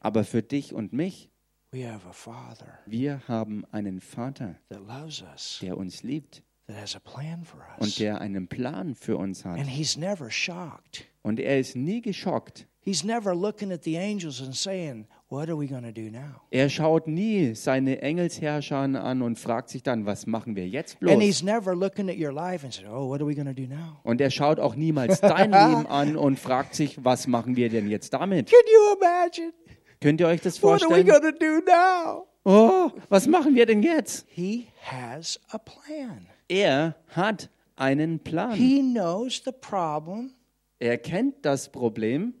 Aber 0.00 0.24
für 0.24 0.42
dich 0.42 0.74
und 0.74 0.92
mich, 0.92 1.30
we 1.72 1.86
have 1.86 2.06
a 2.08 2.12
Father 2.12 2.78
wir 2.86 3.20
haben 3.28 3.64
einen 3.70 4.00
Vater, 4.00 4.56
that 4.68 4.80
loves 4.86 5.22
us, 5.22 5.58
der 5.62 5.76
uns 5.76 6.02
liebt 6.02 6.42
that 6.66 6.76
has 6.76 6.96
a 6.96 7.00
plan 7.00 7.44
for 7.44 7.60
und 7.78 7.86
us. 7.88 7.94
der 7.96 8.20
einen 8.20 8.48
Plan 8.48 8.94
für 8.94 9.16
uns 9.16 9.44
hat. 9.44 9.58
And 9.58 9.68
He's 9.68 9.96
never 9.96 10.30
shocked. 10.30 11.06
Und 11.22 11.38
er 11.38 11.58
ist 11.58 11.76
nie 11.76 12.00
geschockt. 12.00 12.66
He's 12.80 13.04
never 13.04 13.34
looking 13.34 13.72
at 13.72 13.84
the 13.84 13.98
angels 13.98 14.40
and 14.40 14.54
saying, 14.54 15.06
What 15.32 15.48
are 15.48 15.56
we 15.56 15.68
going 15.68 15.84
to 15.84 15.92
do 15.92 16.10
now? 16.10 16.42
Er 16.50 16.68
schaut 16.68 17.06
nie 17.06 17.54
seine 17.54 18.02
Engelsherrscher 18.02 18.78
an 18.78 19.22
und 19.22 19.38
fragt 19.38 19.68
sich 19.68 19.84
dann, 19.84 20.04
was 20.04 20.26
machen 20.26 20.56
wir 20.56 20.66
jetzt 20.66 20.94
And 20.94 21.00
bloß? 21.02 21.22
He's 21.22 21.42
never 21.44 21.72
looking 21.76 22.10
at 22.10 22.16
your 22.18 22.32
life 22.32 22.64
and 22.64 22.74
saying, 22.74 22.90
Oh, 22.90 23.08
what 23.08 23.20
are 23.20 23.28
we 23.28 23.36
going 23.36 23.46
to 23.46 23.54
do 23.54 23.68
now? 23.68 24.00
Und 24.02 24.20
er 24.20 24.30
schaut 24.30 24.58
auch 24.58 24.74
niemals 24.74 25.20
dein 25.20 25.52
Leben 25.52 25.86
an 25.88 26.16
und 26.16 26.40
fragt 26.40 26.74
sich, 26.74 27.04
was 27.04 27.28
machen 27.28 27.54
wir 27.54 27.68
denn 27.68 27.88
jetzt 27.88 28.12
damit? 28.12 28.50
Can 28.50 28.58
you 28.66 28.96
imagine? 28.98 29.52
Könnt 30.00 30.20
ihr 30.20 30.26
euch 30.26 30.40
das 30.40 30.60
What 30.64 30.82
are 30.82 30.90
we 30.90 31.04
vorstellen? 31.04 32.22
Oh, 32.42 32.90
was 33.08 33.28
machen 33.28 33.54
wir 33.54 33.66
denn 33.66 33.84
jetzt? 33.84 34.26
He 34.30 34.66
has 34.82 35.38
a 35.50 35.58
plan. 35.58 36.26
Er 36.48 36.96
hat 37.10 37.50
einen 37.76 38.18
Plan. 38.18 38.54
He 38.54 38.80
knows 38.80 39.40
the 39.44 39.52
problem 39.52 40.32
Er 40.80 40.98
kennt 40.98 41.44
das 41.44 41.70
Problem. 41.70 42.34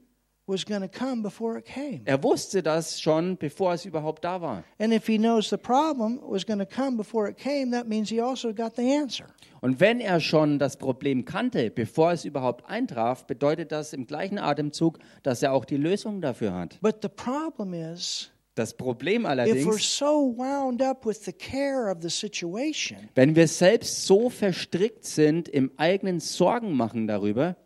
Was 0.50 0.66
going 0.66 0.82
to 0.82 0.88
come 0.88 1.22
before 1.22 1.56
it 1.56 1.64
came. 1.64 2.02
Er 2.04 2.22
wusste 2.22 2.62
das 2.62 3.00
schon, 3.00 3.36
bevor 3.36 3.72
es 3.72 3.84
überhaupt 3.84 4.24
da 4.24 4.40
war. 4.40 4.64
And 4.78 4.92
if 4.92 5.06
he 5.06 5.16
knows 5.16 5.48
the 5.48 5.56
problem 5.56 6.20
was 6.22 6.44
going 6.44 6.58
to 6.58 6.66
come 6.66 6.96
before 6.96 7.30
it 7.30 7.38
came, 7.38 7.70
that 7.70 7.88
means 7.88 8.10
he 8.10 8.20
also 8.20 8.52
got 8.52 8.76
the 8.76 8.92
answer. 8.96 9.26
Und 9.60 9.78
wenn 9.78 10.00
er 10.00 10.20
schon 10.20 10.58
das 10.58 10.76
Problem 10.76 11.24
kannte, 11.24 11.70
bevor 11.70 12.12
es 12.12 12.24
überhaupt 12.24 12.68
eintraf, 12.68 13.26
bedeutet 13.26 13.72
das 13.72 13.92
im 13.92 14.06
gleichen 14.06 14.38
Atemzug, 14.38 14.98
dass 15.22 15.42
er 15.42 15.52
auch 15.52 15.64
die 15.64 15.76
Lösung 15.76 16.20
dafür 16.20 16.54
hat. 16.54 16.78
But 16.80 16.96
the 17.02 17.08
problem 17.08 17.74
is, 17.74 18.30
Das 18.56 18.74
Problem 18.74 19.26
allerdings, 19.26 19.96
so 19.96 20.34
wound 20.36 20.82
up 20.82 21.06
with 21.06 21.24
the 21.24 21.32
care 21.32 21.90
of 21.90 22.02
the 22.02 22.10
situation, 22.10 23.08
wenn 23.14 23.36
wir 23.36 23.46
selbst 23.46 24.06
so 24.06 24.28
verstrickt 24.28 25.04
sind 25.04 25.48
im 25.48 25.70
eigenen 25.76 26.18
Sorgen 26.18 26.72
machen 26.72 27.06
darüber, 27.06 27.56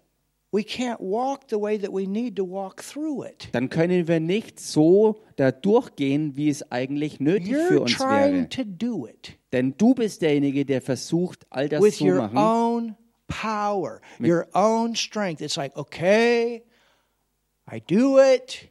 dann 3.52 3.68
können 3.70 4.08
wir 4.08 4.20
nicht 4.20 4.60
so 4.60 5.20
da 5.36 5.50
durchgehen, 5.52 6.36
wie 6.36 6.48
es 6.48 6.70
eigentlich 6.70 7.20
nötig 7.20 7.54
für 7.54 7.74
You're 7.74 7.78
uns 7.80 7.92
trying 7.96 8.34
wäre. 8.34 8.48
to 8.48 8.62
do 8.64 9.06
it 9.06 9.38
Denn 9.52 9.74
du 9.76 9.94
bist 9.94 10.22
derjenige, 10.22 10.64
der 10.64 10.80
versucht, 10.80 11.46
all 11.50 11.68
das 11.68 11.82
with 11.82 11.96
zu 11.98 12.04
your 12.06 12.16
machen. 12.16 12.38
own 12.38 12.96
power, 13.28 14.00
your 14.20 14.46
own 14.54 14.94
strength. 14.94 15.40
It's 15.40 15.56
like, 15.56 15.76
okay, 15.76 16.62
I 17.70 17.80
do 17.80 18.18
it 18.20 18.68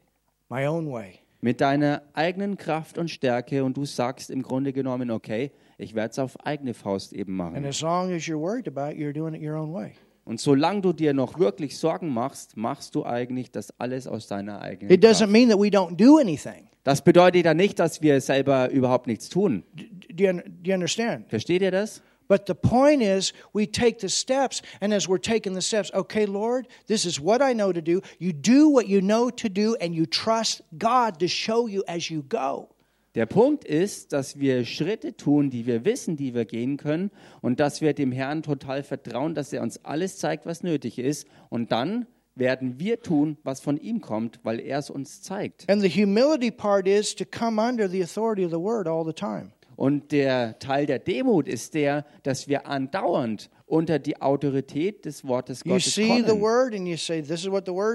my 0.49 0.67
own 0.67 0.91
way. 0.91 1.19
mit 1.41 1.59
deiner 1.59 2.03
eigenen 2.13 2.55
Kraft 2.57 2.97
und 2.97 3.09
Stärke 3.09 3.63
und 3.65 3.75
du 3.75 3.85
sagst 3.85 4.29
im 4.29 4.41
Grunde 4.43 4.71
genommen, 4.71 5.11
okay, 5.11 5.51
ich 5.77 5.93
werde 5.95 6.11
es 6.11 6.19
auf 6.19 6.39
eigene 6.45 6.73
Faust 6.73 7.11
eben 7.11 7.39
And 7.41 7.53
machen. 7.53 7.65
as 7.65 7.81
long 7.81 8.13
as 8.13 8.23
you're 8.23 8.39
worried 8.39 8.67
about 8.67 8.91
it, 8.93 8.97
you're 8.99 9.11
doing 9.13 9.33
it 9.33 9.41
your 9.41 9.55
own 9.57 9.73
way. 9.73 9.93
Und 10.25 10.39
solange 10.39 10.81
du 10.81 10.93
dir 10.93 11.13
noch 11.13 11.37
wirklich 11.37 11.77
Sorgen 11.77 12.09
machst, 12.09 12.55
machst 12.55 12.95
du 12.95 13.05
eigentlich 13.05 13.51
das 13.51 13.77
alles 13.79 14.07
aus 14.07 14.27
deiner 14.27 14.61
eigenen 14.61 14.91
It 14.91 15.03
doesn't 15.03 15.17
Kraft. 15.19 15.31
mean 15.31 15.49
that 15.49 15.59
we 15.59 15.67
don't 15.67 15.95
do 15.97 16.17
anything. 16.17 16.69
Das 16.83 17.01
bedeutet 17.01 17.45
ja 17.45 17.53
nicht, 17.53 17.79
dass 17.79 18.01
wir 18.01 18.19
selber 18.21 18.69
überhaupt 18.69 19.07
nichts 19.07 19.29
tun. 19.29 19.63
Do 19.75 20.23
you, 20.23 20.33
do 20.33 20.41
you 20.69 20.73
understand? 20.73 21.29
Versteht 21.29 21.61
ihr 21.61 21.71
das? 21.71 22.01
But 22.29 22.47
the 22.47 22.53
point 22.53 23.01
is, 23.03 23.33
we 23.53 23.69
take 23.69 23.99
the 23.99 24.09
steps, 24.09 24.61
and 24.79 24.93
as 24.93 25.07
we're 25.07 25.21
taking 25.21 25.53
the 25.55 25.61
steps, 25.61 25.93
okay, 25.93 26.25
Lord, 26.25 26.67
this 26.87 27.05
is 27.05 27.19
what 27.19 27.41
I 27.41 27.53
know 27.53 27.73
to 27.73 27.81
do. 27.81 28.01
You 28.17 28.31
do 28.31 28.69
what 28.69 28.87
you 28.87 29.01
know 29.01 29.29
to 29.29 29.49
do, 29.49 29.75
and 29.81 29.93
you 29.93 30.05
trust 30.05 30.61
God 30.77 31.19
to 31.19 31.27
show 31.27 31.67
you 31.67 31.83
as 31.87 32.09
you 32.09 32.23
go. 32.23 32.69
Der 33.15 33.27
Punkt 33.27 33.63
ist, 33.63 34.11
dass 34.11 34.39
wir 34.39 34.65
Schritte 34.65 35.15
tun, 35.15 35.51
die 35.51 35.67
wir 35.67 35.85
wissen, 35.85 36.17
die 36.17 36.33
wir 36.33 36.45
gehen 36.45 36.77
können 36.77 37.11
und 37.41 37.59
dass 37.59 37.79
wir 37.79 37.93
dem 37.93 38.11
Herrn 38.11 38.41
total 38.41 38.81
vertrauen, 38.81 39.35
dass 39.35 39.53
er 39.53 39.61
uns 39.61 39.85
alles 39.85 40.17
zeigt, 40.17 40.47
was 40.47 40.63
nötig 40.63 40.97
ist. 40.97 41.27
Und 41.49 41.71
dann 41.71 42.07
werden 42.33 42.79
wir 42.79 43.01
tun, 43.01 43.37
was 43.43 43.59
von 43.59 43.77
ihm 43.77 44.01
kommt, 44.01 44.39
weil 44.41 44.59
er 44.59 44.79
es 44.79 44.89
uns 44.89 45.21
zeigt. 45.21 45.69
And 45.69 45.83
the 45.83 45.89
humility 45.89 46.49
part 46.49 46.87
is 46.87 47.13
to 47.15 47.25
come 47.25 47.61
under 47.61 47.87
the 47.87 48.01
authority 48.01 48.43
of 48.43 48.51
the 48.51 48.59
word 48.59 48.87
all 48.87 49.05
the 49.05 49.13
time. 49.13 49.51
Und 49.75 50.11
der 50.11 50.59
Teil 50.59 50.85
der 50.85 50.99
Demut 50.99 51.47
ist 51.47 51.73
der, 51.73 52.05
dass 52.23 52.47
wir 52.47 52.67
andauernd 52.67 53.49
unter 53.65 53.97
die 53.97 54.21
Autorität 54.21 55.05
des 55.05 55.25
Wortes 55.27 55.63
Gottes 55.63 55.95
kommen. 55.95 56.25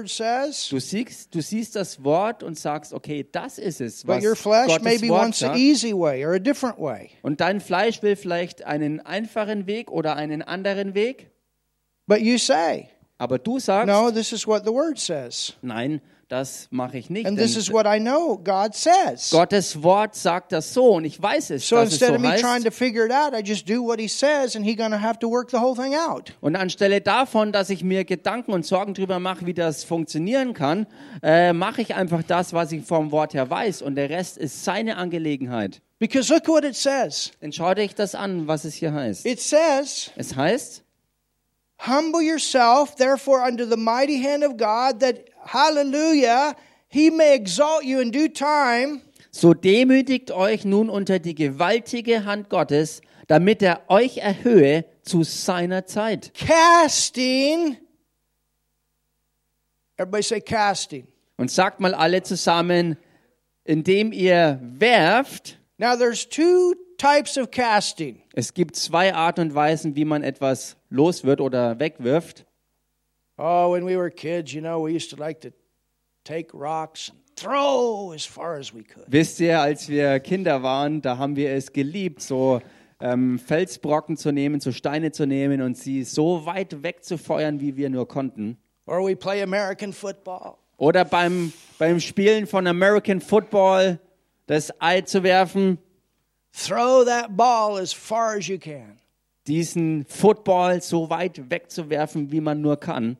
say. 0.07 0.69
Du 0.69 0.79
siehst, 0.79 1.33
du 1.33 1.41
siehst 1.41 1.75
das 1.75 2.03
Wort 2.03 2.43
und 2.43 2.59
sagst, 2.59 2.93
okay, 2.93 3.25
das 3.31 3.57
ist 3.57 3.79
es, 3.79 4.03
But 4.03 4.17
was 4.17 4.25
your 4.25 4.35
flesh 4.35 4.67
Gottes 4.67 4.83
maybe 4.83 5.07
Wort 5.09 5.21
wants 5.23 5.39
sagt. 5.39 5.57
easy 5.57 5.93
way 5.93 6.25
or 6.25 6.33
a 6.33 6.39
different 6.39 6.79
way. 6.79 7.11
Und 7.21 7.39
dein 7.39 7.61
Fleisch 7.61 8.01
will 8.03 8.15
vielleicht 8.15 8.65
einen 8.65 8.99
einfachen 8.99 9.67
Weg 9.67 9.89
oder 9.91 10.15
einen 10.15 10.41
anderen 10.41 10.93
Weg. 10.95 11.31
But 12.07 12.19
you 12.19 12.37
say, 12.37 12.89
Aber 13.17 13.37
du 13.37 13.59
sagst, 13.59 13.87
No, 13.87 14.11
this 14.11 14.31
is 14.33 14.47
what 14.47 14.63
the 14.65 14.71
word 14.71 14.97
says. 14.99 15.53
nein, 15.61 16.01
das 16.29 16.67
mache 16.71 16.97
ich 16.97 17.09
nicht. 17.09 17.25
And 17.25 17.37
this 17.37 17.57
is 17.57 17.71
what 17.71 17.85
I 17.85 17.99
know 17.99 18.37
God 18.37 18.73
says. 18.75 19.29
Gottes 19.31 19.81
Wort 19.83 20.15
sagt 20.15 20.51
das 20.51 20.73
so 20.73 20.93
und 20.95 21.05
ich 21.05 21.21
weiß 21.21 21.49
es, 21.49 21.67
So 21.67 21.75
dass 21.77 21.87
es 21.87 21.93
instead 21.93 22.09
so 22.09 22.15
of 22.15 22.21
me 22.21 22.35
trying 22.39 22.43
heißt. 22.55 22.65
to 22.65 22.71
figure 22.71 23.05
it 23.05 23.11
out, 23.11 23.33
I 23.33 23.41
just 23.43 23.67
do 23.67 23.83
what 23.83 23.99
he 23.99 24.07
says 24.07 24.55
and 24.55 24.63
he's 24.65 24.77
going 24.77 24.91
to 24.91 25.01
have 25.01 25.19
to 25.19 25.29
work 25.29 25.49
the 25.51 25.57
whole 25.57 25.75
thing 25.75 25.95
out. 25.95 26.33
Und 26.39 26.55
anstelle 26.55 27.01
davon, 27.01 27.51
dass 27.51 27.69
ich 27.69 27.83
mir 27.83 28.05
Gedanken 28.05 28.53
und 28.53 28.65
Sorgen 28.65 28.93
darüber 28.93 29.19
mache, 29.19 29.45
wie 29.45 29.53
das 29.53 29.83
funktionieren 29.83 30.53
kann, 30.53 30.85
äh, 31.23 31.51
mache 31.53 31.81
ich 31.81 31.95
einfach 31.95 32.23
das, 32.23 32.53
was 32.53 32.71
ich 32.71 32.85
vom 32.85 33.11
Wort 33.11 33.33
her 33.33 33.49
weiß 33.49 33.81
und 33.81 33.95
der 33.95 34.09
Rest 34.09 34.37
ist 34.37 34.63
seine 34.63 34.97
Angelegenheit. 34.97 35.81
Because 35.99 36.33
look 36.33 36.47
what 36.47 36.63
it 36.63 36.75
says. 36.77 37.31
Dann 37.41 37.51
schau 37.51 37.73
dich 37.73 37.93
das 37.93 38.15
an, 38.15 38.47
was 38.47 38.63
es 38.63 38.75
hier 38.75 38.93
heißt. 38.93 39.25
It 39.25 39.41
says, 39.41 40.11
Es 40.15 40.35
heißt, 40.35 40.83
Humble 41.81 42.21
yourself, 42.21 42.97
therefore, 42.97 43.41
under 43.41 43.65
the 43.65 43.77
mighty 43.77 44.21
hand 44.21 44.43
of 44.43 44.57
God, 44.57 44.99
that, 44.99 45.29
hallelujah, 45.45 46.55
he 46.89 47.09
may 47.09 47.33
exalt 47.35 47.85
you 47.85 48.01
in 48.01 48.11
due 48.11 48.27
time. 48.29 49.01
so 49.31 49.53
demütigt 49.53 50.31
euch 50.31 50.65
nun 50.65 50.89
unter 50.89 51.19
die 51.19 51.35
gewaltige 51.35 52.25
Hand 52.25 52.49
Gottes, 52.49 53.01
damit 53.27 53.61
er 53.61 53.81
euch 53.87 54.17
erhöhe 54.17 54.85
zu 55.03 55.23
seiner 55.23 55.85
Zeit. 55.85 56.33
casting. 56.33 57.77
Everybody 59.97 60.23
say 60.23 60.41
casting. 60.41 61.07
Und 61.37 61.51
sagt 61.51 61.79
mal 61.79 61.93
alle 61.93 62.23
zusammen, 62.23 62.97
indem 63.63 64.11
ihr 64.11 64.59
werft, 64.61 65.58
Now 65.79 65.95
there's 65.95 66.25
two 66.25 66.75
types 66.97 67.37
of 67.37 67.51
casting. 67.51 68.21
Es 68.33 68.53
gibt 68.53 68.75
zwei 68.75 69.13
Arten 69.13 69.39
und 69.39 69.55
Weisen, 69.55 69.95
wie 69.95 70.03
man 70.03 70.23
etwas 70.23 70.75
los 70.89 71.23
wird 71.23 71.39
oder 71.39 71.79
wegwirft. 71.79 72.45
Oh, 73.37 73.71
when 73.71 73.85
we 73.85 73.95
were 73.95 74.11
kids, 74.11 74.53
you 74.53 74.59
know, 74.59 74.85
we 74.85 74.93
used 74.93 75.09
to 75.11 75.15
like 75.15 75.39
to 75.39 75.51
take 76.25 76.49
rocks 76.53 77.09
and 77.09 77.19
throw 77.37 78.11
as 78.13 78.25
far 78.25 78.57
as 78.59 78.73
we 78.73 78.83
could. 78.83 79.05
Wisst 79.07 79.39
ihr, 79.39 79.61
als 79.61 79.87
wir 79.87 80.19
Kinder 80.19 80.61
waren, 80.63 81.01
da 81.01 81.17
haben 81.17 81.37
wir 81.37 81.51
es 81.53 81.71
geliebt, 81.71 82.21
so 82.21 82.61
ähm, 82.99 83.39
Felsbrocken 83.39 84.17
zu 84.17 84.33
nehmen, 84.33 84.59
so 84.59 84.73
Steine 84.73 85.13
zu 85.13 85.25
nehmen 85.25 85.61
und 85.61 85.77
sie 85.77 86.03
so 86.03 86.45
weit 86.45 86.83
wegzufeuern, 86.83 87.61
wie 87.61 87.77
wir 87.77 87.89
nur 87.89 88.05
konnten. 88.05 88.57
Or 88.85 89.07
we 89.07 89.15
play 89.15 89.41
American 89.41 89.93
football. 89.93 90.55
Oder 90.75 91.05
beim, 91.05 91.53
beim 91.77 92.01
Spielen 92.01 92.47
von 92.47 92.67
American 92.67 93.21
Football 93.21 93.99
das 94.49 94.73
Ei 94.81 95.01
zu 95.01 95.21
werfen, 95.21 95.77
Throw 96.51 97.05
that 97.05 97.37
ball 97.37 97.77
as 97.77 97.93
far 97.93 98.35
as 98.35 98.47
you 98.47 98.57
can. 98.57 98.97
diesen 99.45 100.05
Football 100.05 100.81
so 100.81 101.09
weit 101.11 101.51
wegzuwerfen, 101.51 102.31
wie 102.31 102.41
man 102.41 102.59
nur 102.59 102.77
kann. 102.77 103.17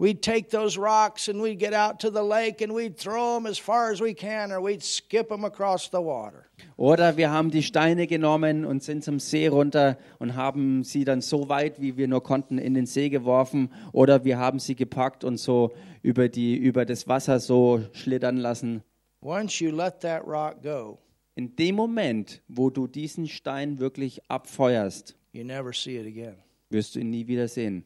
We'd 0.00 0.20
take 0.20 0.48
those 0.50 0.76
rocks 0.76 1.28
and 1.28 1.40
we'd 1.40 1.60
get 1.60 1.72
out 1.72 2.00
to 2.00 2.10
the 2.10 2.24
lake 2.24 2.60
and 2.60 2.74
we'd 2.74 2.96
throw 2.96 3.36
them 3.36 3.46
as 3.46 3.58
far 3.58 3.92
as 3.92 4.00
we 4.00 4.12
can, 4.12 4.50
or 4.50 4.60
we'd 4.60 4.82
skip 4.82 5.28
them 5.28 5.44
across 5.44 5.88
the 5.92 5.98
water. 6.00 6.46
Oder 6.76 7.16
wir 7.16 7.30
haben 7.30 7.52
die 7.52 7.62
Steine 7.62 8.08
genommen 8.08 8.64
und 8.64 8.82
sind 8.82 9.04
zum 9.04 9.20
See 9.20 9.46
runter 9.46 9.96
und 10.18 10.34
haben 10.34 10.82
sie 10.82 11.04
dann 11.04 11.20
so 11.20 11.48
weit, 11.48 11.80
wie 11.80 11.96
wir 11.96 12.08
nur 12.08 12.24
konnten, 12.24 12.58
in 12.58 12.74
den 12.74 12.86
See 12.86 13.08
geworfen. 13.08 13.70
Oder 13.92 14.24
wir 14.24 14.38
haben 14.38 14.58
sie 14.58 14.74
gepackt 14.74 15.22
und 15.22 15.36
so 15.36 15.70
über, 16.02 16.28
die, 16.28 16.56
über 16.56 16.84
das 16.84 17.06
Wasser 17.06 17.38
so 17.38 17.82
schlittern 17.92 18.38
lassen. 18.38 18.82
Once 19.22 19.60
you 19.60 19.70
let 19.70 20.00
that 20.00 20.26
rock 20.26 20.62
go, 20.62 20.98
In 21.34 21.54
dem 21.56 21.76
Moment, 21.76 22.42
wo 22.48 22.68
du 22.70 22.86
diesen 22.86 23.26
Stein 23.28 23.78
wirklich 23.78 24.20
abfeuerst, 24.28 25.16
you 25.32 25.44
never 25.44 25.72
see 25.72 25.96
it 25.96 26.06
again. 26.06 26.36
wirst 26.70 26.94
du 26.94 27.00
ihn 27.00 27.10
nie 27.10 27.26
wieder 27.26 27.48
sehen. 27.48 27.84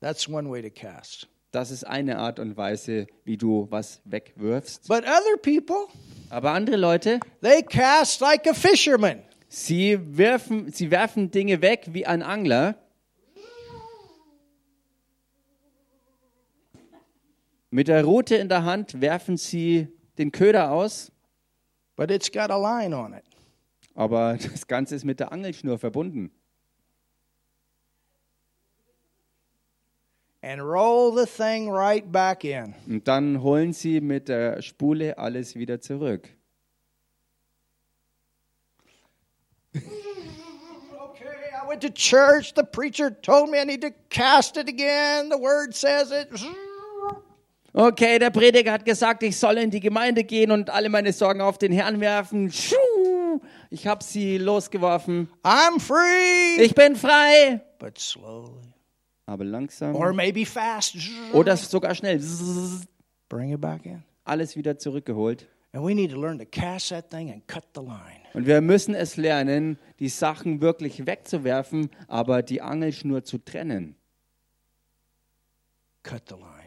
That's 0.00 0.28
one 0.28 0.48
way 0.50 0.62
to 0.62 0.70
cast. 0.70 1.28
Das 1.50 1.70
ist 1.70 1.84
eine 1.84 2.18
Art 2.18 2.38
und 2.38 2.56
Weise, 2.56 3.06
wie 3.24 3.36
du 3.36 3.66
was 3.70 4.00
wegwirfst. 4.06 4.88
But 4.88 5.04
other 5.04 5.36
people, 5.42 5.86
Aber 6.30 6.52
andere 6.52 6.76
Leute, 6.76 7.20
they 7.42 7.62
cast 7.62 8.20
like 8.22 8.46
a 8.48 8.54
fisherman. 8.54 9.22
sie 9.48 9.98
werfen, 10.16 10.72
sie 10.72 10.90
werfen 10.90 11.30
Dinge 11.30 11.60
weg 11.60 11.88
wie 11.92 12.06
ein 12.06 12.22
Angler. 12.22 12.76
Mit 17.70 17.88
der 17.88 18.04
Rute 18.04 18.36
in 18.36 18.48
der 18.48 18.64
Hand 18.64 19.00
werfen 19.00 19.36
sie 19.36 19.88
den 20.18 20.30
Köder 20.32 20.70
aus, 20.70 21.10
But 21.96 22.10
it's 22.10 22.30
got 22.30 22.50
a 22.50 22.56
line 22.56 22.94
on 22.96 23.12
it. 23.14 23.24
aber 23.94 24.36
das 24.42 24.66
Ganze 24.66 24.94
ist 24.96 25.04
mit 25.04 25.20
der 25.20 25.32
Angelschnur 25.32 25.78
verbunden. 25.78 26.30
And 30.44 30.60
roll 30.60 31.12
the 31.14 31.26
thing 31.26 31.70
right 31.70 32.10
back 32.10 32.42
in. 32.44 32.74
Und 32.88 33.06
dann 33.06 33.42
holen 33.42 33.72
sie 33.72 34.00
mit 34.00 34.28
der 34.28 34.60
Spule 34.60 35.16
alles 35.16 35.54
wieder 35.54 35.80
zurück. 35.80 36.28
Okay, 39.74 41.50
I 41.54 41.66
went 41.66 41.80
to 41.82 41.90
church. 41.90 42.54
The 42.54 42.64
preacher 42.64 43.10
told 43.10 43.50
me 43.50 43.58
I 43.58 43.64
need 43.64 43.82
to 43.82 43.90
cast 44.10 44.56
it 44.56 44.68
again. 44.68 45.28
The 45.28 45.38
word 45.38 45.74
says 45.74 46.10
it. 46.10 46.28
Okay, 47.74 48.18
der 48.18 48.30
Prediger 48.30 48.72
hat 48.72 48.84
gesagt, 48.84 49.22
ich 49.22 49.36
soll 49.36 49.56
in 49.56 49.70
die 49.70 49.80
Gemeinde 49.80 50.24
gehen 50.24 50.50
und 50.50 50.68
alle 50.68 50.90
meine 50.90 51.12
Sorgen 51.12 51.40
auf 51.40 51.56
den 51.56 51.72
Herrn 51.72 52.00
werfen. 52.00 52.52
Ich 53.70 53.86
habe 53.86 54.04
sie 54.04 54.36
losgeworfen. 54.36 55.28
I'm 55.42 55.80
free. 55.80 56.62
Ich 56.62 56.74
bin 56.74 56.96
frei. 56.96 57.62
But 57.78 57.98
slowly. 57.98 58.74
Aber 59.24 59.44
langsam. 59.44 59.94
Or 59.94 60.12
maybe 60.12 60.44
fast. 60.44 60.96
Oder 61.32 61.56
sogar 61.56 61.94
schnell. 61.94 62.20
Bring 63.30 63.52
it 63.52 63.60
back 63.60 63.86
in. 63.86 64.02
Alles 64.24 64.54
wieder 64.54 64.78
zurückgeholt. 64.78 65.46
And 65.72 65.82
we 65.82 65.94
need 65.94 66.10
to 66.10 66.20
learn 66.20 66.38
to 66.38 66.44
cast 66.44 66.90
that 66.90 67.08
thing 67.10 67.30
and 67.32 67.48
cut 67.48 67.64
the 67.74 67.80
line. 67.80 68.20
Und 68.34 68.46
wir 68.46 68.60
müssen 68.60 68.94
es 68.94 69.16
lernen, 69.16 69.78
die 69.98 70.10
Sachen 70.10 70.60
wirklich 70.60 71.06
wegzuwerfen, 71.06 71.88
aber 72.08 72.42
die 72.42 72.60
Angelschnur 72.60 73.24
zu 73.24 73.38
trennen. 73.38 73.96
Cut 76.02 76.24
the 76.28 76.34
line. 76.34 76.61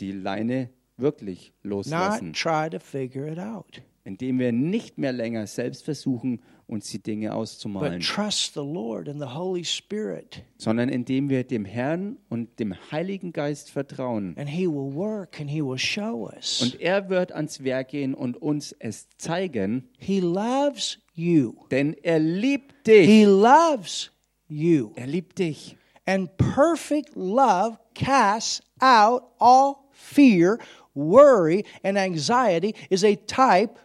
Die 0.00 0.12
Leine 0.12 0.70
wirklich 0.96 1.52
not 1.62 1.70
loslassen, 1.86 2.32
try 2.32 2.68
to 2.70 2.78
figure 2.78 3.30
it 3.30 3.38
out, 3.38 3.82
indem 4.04 4.38
wir 4.38 4.52
nicht 4.52 4.98
mehr 4.98 5.12
länger 5.12 5.46
selbst 5.46 5.84
versuchen, 5.84 6.40
uns 6.66 6.88
die 6.90 7.02
Dinge 7.02 7.28
but 7.28 7.36
auszumalen, 7.36 8.00
trust 8.00 8.54
the 8.54 8.60
Lord 8.60 9.08
and 9.08 9.20
the 9.20 9.28
Holy 9.34 9.64
Spirit, 9.64 10.42
sondern 10.56 10.88
indem 10.88 11.28
wir 11.28 11.44
dem 11.44 11.64
Herrn 11.64 12.16
und 12.28 12.58
dem 12.58 12.74
Heiligen 12.90 13.32
Geist 13.32 13.70
vertrauen. 13.70 14.34
and 14.38 14.48
He 14.48 14.66
will 14.66 14.94
work 14.94 15.40
and 15.40 15.50
He 15.50 15.62
will 15.62 15.78
show 15.78 16.30
us. 16.34 16.62
Und 16.62 16.80
er 16.80 17.08
wird 17.08 17.32
ans 17.32 17.62
Werk 17.64 17.88
gehen 17.88 18.14
und 18.14 18.36
uns 18.40 18.72
es 18.78 19.08
zeigen, 19.18 19.88
He 19.98 20.20
loves 20.20 20.98
you. 21.14 21.54
denn 21.70 21.94
er 22.02 22.18
liebt 22.18 22.86
dich. 22.86 23.06
He 23.08 23.24
loves 23.24 24.10
you. 24.48 24.92
Er 24.96 25.06
liebt 25.06 25.38
dich. 25.38 25.76
And 26.06 26.30
perfect 26.36 27.14
love 27.14 27.78
casts 27.94 28.62
out 28.80 29.22
all 29.38 29.76
fear, 30.04 30.58
worry, 30.94 31.64
and 31.82 31.96
anxiety 31.98 32.74
is 32.90 33.04
a 33.04 33.16
type, 33.26 33.78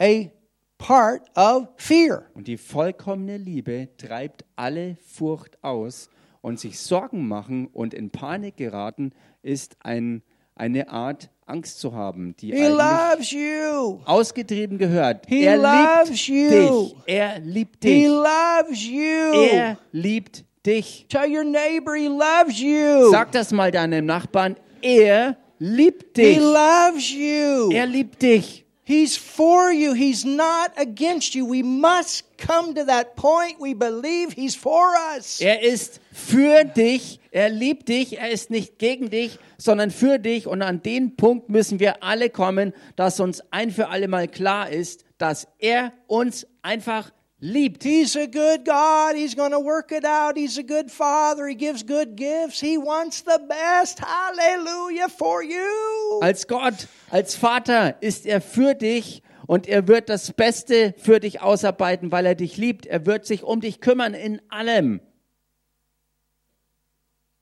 a 0.00 0.30
part 0.78 1.22
of 1.36 1.68
fear. 1.76 2.26
Und 2.34 2.46
die 2.48 2.56
vollkommene 2.56 3.36
Liebe 3.36 3.88
treibt 3.96 4.44
alle 4.56 4.96
Furcht 5.06 5.62
aus 5.62 6.08
und 6.40 6.58
sich 6.60 6.78
Sorgen 6.78 7.26
machen 7.28 7.68
und 7.72 7.94
in 7.94 8.10
Panik 8.10 8.56
geraten 8.56 9.12
ist 9.42 9.76
ein, 9.80 10.22
eine 10.54 10.88
Art 10.88 11.30
Angst 11.46 11.80
zu 11.80 11.92
haben, 11.94 12.34
die 12.36 12.52
He 12.52 12.66
loves 12.66 13.30
you. 13.30 13.98
ausgetrieben 14.04 14.78
gehört. 14.78 15.26
He 15.28 15.42
er 15.44 15.56
loves 15.56 16.26
liebt 16.28 16.28
you. 16.28 16.84
dich. 16.88 16.96
Er 17.06 17.38
liebt 17.40 17.84
He 17.84 17.90
dich. 17.90 18.06
loves 18.08 18.86
you. 18.86 19.40
Er 19.52 19.78
liebt 19.92 20.44
dich. 20.64 21.06
Tell 21.08 21.28
your 21.30 21.44
neighbor 21.44 21.94
he 21.94 22.06
loves 22.08 22.60
you. 22.60 23.10
Sag 23.10 23.32
das 23.32 23.52
mal 23.52 23.70
deinem 23.70 24.06
Nachbarn. 24.06 24.56
Er 24.80 25.36
liebt 25.62 26.16
He 26.16 26.22
dich. 26.22 26.38
loves 26.38 27.10
you. 27.12 27.70
Er 27.72 27.86
liebt 27.86 28.20
dich. 28.20 28.64
He's 28.84 29.16
for 29.16 29.70
you. 29.70 29.94
He's 29.94 30.24
not 30.24 30.72
against 30.76 31.34
you. 31.34 31.46
We 31.48 31.62
must 31.62 32.24
come 32.36 32.74
to 32.74 32.84
that 32.84 33.14
point. 33.14 33.60
We 33.60 33.74
believe 33.74 34.32
He's 34.34 34.56
for 34.56 34.88
us. 35.16 35.40
Er 35.40 35.62
ist 35.62 36.00
für 36.12 36.64
dich. 36.64 37.20
Er 37.30 37.48
liebt 37.48 37.88
dich. 37.88 38.18
Er 38.18 38.30
ist 38.30 38.50
nicht 38.50 38.78
gegen 38.78 39.08
dich, 39.08 39.38
sondern 39.56 39.92
für 39.92 40.18
dich. 40.18 40.48
Und 40.48 40.62
an 40.62 40.82
den 40.82 41.14
Punkt 41.14 41.48
müssen 41.48 41.78
wir 41.78 42.02
alle 42.02 42.28
kommen, 42.28 42.72
dass 42.96 43.20
uns 43.20 43.40
ein 43.52 43.70
für 43.70 43.88
alle 43.88 44.08
Mal 44.08 44.26
klar 44.26 44.68
ist, 44.68 45.04
dass 45.16 45.46
er 45.60 45.92
uns 46.08 46.44
einfach 46.62 47.12
liebt. 47.42 47.82
He's 47.82 48.16
a 48.16 48.26
good 48.26 48.64
God. 48.64 49.16
He's 49.16 49.34
going 49.34 49.50
to 49.50 49.60
work 49.60 49.90
it 49.90 50.04
out. 50.04 50.36
He's 50.36 50.56
a 50.58 50.62
good 50.62 50.90
Father. 50.90 51.46
He 51.48 51.54
gives 51.54 51.82
good 51.84 52.16
gifts. 52.16 52.60
He 52.60 52.78
wants 52.78 53.22
the 53.22 53.40
best. 53.48 54.00
Hallelujah 54.00 55.08
for 55.08 55.42
you. 55.42 56.20
Als 56.22 56.46
Gott, 56.46 56.86
als 57.10 57.34
Vater 57.34 58.00
ist 58.00 58.24
er 58.26 58.40
für 58.40 58.74
dich 58.74 59.22
und 59.46 59.68
er 59.68 59.88
wird 59.88 60.08
das 60.08 60.32
Beste 60.32 60.94
für 60.96 61.20
dich 61.20 61.42
ausarbeiten, 61.42 62.12
weil 62.12 62.24
er 62.24 62.36
dich 62.36 62.56
liebt. 62.56 62.86
Er 62.86 63.04
wird 63.04 63.26
sich 63.26 63.42
um 63.42 63.60
dich 63.60 63.80
kümmern 63.80 64.14
in 64.14 64.40
allem. 64.48 65.00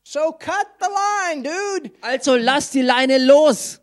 So 0.02 0.32
cut 0.32 0.66
the 0.80 0.88
line, 0.88 1.42
dude. 1.42 1.92
Also 2.00 2.34
lass 2.36 2.70
die 2.70 2.82
Leine 2.82 3.18
los. 3.18 3.80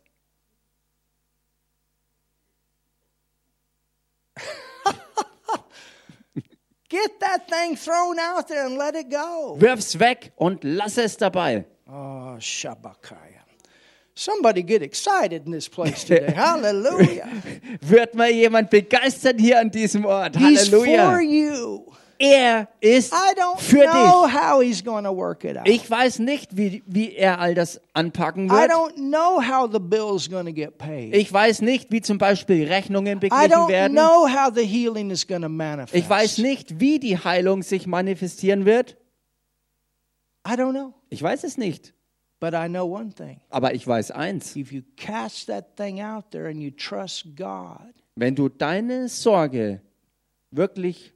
Get 6.89 7.19
that 7.19 7.49
thing 7.49 7.75
thrown 7.75 8.17
out 8.17 8.47
there 8.47 8.65
and 8.65 8.77
let 8.77 8.95
it 8.95 9.09
go. 9.09 9.57
Wirf's 9.59 9.99
weg 9.99 10.31
und 10.37 10.63
lass 10.63 10.97
es 10.97 11.17
dabei. 11.17 11.65
Oh, 11.89 12.37
Shabakaya. 12.39 13.43
Somebody 14.15 14.63
get 14.63 14.81
excited 14.81 15.45
in 15.45 15.51
this 15.51 15.67
place 15.69 16.03
today. 16.05 16.31
Hallelujah. 16.35 17.29
Wird 17.81 18.15
mal 18.15 18.31
jemand 18.31 18.69
begeistert 18.69 19.39
hier 19.39 19.59
an 19.59 19.69
diesem 19.69 20.05
Ort? 20.05 20.35
He's 20.37 20.69
for 20.69 20.79
Halleluja. 20.85 21.21
you. 21.21 21.85
Er 22.19 22.67
ist 22.79 23.13
I 23.13 23.39
don't 23.39 23.59
für 23.59 23.83
know 23.83 24.25
dich. 24.61 24.83
Ich 25.73 25.89
weiß 25.89 26.19
nicht, 26.19 26.57
wie, 26.57 26.83
wie 26.85 27.13
er 27.13 27.39
all 27.39 27.53
das 27.53 27.79
anpacken 27.93 28.49
wird. 28.49 28.71
Ich 31.13 31.33
weiß 31.33 31.61
nicht, 31.61 31.91
wie 31.91 32.01
zum 32.01 32.17
Beispiel 32.17 32.67
Rechnungen 32.67 33.17
I 33.17 33.19
beglichen 33.19 33.51
don't 33.51 33.69
werden. 33.69 33.93
know 33.95 34.27
how 34.27 34.51
the 34.53 34.65
healing 34.65 35.09
is 35.11 35.27
going 35.27 35.41
to 35.41 35.49
manifest. 35.49 35.95
Ich 35.95 36.09
weiß 36.09 36.39
nicht, 36.39 36.79
wie 36.79 36.99
die 36.99 37.17
Heilung 37.17 37.63
sich 37.63 37.85
manifestieren 37.87 38.65
wird. 38.65 38.97
I 40.47 40.51
don't 40.51 40.71
know. 40.71 40.93
Ich 41.09 41.21
weiß 41.21 41.43
es 41.43 41.57
nicht. 41.57 41.93
But 42.39 42.53
I 42.53 42.67
know 42.67 42.85
one 42.85 43.11
thing. 43.13 43.41
Aber 43.49 43.73
ich 43.73 43.85
weiß 43.87 44.11
eins. 44.11 44.55
If 44.55 44.71
you 44.71 44.83
cast 44.95 45.47
that 45.47 45.75
thing 45.75 46.01
out 46.01 46.29
there 46.31 46.47
and 46.47 46.61
you 46.61 46.69
trust 46.71 47.35
God, 47.35 47.93
Wenn 48.15 48.35
du 48.35 48.47
deine 48.47 49.09
Sorge 49.09 49.81
wirklich 50.51 51.13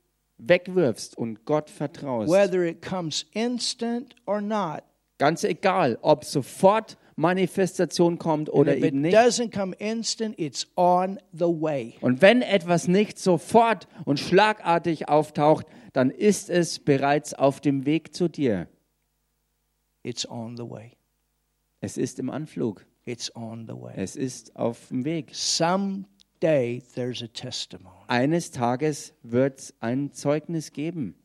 wegwirfst 0.48 1.18
und 1.18 1.46
Gott 1.46 1.70
vertraust, 1.70 2.32
whether 2.32 2.64
it 2.64 2.82
comes 2.82 3.26
instant 3.34 4.16
or 4.26 4.42
not, 4.42 4.84
ganz 5.18 5.44
egal, 5.44 5.98
ob 6.02 6.26
sofort 6.26 6.98
Manifestation 7.16 8.18
kommt 8.18 8.52
oder 8.52 8.76
eben 8.76 8.86
it 8.86 8.94
nicht. 8.96 9.16
doesn't 9.16 9.52
come 9.52 9.76
instant, 9.78 10.40
it's 10.40 10.68
on 10.76 11.20
the 11.32 11.46
way. 11.46 11.96
Und 12.02 12.22
wenn 12.22 12.42
etwas 12.42 12.88
nicht 12.88 13.20
sofort 13.20 13.88
und 14.06 14.20
schlagartig 14.20 15.08
auftaucht, 15.10 15.66
dann 15.94 16.10
ist 16.10 16.50
es 16.50 16.80
bereits 16.80 17.34
auf 17.34 17.60
dem 17.62 17.86
Weg 17.86 18.16
zu 18.16 18.28
dir. 18.28 18.68
It's 20.04 20.28
on 20.28 20.58
the 20.58 20.64
way. 20.68 20.94
Es 21.80 21.98
ist 21.98 22.18
im 22.20 22.30
Anflug. 22.30 22.86
It's 23.06 23.36
on 23.36 23.68
the 23.68 23.74
way. 23.74 23.94
Es 23.96 24.16
ist 24.16 24.56
auf 24.56 24.88
dem 24.90 25.06
Weg. 25.06 25.36
Someday 26.42 26.82
there's 26.96 27.22
a 27.22 27.28
testimony, 27.28 27.96
Eines 28.08 28.50
Tages 28.52 29.14
wird 29.22 29.60
es 29.60 29.74
ein 29.80 30.12
Zeugnis 30.12 30.72
geben. 30.72 31.16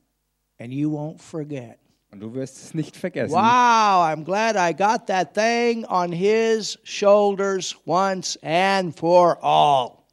and 0.58 0.72
you 0.72 0.90
won't 0.90 1.20
forget. 1.20 1.78
Und 2.10 2.20
du 2.20 2.34
wirst 2.34 2.56
es 2.58 2.74
nicht 2.74 2.96
vergessen. 2.96 3.32
Wow, 3.34 3.40
I'm 3.40 4.24
glad 4.24 4.56
I 4.56 4.74
got 4.74 5.06
that 5.06 5.34
thing 5.34 5.84
on 5.86 6.12
his 6.12 6.78
shoulders 6.84 7.76
once 7.86 8.38
and 8.42 8.94
for 8.94 9.38
all. 9.42 10.04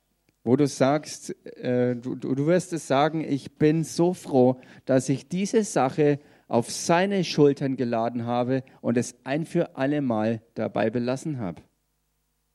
Wo 0.45 0.55
du 0.55 0.67
sagst, 0.67 1.35
äh, 1.57 1.95
du, 1.95 2.15
du 2.15 2.33
du 2.35 2.47
wirst 2.47 2.73
es 2.73 2.87
sagen, 2.87 3.23
ich 3.23 3.57
bin 3.57 3.83
so 3.83 4.13
froh, 4.13 4.59
dass 4.85 5.07
ich 5.09 5.27
diese 5.27 5.63
Sache 5.63 6.19
auf 6.47 6.69
seine 6.71 7.23
Schultern 7.23 7.75
geladen 7.77 8.25
habe 8.25 8.63
und 8.81 8.97
es 8.97 9.15
ein 9.23 9.45
für 9.45 9.75
alle 9.77 10.01
Mal 10.01 10.41
dabei 10.55 10.89
belassen 10.89 11.39
habe. 11.39 11.61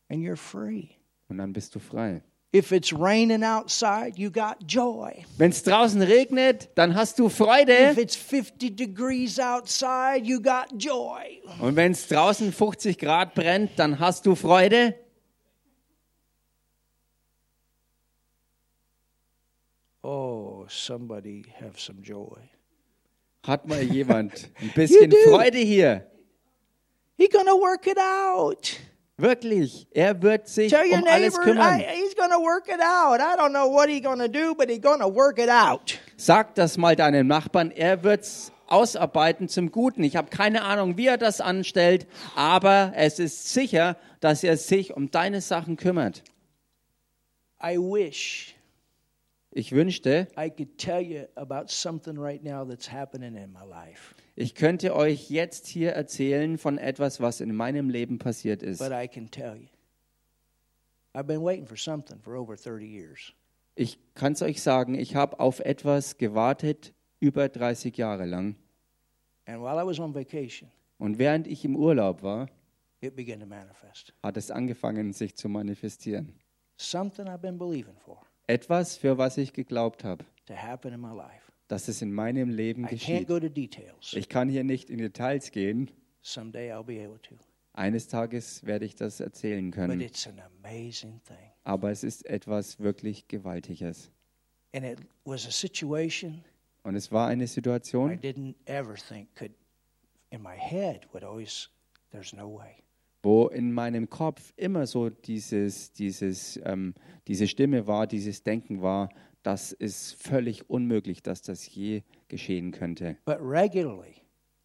And 0.09 0.21
you're 0.23 0.37
free. 0.37 0.89
Und 1.29 1.39
dann 1.39 1.53
bist 1.53 1.75
du 1.75 1.79
frei. 1.79 2.23
If 2.51 2.73
it's 2.73 2.95
raining 2.95 3.45
outside, 3.45 4.17
you 4.17 4.31
got 4.31 4.67
joy. 4.67 5.23
Wenn 5.37 5.51
es 5.51 5.63
draußen 5.63 6.01
regnet, 6.01 6.71
dann 6.77 6.95
hast 6.95 7.19
du 7.19 7.29
Freude. 7.29 7.91
If 7.91 7.99
it's 7.99 8.17
50 8.17 8.75
degrees 8.75 9.39
outside, 9.39 10.23
you 10.25 10.41
got 10.41 10.73
joy. 10.79 11.43
Und 11.61 11.77
wenn 11.77 11.93
es 11.93 12.09
draußen 12.09 12.51
50 12.51 12.97
Grad 12.97 13.35
brennt, 13.35 13.79
dann 13.79 13.99
hast 13.99 14.25
du 14.25 14.35
Freude. 14.35 14.95
Oh, 20.03 20.65
somebody 20.69 21.45
have 21.61 21.79
some 21.79 22.01
joy. 22.01 22.39
Hat 23.47 23.69
mal 23.69 23.83
jemand 23.93 24.49
ein 24.63 24.73
bisschen. 24.75 25.13
Freude 25.29 25.59
hier. 25.59 26.11
He's 27.19 27.29
going 27.29 27.47
to 27.47 27.61
work 27.61 27.87
it 27.87 27.99
out. 27.99 28.79
Wirklich. 29.19 29.87
Er 29.91 30.23
wird 30.23 30.47
sich 30.47 30.71
Tell 30.73 30.87
your 30.87 31.03
um 31.03 31.09
alles 31.09 31.37
kümmern. 31.39 31.81
I, 31.81 31.85
going 32.19 32.31
to 32.31 32.41
work 32.41 32.69
it 32.69 32.81
out. 32.81 33.21
I 33.21 33.37
don't 33.37 33.53
know 33.53 33.69
what 33.69 33.89
he's 33.89 34.03
going 34.03 34.19
to 34.19 34.29
do, 34.29 34.55
but 34.55 34.69
he's 34.69 34.81
going 34.81 35.01
to 35.01 35.09
work 35.09 35.39
it 35.39 35.49
out. 35.49 35.99
Sag 36.17 36.55
das 36.55 36.77
mal 36.77 36.97
deinem 36.97 37.27
Nachbarn. 37.27 37.71
Er 37.71 38.03
wird's 38.03 38.53
ausarbeiten 38.67 39.49
zum 39.49 39.71
Guten. 39.73 40.03
Ich 40.05 40.17
habe 40.17 40.29
keine 40.31 40.63
Ahnung, 40.63 40.97
wie 40.97 41.07
er 41.07 41.17
das 41.17 41.41
anstellt, 41.41 42.07
aber 42.37 42.93
es 42.97 43.19
ist 43.19 43.53
sicher, 43.53 43.97
dass 44.21 44.45
er 44.45 44.57
sich 44.57 44.95
um 44.95 45.11
deine 45.11 45.41
Sachen 45.41 45.77
kümmert. 45.77 46.23
I 47.63 47.77
wish 47.77 48.55
Ich 49.51 49.73
wünschte, 49.73 50.29
I 50.39 50.51
could 50.51 50.77
tell 50.79 51.01
you 51.01 51.25
about 51.35 51.69
something 51.69 52.19
right 52.19 52.45
now 52.45 52.65
that's 52.65 52.93
happening 52.93 53.35
in 53.35 53.51
my 53.51 53.65
life, 53.69 54.15
ich 54.37 54.55
könnte 54.55 54.95
euch 54.95 55.31
jetzt 55.31 55.67
hier 55.67 55.93
erzählen 55.93 56.59
von 56.59 56.79
etwas, 56.79 57.21
was 57.21 57.41
in 57.41 57.53
meinem 57.57 57.91
Leben 57.91 58.19
passiert 58.19 58.63
ist. 58.63 58.79
Ich 63.75 63.99
kann 64.15 64.33
es 64.33 64.43
euch 64.43 64.63
sagen, 64.63 64.95
ich 64.95 65.15
habe 65.15 65.41
auf 65.41 65.61
etwas 65.61 66.17
gewartet 66.19 66.95
über 67.21 67.49
30 67.49 67.97
Jahre 67.97 68.27
lang. 68.27 68.57
And 69.47 69.63
while 69.63 69.83
I 69.83 69.87
was 69.87 69.99
on 69.99 70.15
vacation, 70.15 70.71
Und 70.99 71.19
während 71.19 71.47
ich 71.47 71.65
im 71.65 71.77
Urlaub 71.77 72.23
war, 72.23 72.49
it 73.01 73.17
began 73.17 73.41
to 73.41 73.47
manifest. 73.47 74.13
hat 74.23 74.37
es 74.37 74.51
angefangen, 74.51 75.13
sich 75.13 75.37
zu 75.37 75.49
manifestieren. 75.49 76.35
Something 76.77 77.27
I've 77.27 77.39
been 77.39 77.59
believing 77.59 77.97
for 77.99 78.21
Etwas, 78.47 78.97
für 78.97 79.19
was 79.19 79.37
ich 79.37 79.53
geglaubt 79.53 80.05
habe, 80.05 80.25
dass 81.69 81.89
es 81.89 82.03
in 82.03 82.13
meinem 82.13 82.49
Leben 82.49 82.87
geschieht. 82.87 83.29
Ich 84.13 84.29
kann 84.29 84.49
hier 84.49 84.65
nicht 84.65 84.89
in 84.91 84.99
Details 84.99 85.51
gehen, 85.51 85.91
Eines 87.79 88.09
Tages 88.09 88.65
werde 88.67 88.85
ich 88.85 88.97
das 88.97 89.21
erzählen 89.21 89.71
but 89.71 89.75
können. 89.77 90.01
it's 90.01 90.27
an 90.27 90.41
amazing 90.63 91.21
thing. 91.25 91.37
Aber 91.65 91.91
es 91.91 92.03
ist 92.03 92.27
etwas 92.27 92.81
wirklich 92.81 93.29
Gewaltiges. 93.29 94.11
And 94.75 94.85
it 94.85 94.99
was 95.25 95.47
a 95.47 95.51
situation 95.51 96.43
Und 96.83 96.97
es 96.97 97.13
war 97.13 97.29
eine 97.29 97.47
Situation, 97.47 98.19
didn't 98.21 98.55
ever 98.67 98.95
think 98.97 99.29
could, 99.37 99.53
in 100.31 100.43
my 100.43 100.57
head, 100.57 101.07
would 101.13 101.23
always, 101.23 101.71
there's 102.11 102.33
no 102.33 102.49
way. 102.53 102.83
wo 103.23 103.49
in 103.49 103.73
meinem 103.73 104.09
Kopf 104.11 104.53
immer 104.57 104.87
so 104.87 105.11
dieses, 105.11 105.93
dieses, 105.93 106.59
ähm, 106.65 106.95
diese 107.27 107.47
Stimme 107.47 107.87
war, 107.87 108.07
dieses 108.07 108.43
Denken 108.43 108.83
war, 108.83 109.09
das 109.43 109.73
ist 109.73 110.15
völlig 110.23 110.69
unmöglich, 110.69 111.23
dass 111.23 111.43
das 111.43 111.73
je 111.75 112.03
geschehen 112.29 112.71
könnte. 112.73 113.17
But 113.25 113.39
regularly 113.41 114.17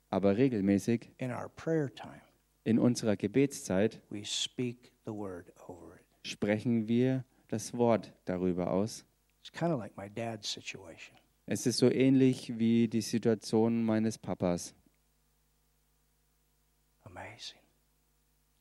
Aber 0.10 0.36
regelmäßig 0.38 1.12
in 1.18 1.32
our 1.32 1.50
prayer 1.56 1.94
time, 1.94 2.22
in 2.64 2.80
unserer 2.80 3.16
Gebetszeit 3.16 4.02
sprechen 6.24 6.88
wir 6.88 7.26
das 7.50 7.78
Wort 7.78 8.14
darüber 8.26 8.72
aus. 8.72 9.06
It's 9.42 9.52
kind 9.52 9.72
of 9.74 9.80
like 9.80 9.96
my 9.98 10.10
dad's 10.10 10.52
situation. 10.52 11.18
Es 11.46 11.66
ist 11.66 11.78
so 11.78 11.92
ähnlich 11.92 12.58
wie 12.58 12.88
die 12.88 13.02
Situation 13.02 13.84
meines 13.84 14.18
Papas. 14.18 14.74
Amazing. 17.04 17.60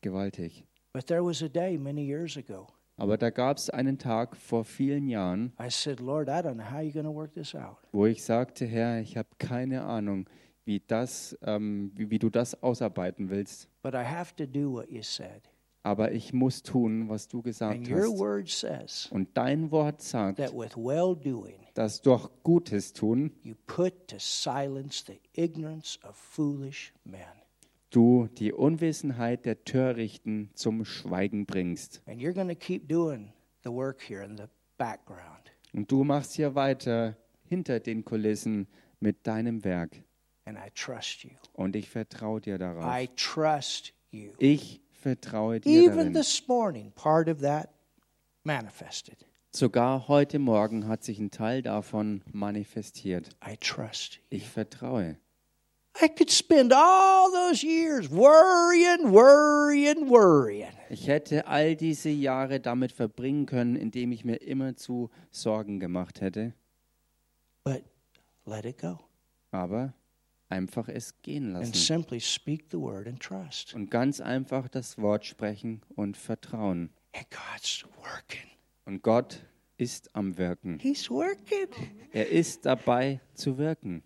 Gewaltig. 0.00 0.64
But 0.92 1.06
there 1.06 1.24
was 1.24 1.42
a 1.42 1.48
day 1.48 1.78
many 1.78 2.04
years 2.04 2.36
ago. 2.36 2.66
Aber 2.96 3.16
da 3.16 3.30
gab 3.30 3.56
es 3.56 3.70
einen 3.70 3.98
Tag 3.98 4.36
vor 4.36 4.64
vielen 4.64 5.08
Jahren, 5.08 5.52
I 5.58 5.70
said, 5.70 6.00
Lord, 6.00 6.28
I 6.28 6.42
don't 6.42 6.54
know 6.54 6.70
how 6.70 6.80
you're 6.80 6.92
going 6.92 7.06
to 7.06 7.14
work 7.14 7.32
this 7.34 7.54
out. 7.54 7.78
wo 7.92 8.06
ich 8.06 8.22
sagte, 8.22 8.66
Herr, 8.66 9.00
ich 9.00 9.16
habe 9.16 9.28
keine 9.38 9.84
Ahnung, 9.84 10.26
wie, 10.64 10.80
das, 10.86 11.36
ähm, 11.42 11.92
wie, 11.94 12.10
wie 12.10 12.18
du 12.18 12.30
das 12.30 12.62
ausarbeiten 12.62 13.30
willst. 13.30 13.68
But 13.82 13.94
I 13.94 14.04
have 14.04 14.34
to 14.36 14.46
do 14.46 14.72
what 14.72 14.90
you 14.90 15.02
said. 15.02 15.42
Aber 15.84 16.12
ich 16.12 16.32
muss 16.32 16.62
tun, 16.62 17.08
was 17.08 17.26
du 17.26 17.38
And 17.38 17.44
gesagt 17.44 17.88
your 17.90 18.02
hast. 18.02 18.18
word 18.18 18.48
says 18.48 19.08
Und 19.10 19.30
dein 19.34 19.72
Wort 19.72 20.00
sagt, 20.00 20.38
that 20.38 20.52
with 20.52 20.76
well 20.76 21.16
doing, 21.16 21.56
dass 21.74 22.00
durch 22.02 22.28
Gutes 22.44 22.92
tun 22.92 23.32
you 23.42 23.54
put 23.66 24.06
to 24.06 24.16
silence 24.18 25.04
the 25.04 25.18
ignorance 25.34 25.98
of 26.08 26.14
foolish 26.14 26.92
men. 27.04 27.20
du 27.90 28.28
die 28.38 28.52
Unwissenheit 28.52 29.44
der 29.44 29.64
Törichten 29.64 30.50
zum 30.54 30.84
Schweigen 30.84 31.46
bringst. 31.46 32.00
And 32.06 32.20
you're 32.20 32.32
going 32.32 32.48
to 32.48 32.54
keep 32.54 32.88
doing 32.88 33.32
the 33.64 33.70
work 33.70 34.00
here 34.08 34.24
in 34.24 34.36
the 34.36 34.44
background. 34.78 35.50
Und 35.72 35.90
du 35.90 36.04
machst 36.04 36.34
hier 36.34 36.54
weiter 36.54 37.16
hinter 37.48 37.80
den 37.80 38.04
Kulissen 38.04 38.68
mit 39.00 39.26
deinem 39.26 39.64
Werk. 39.64 39.96
And 40.44 40.58
I 40.58 40.70
trust 40.74 41.24
you. 41.24 41.30
Und 41.52 41.76
ich 41.76 41.88
vertraue 41.88 42.40
dir 42.40 42.58
darauf. 42.58 42.84
I 42.84 43.08
trust 43.16 43.92
you. 44.10 44.32
Ich 44.38 44.80
vertraue 44.90 45.60
dir 45.60 45.70
Even 45.70 46.12
this 46.12 46.46
morning, 46.48 46.92
part 46.92 47.28
of 47.28 47.40
that 47.40 47.70
manifested. 48.44 49.16
Sogar 49.54 50.08
heute 50.08 50.38
Morgen 50.38 50.88
hat 50.88 51.04
sich 51.04 51.18
ein 51.18 51.30
Teil 51.30 51.62
davon 51.62 52.22
manifestiert. 52.32 53.28
I 53.46 53.56
trust 53.56 54.16
you. 54.16 54.20
Ich 54.30 54.48
vertraue. 54.48 55.16
I 56.00 56.08
could 56.08 56.30
spend 56.30 56.72
all 56.72 57.30
those 57.30 57.62
years 57.62 58.10
worrying, 58.10 59.12
worrying, 59.12 60.08
worrying. 60.08 60.72
Ich 60.88 61.06
hätte 61.06 61.46
all 61.46 61.76
diese 61.76 62.08
Jahre 62.08 62.60
damit 62.60 62.92
verbringen 62.92 63.44
können, 63.44 63.76
indem 63.76 64.10
ich 64.10 64.24
mir 64.24 64.36
immerzu 64.36 65.10
Sorgen 65.30 65.80
gemacht 65.80 66.20
hätte. 66.22 66.54
But 67.62 67.84
let 68.46 68.64
it 68.64 68.78
go 68.78 68.98
Aber 69.50 69.92
einfach 70.52 70.88
es 70.88 71.20
gehen 71.22 71.56
and 71.56 71.66
lassen. 71.66 71.74
simply 71.74 72.20
speak 72.20 72.66
the 72.70 72.78
word 72.78 73.08
and 73.08 73.18
trust. 73.20 73.74
Und 73.74 73.90
ganz 73.90 74.20
einfach 74.20 74.68
das 74.68 74.98
Wort 74.98 75.24
sprechen 75.24 75.80
und 75.96 76.16
vertrauen. 76.16 76.90
And 77.14 77.26
God's 77.30 77.84
working. 77.96 78.50
Und 78.84 79.02
Gott 79.02 79.44
ist 79.78 80.14
am 80.14 80.36
Wirken. 80.38 80.78
He's 80.78 81.10
working. 81.10 81.68
Er 82.12 82.28
ist 82.28 82.64
dabei 82.66 83.20
zu 83.34 83.58
wirken. 83.58 84.02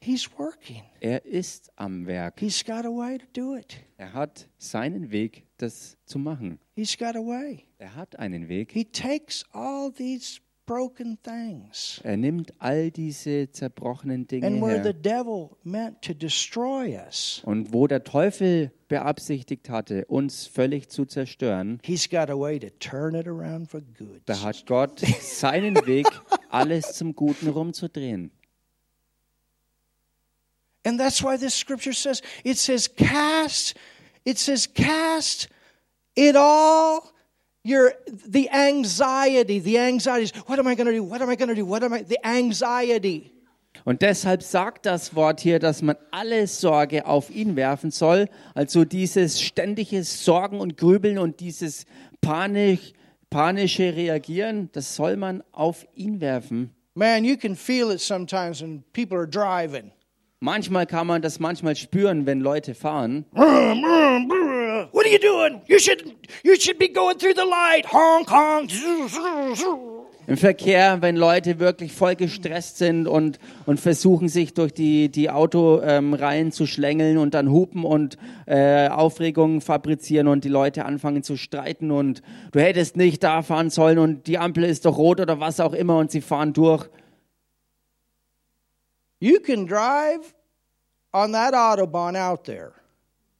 He's 0.00 0.28
working. 0.36 0.82
Er 1.00 1.24
ist 1.24 1.70
am 1.76 2.06
Werk. 2.06 2.40
He's 2.40 2.64
got 2.64 2.84
a 2.84 2.90
way 2.90 3.18
to 3.18 3.26
do 3.32 3.54
it. 3.54 3.78
Er 3.98 4.12
hat 4.12 4.48
seinen 4.58 5.12
Weg, 5.12 5.46
das 5.58 5.96
zu 6.06 6.18
machen. 6.18 6.58
He's 6.74 6.98
got 6.98 7.14
a 7.14 7.20
way. 7.20 7.66
Er 7.78 7.94
hat 7.94 8.18
einen 8.18 8.48
Weg. 8.48 8.72
He 8.72 8.84
takes 8.84 9.44
all 9.52 9.92
these 9.92 10.40
broken 10.66 11.18
things. 11.22 12.00
Er 12.04 12.16
nimmt 12.16 12.52
all 12.60 12.90
diese 12.90 13.50
zerbrochenen 13.50 14.26
Dinge 14.26 14.46
And 14.46 14.62
where 14.62 14.78
the 14.82 14.88
her. 14.88 14.92
devil 14.92 15.56
meant 15.64 16.02
to 16.02 16.14
destroy 16.14 16.96
us, 16.96 17.42
Und 17.44 17.72
wo 17.72 17.86
der 17.86 18.04
Teufel 18.04 18.70
beabsichtigt 18.88 19.68
hatte, 19.70 20.04
uns 20.06 20.46
völlig 20.46 20.88
zu 20.88 21.04
zerstören, 21.04 21.80
he's 21.84 22.08
got 22.08 22.30
a 22.30 22.38
way 22.38 22.58
to 22.58 22.68
turn 22.78 23.14
it 23.14 23.26
around 23.26 23.70
for 23.70 23.80
good. 23.98 24.22
da 24.26 24.40
hat 24.42 24.64
Gott 24.66 25.00
seinen 25.20 25.74
Weg, 25.86 26.06
alles 26.50 26.94
zum 26.94 27.14
Guten 27.14 27.48
rumzudrehen. 27.48 28.30
And 30.84 30.98
that's 30.98 31.22
why 31.22 31.36
this 31.38 31.54
scripture 31.54 31.92
says 31.94 32.22
it 32.44 32.58
says 32.58 32.88
cast 32.88 33.74
it 34.24 34.36
says 34.38 34.66
cast 34.72 35.48
it 36.16 36.34
all 36.36 37.11
your 37.64 37.92
the 38.06 38.50
anxiety 38.50 39.60
the 39.60 39.78
anxieties. 39.78 40.32
What 40.46 40.58
am 40.58 40.66
I 40.66 40.74
going 40.74 40.86
to 40.86 40.92
do? 40.92 41.02
What 41.02 41.22
am 41.22 41.30
I 41.30 41.36
going 41.36 41.48
to 41.48 41.54
do? 41.54 41.64
What 41.64 41.82
am 41.82 41.92
I 41.92 42.02
the 42.02 42.18
anxiety. 42.24 43.32
Und 43.84 44.02
deshalb 44.02 44.42
sagt 44.44 44.86
das 44.86 45.14
Wort 45.16 45.40
hier, 45.40 45.58
dass 45.58 45.82
man 45.82 45.96
alle 46.12 46.46
Sorge 46.46 47.04
auf 47.06 47.30
ihn 47.30 47.56
werfen 47.56 47.90
soll. 47.90 48.28
Also 48.54 48.84
dieses 48.84 49.40
ständige 49.40 50.04
Sorgen 50.04 50.60
und 50.60 50.76
Grübeln 50.76 51.18
und 51.18 51.40
dieses 51.40 51.86
panisch, 52.20 52.92
panische 53.28 53.96
Reagieren, 53.96 54.68
das 54.72 54.94
soll 54.94 55.16
man 55.16 55.42
auf 55.52 55.84
ihn 55.96 56.20
werfen. 56.20 56.70
man 56.94 57.24
you 57.24 57.36
can 57.36 57.56
feel 57.56 57.90
it 57.90 58.00
sometimes 58.00 58.60
when 58.60 58.84
people 58.92 59.16
are 59.16 59.26
driving 59.26 59.90
Manchmal 60.44 60.86
kann 60.86 61.06
man 61.06 61.22
das 61.22 61.38
manchmal 61.38 61.76
spüren, 61.76 62.26
wenn 62.26 62.40
Leute 62.40 62.74
fahren. 62.74 63.26
what 63.32 63.46
are 65.06 65.12
you 65.12 65.18
doing 65.20 65.60
you 65.68 65.78
should 65.78 66.02
you 66.42 66.56
should 66.58 66.80
be 66.80 66.88
going 66.88 67.16
through 67.16 67.36
the 67.36 67.48
light 67.48 67.86
honk 67.92 68.28
honk 68.28 68.68
Im 70.26 70.36
Verkehr, 70.36 70.98
wenn 71.00 71.14
Leute 71.14 71.60
wirklich 71.60 71.92
voll 71.92 72.16
gestresst 72.16 72.78
sind 72.78 73.06
und, 73.06 73.38
und 73.66 73.78
versuchen, 73.78 74.28
sich 74.28 74.52
durch 74.52 74.74
die, 74.74 75.10
die 75.10 75.30
Autoreihen 75.30 76.50
zu 76.50 76.66
schlängeln 76.66 77.18
und 77.18 77.34
dann 77.34 77.48
hupen 77.48 77.84
und 77.84 78.18
äh, 78.46 78.88
Aufregungen 78.88 79.60
fabrizieren 79.60 80.26
und 80.26 80.42
die 80.42 80.48
Leute 80.48 80.84
anfangen 80.86 81.22
zu 81.22 81.36
streiten 81.36 81.92
und 81.92 82.20
du 82.50 82.58
hättest 82.58 82.96
nicht 82.96 83.22
da 83.22 83.42
fahren 83.42 83.70
sollen 83.70 83.98
und 84.00 84.26
die 84.26 84.38
Ampel 84.38 84.64
ist 84.64 84.86
doch 84.86 84.98
rot 84.98 85.20
oder 85.20 85.38
was 85.38 85.60
auch 85.60 85.72
immer 85.72 85.98
und 85.98 86.10
sie 86.10 86.20
fahren 86.20 86.52
durch. 86.52 86.88
You 89.22 89.38
can 89.40 89.66
drive 89.66 90.34
on 91.12 91.32
that 91.32 91.54
autobahn 91.54 92.16
out 92.16 92.44
there 92.44 92.72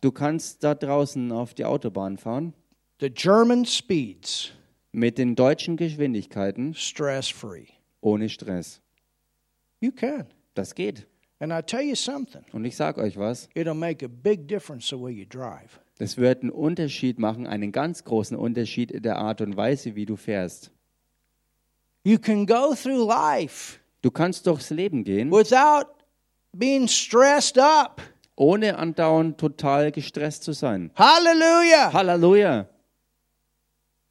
Du 0.00 0.10
kannst 0.12 0.62
da 0.64 0.74
draußen 0.74 1.30
auf 1.32 1.54
die 1.54 1.64
Autobahn 1.64 2.16
fahren 2.18 2.54
the 3.00 3.10
German 3.10 3.64
speeds 3.66 4.52
mit 4.92 5.18
den 5.18 5.34
deutschen 5.34 5.76
Geschwindigkeiten 5.76 6.74
stress 6.74 7.28
free 7.28 7.66
ohne 8.00 8.28
Stress. 8.28 8.80
you 9.80 9.90
can 9.90 10.26
Das 10.54 10.74
geht. 10.74 11.06
And 11.40 11.50
I 11.52 11.60
tell 11.60 11.82
you 11.82 11.96
something, 11.96 12.44
Und 12.52 12.64
ich 12.64 12.76
sag 12.76 12.98
euch 12.98 13.16
was, 13.16 13.48
it'll 13.56 13.74
make 13.74 14.04
a 14.04 14.08
big 14.08 14.46
difference 14.46 14.88
the 14.90 14.96
way 15.00 15.10
you 15.12 15.24
drive. 15.24 15.80
das 15.98 16.16
wird 16.16 16.42
einen 16.42 16.50
Unterschied 16.52 17.18
machen, 17.18 17.46
einen 17.48 17.72
ganz 17.72 18.04
großen 18.04 18.36
Unterschied 18.36 18.92
in 18.92 19.02
der 19.02 19.16
Art 19.18 19.40
und 19.40 19.56
Weise, 19.56 19.96
wie 19.96 20.06
du 20.06 20.14
fährst. 20.16 20.70
You 22.04 22.18
can 22.18 22.46
go 22.46 22.74
through 22.74 23.04
life 23.08 23.78
Du 24.02 24.10
kannst 24.10 24.46
durchs 24.46 24.70
Leben 24.70 25.04
gehen, 25.04 25.30
without 25.30 25.86
being 26.52 26.88
stressed 26.88 27.58
up. 27.58 28.02
ohne 28.36 28.76
andauernd 28.78 29.38
total 29.38 29.92
gestresst 29.92 30.42
zu 30.42 30.52
sein. 30.52 30.90
Hallelujah. 30.96 31.92
Halleluja! 31.92 32.66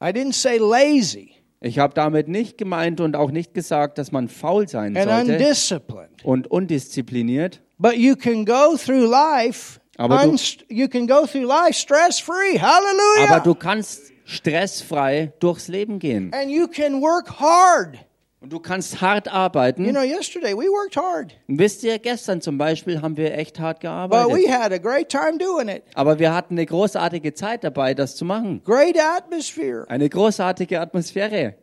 I 0.04 0.08
didn't 0.08 0.34
say 0.34 0.58
lazy 0.58 1.34
Ich 1.60 1.78
habe 1.78 1.94
damit 1.94 2.28
nicht 2.28 2.58
gemeint 2.58 3.02
und 3.02 3.16
auch 3.16 3.30
nicht 3.32 3.54
gesagt, 3.54 3.98
dass 3.98 4.12
man 4.12 4.30
faul 4.30 4.68
sein 4.68 4.96
and 4.98 5.10
sollte 5.10 5.34
undisciplined, 5.34 6.24
und 6.26 6.48
undiszipliniert. 6.48 7.62
but 7.78 7.96
you 7.96 8.16
can 8.16 8.46
go 8.46 8.78
through 8.78 9.06
life. 9.10 9.80
Aber 9.98 10.26
du- 10.26 10.38
you 10.70 10.88
can 10.88 11.06
go 11.06 11.26
through 11.28 11.46
life 11.46 11.74
stress 11.74 12.20
free. 12.20 12.58
Hallelujah. 12.58 13.36
Aber 13.36 13.40
du 13.44 13.54
kannst 13.54 14.12
stressfrei 14.26 15.34
durchs 15.40 15.68
Leben 15.68 16.00
gehen. 16.00 16.32
and 16.34 16.50
you 16.50 16.68
can 16.68 17.02
work 17.02 17.40
hard. 17.40 18.00
Und 18.42 18.52
du 18.52 18.60
kannst 18.60 19.02
hart 19.02 19.28
arbeiten. 19.28 19.86
You 19.86 19.92
know, 19.92 20.02
yesterday 20.02 20.54
we 20.54 20.66
worked 20.66 20.98
hard, 20.98 21.36
Und 21.48 21.60
wisst 21.60 21.84
ihr, 21.84 22.00
gestern 22.00 22.42
zum 22.42 22.58
Beispiel 22.58 23.00
haben 23.00 23.16
wir 23.16 23.38
echt 23.38 23.60
hart 23.60 23.78
but 23.78 23.82
gearbeitet. 23.84 24.34
we 24.36 24.52
had 24.52 24.74
a 24.74 24.80
great 24.80 25.10
time 25.10 25.38
doing 25.38 25.68
it. 25.68 25.84
Aber 25.94 26.18
wir 26.18 26.34
hatten 26.34 26.56
eine 26.56 26.66
großartige 26.66 27.36
Zeit 27.36 27.64
dabei, 27.64 27.94
das 27.94 28.16
zu 28.16 28.26
machen. 28.26 28.64
Great 28.66 28.98
atmosphere. 29.00 29.86
Eine 29.90 30.10
großartige 30.10 30.82
Atmosphäre. 30.82 31.54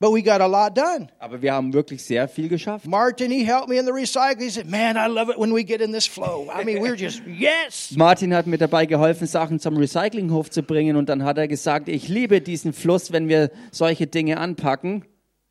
But 0.00 0.12
we 0.12 0.20
got 0.20 0.40
a 0.40 0.46
lot 0.46 0.76
done. 0.76 1.06
Aber 1.20 1.40
wir 1.40 1.54
haben 1.54 1.72
wirklich 1.72 2.04
sehr 2.04 2.26
viel 2.28 2.48
geschafft. 2.48 2.86
Martin, 2.86 3.30
he 3.30 3.46
helped 3.46 3.68
me 3.68 3.76
in 3.78 3.86
the 3.86 3.92
recycling. 3.92 4.42
He 4.42 4.50
said, 4.50 4.68
Man, 4.68 4.96
I 4.96 5.06
love 5.08 5.30
it 5.30 5.38
when 5.38 5.54
we 5.54 5.64
get 5.64 5.80
in 5.80 5.92
this 5.92 6.06
flow. 6.08 6.50
I 6.52 6.64
mean, 6.64 6.82
we're 6.82 6.96
just, 6.96 7.22
yes. 7.24 7.92
Martin 7.96 8.34
hat 8.34 8.48
mir 8.48 8.58
dabei 8.58 8.84
geholfen, 8.86 9.28
Sachen 9.28 9.60
zum 9.60 9.76
Recyclinghof 9.76 10.50
zu 10.50 10.64
bringen 10.64 10.96
und 10.96 11.08
dann 11.08 11.22
hat 11.22 11.38
er 11.38 11.46
gesagt, 11.46 11.88
ich 11.88 12.08
liebe 12.08 12.40
diesen 12.40 12.72
Fluss, 12.72 13.12
wenn 13.12 13.28
wir 13.28 13.52
solche 13.70 14.08
Dinge 14.08 14.38
anpacken. 14.38 15.04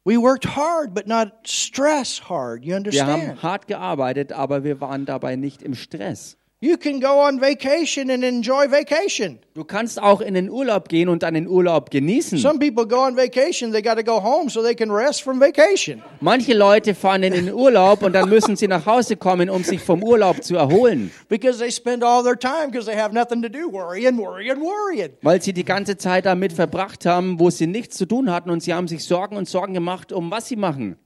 We 0.06 0.18
worked 0.18 0.46
hard, 0.46 0.94
but 0.94 1.08
not 1.08 1.48
stress 1.48 2.20
hard. 2.30 2.64
You 2.64 2.70
Wir 2.70 2.78
understand? 2.78 3.10
haben 3.10 3.42
hart 3.42 3.68
gearbeitet, 3.68 4.32
aber 4.32 4.64
wir 4.64 4.80
waren 4.80 5.06
dabei 5.06 5.36
nicht 5.36 5.64
im 5.64 5.74
Stress. 5.74 6.38
You 6.66 6.78
can 6.78 7.00
go 7.00 7.20
on 7.22 7.40
vacation 7.40 8.10
and 8.10 8.24
enjoy 8.24 8.68
vacation. 8.72 9.38
Du 9.54 9.64
kannst 9.64 10.02
auch 10.02 10.20
in 10.20 10.34
den 10.34 10.50
Urlaub 10.50 10.90
gehen 10.90 11.10
und 11.10 11.22
deinen 11.22 11.48
Urlaub 11.48 11.92
genießen. 11.92 12.40
Some 12.40 12.58
people 12.58 12.88
go 12.88 13.06
on 13.06 13.16
vacation, 13.16 13.72
they 13.72 13.84
got 13.84 13.98
to 13.98 14.04
go 14.04 14.20
home 14.20 14.50
so 14.50 14.64
they 14.64 14.74
can 14.74 14.90
rest 14.90 15.22
from 15.22 15.40
vacation. 15.40 16.02
Manche 16.22 16.56
Leute 16.56 16.96
fahren 16.96 17.22
in 17.22 17.34
den 17.34 17.54
Urlaub 17.54 18.02
und 18.02 18.14
dann 18.14 18.30
müssen 18.30 18.56
sie 18.56 18.68
nach 18.68 18.88
Hause 18.88 19.16
kommen, 19.16 19.48
um 19.48 19.64
sich 19.64 19.80
vom 19.80 20.02
Urlaub 20.02 20.44
zu 20.44 20.56
erholen, 20.56 21.12
Because 21.30 21.60
they 21.60 21.70
spend 21.72 22.04
all 22.04 22.24
their 22.24 22.36
time 22.36 22.72
because 22.72 22.88
they 22.88 23.00
have 23.00 23.14
nothing 23.14 23.44
to 23.44 23.48
do, 23.50 23.72
worrying, 23.72 24.18
worrying, 24.18 24.60
worrying. 24.60 25.12
weil 25.22 25.44
sie 25.44 25.54
die 25.54 25.66
ganze 25.66 25.98
Zeit 25.98 26.26
damit 26.26 26.52
verbracht 26.52 27.06
haben, 27.06 27.40
wo 27.40 27.52
sie 27.52 27.68
nichts 27.68 27.96
zu 27.96 28.08
tun 28.08 28.32
hatten 28.32 28.50
und 28.50 28.64
sie 28.64 28.74
haben 28.74 28.88
sich 28.88 29.04
Sorgen 29.04 29.38
und 29.38 29.48
Sorgen 29.48 29.76
gemacht, 29.76 30.12
um 30.12 30.32
was 30.32 30.48
sie 30.48 30.56
machen. 30.56 30.98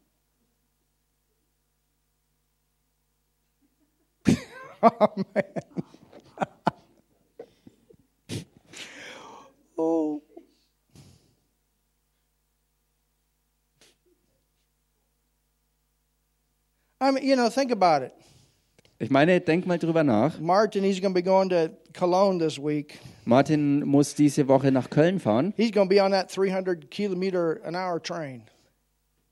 Oh, 4.82 5.10
oh. 9.78 10.22
I 17.02 17.12
mean, 17.12 17.26
you 17.26 17.36
know, 17.36 17.50
think 17.50 17.72
about 17.72 18.04
it. 18.04 18.14
Ich 19.02 19.10
meine, 19.10 19.40
denk 19.40 19.66
mal 19.66 19.78
drüber 19.78 20.04
nach. 20.04 20.38
Martin, 20.40 20.84
he's 20.84 21.00
going 21.00 21.14
to 21.14 21.18
be 21.18 21.22
going 21.22 21.50
to 21.50 21.72
Cologne 21.94 22.38
this 22.38 22.60
week. 22.60 23.00
Martin 23.26 23.86
muss 23.86 24.14
diese 24.14 24.48
Woche 24.50 24.72
nach 24.72 24.90
Köln 24.90 25.20
fahren. 25.20 25.54
He's 25.56 25.72
going 25.72 25.88
to 25.88 25.96
be 25.96 26.02
on 26.02 26.12
that 26.12 26.30
300 26.30 26.92
kilometer 26.92 27.62
an 27.64 27.76
hour 27.76 28.00
train. 28.02 28.44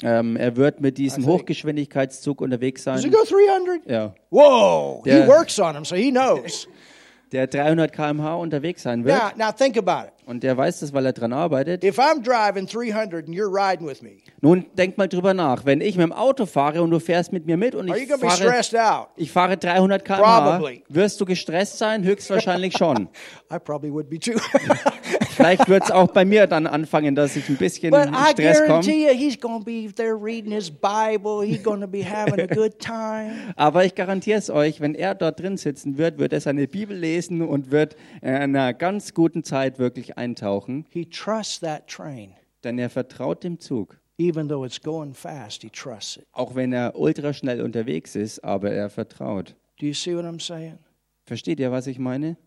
Ähm, 0.03 0.35
er 0.37 0.55
wird 0.55 0.79
mit 0.79 0.97
diesem 0.99 1.25
Hochgeschwindigkeitszug 1.25 2.41
unterwegs 2.41 2.83
Does 2.83 3.01
sein. 3.01 3.11
it 3.11 3.17
go 3.17 3.23
300? 3.23 3.89
Ja, 3.89 4.13
Whoa! 4.29 5.03
Yeah. 5.05 5.23
He 5.23 5.27
works 5.27 5.59
on 5.59 5.73
them, 5.73 5.85
so 5.85 5.95
he 5.95 6.11
knows. 6.11 6.67
der 7.31 7.47
300 7.47 7.91
km/h 7.91 8.35
unterwegs 8.35 8.83
sein 8.83 9.03
wird. 9.05 9.17
now, 9.17 9.45
now 9.47 9.51
think 9.51 9.75
about 9.77 10.07
it. 10.09 10.13
Und 10.27 10.43
der 10.43 10.57
weiß 10.57 10.81
das, 10.81 10.91
weil 10.91 11.05
er 11.05 11.13
dran 11.13 11.31
arbeitet. 11.31 11.85
If 11.85 11.97
I'm 11.97 12.21
driving 12.21 12.67
300 12.67 13.27
and 13.27 13.33
you're 13.33 13.47
riding 13.49 13.87
with 13.87 14.01
me, 14.01 14.17
Nun, 14.41 14.65
denk 14.77 14.97
mal 14.97 15.07
drüber 15.07 15.33
nach. 15.33 15.63
Wenn 15.63 15.79
ich 15.79 15.95
mit 15.95 16.03
dem 16.03 16.11
Auto 16.11 16.45
fahre 16.45 16.81
und 16.83 16.91
du 16.91 16.99
fährst 16.99 17.31
mit 17.31 17.45
mir 17.45 17.55
mit 17.55 17.73
und 17.75 17.89
are 17.89 17.97
you 17.97 18.03
ich 18.03 18.09
be 18.11 18.17
fahre, 18.19 18.35
stressed 18.35 18.75
out? 18.75 19.07
ich 19.15 19.31
fahre 19.31 19.55
300 19.55 20.03
km/h, 20.03 20.41
Probably. 20.41 20.83
wirst 20.89 21.21
du 21.21 21.25
gestresst 21.25 21.77
sein? 21.77 22.03
Höchstwahrscheinlich 22.03 22.77
schon. 22.77 23.07
I 23.51 23.57
probably 23.57 23.89
would 23.91 24.09
be 24.09 24.19
too. 24.19 24.33
Vielleicht 25.29 25.69
wird 25.69 25.83
es 25.83 25.91
auch 25.91 26.07
bei 26.09 26.25
mir 26.25 26.45
dann 26.47 26.67
anfangen, 26.67 27.15
dass 27.15 27.35
ich 27.35 27.47
ein 27.47 27.55
bisschen 27.57 27.91
but 27.91 28.07
in 28.07 28.13
I 28.13 28.31
Stress 28.31 28.57
komme. 28.57 28.67
guarantee 28.67 29.07
you, 29.07 29.13
he's 29.17 29.39
going 29.39 29.59
to 29.59 29.63
be 29.63 29.87
there 29.95 30.15
reading 30.21 30.51
his 30.51 30.69
Bible. 30.69 31.45
He's 31.45 31.63
going 31.63 31.79
to 31.79 31.87
be 31.87 32.03
having 32.03 32.39
a 32.41 32.47
good 32.47 32.79
time. 32.79 33.31
Aber 33.55 33.85
ich 33.85 33.95
garantiere 33.95 34.39
es 34.39 34.49
euch, 34.49 34.81
wenn 34.81 34.93
er 34.93 35.15
dort 35.15 35.39
drin 35.39 35.55
sitzen 35.55 35.97
wird, 35.97 36.17
wird 36.17 36.33
er 36.33 36.41
seine 36.41 36.67
Bibel 36.67 36.97
lesen 36.97 37.41
und 37.43 37.71
wird 37.71 37.95
in 38.21 38.29
einer 38.29 38.73
ganz 38.73 39.13
guten 39.13 39.43
Zeit 39.43 39.79
wirklich 39.79 40.16
eintauchen. 40.17 40.85
He 40.89 41.05
trusts 41.05 41.59
that 41.59 41.87
train. 41.87 42.33
Denn 42.63 42.79
er 42.79 42.89
vertraut 42.89 43.43
dem 43.43 43.59
Zug. 43.59 43.99
Even 44.17 44.47
though 44.47 44.65
it's 44.65 44.81
going 44.81 45.13
fast, 45.13 45.61
he 45.61 45.69
trusts 45.69 46.17
it. 46.17 46.27
Auch 46.31 46.55
wenn 46.55 46.73
er 46.73 46.95
ultraschnell 46.95 47.61
unterwegs 47.61 48.15
ist, 48.15 48.43
aber 48.43 48.71
er 48.71 48.89
vertraut. 48.89 49.55
Do 49.79 49.85
you 49.85 49.93
see 49.93 50.15
what 50.15 50.25
I'm 50.25 50.39
saying? 50.39 50.79
Versteht 51.25 51.59
ihr, 51.59 51.71
was 51.71 51.87
ich 51.87 51.99
meine? 51.99 52.37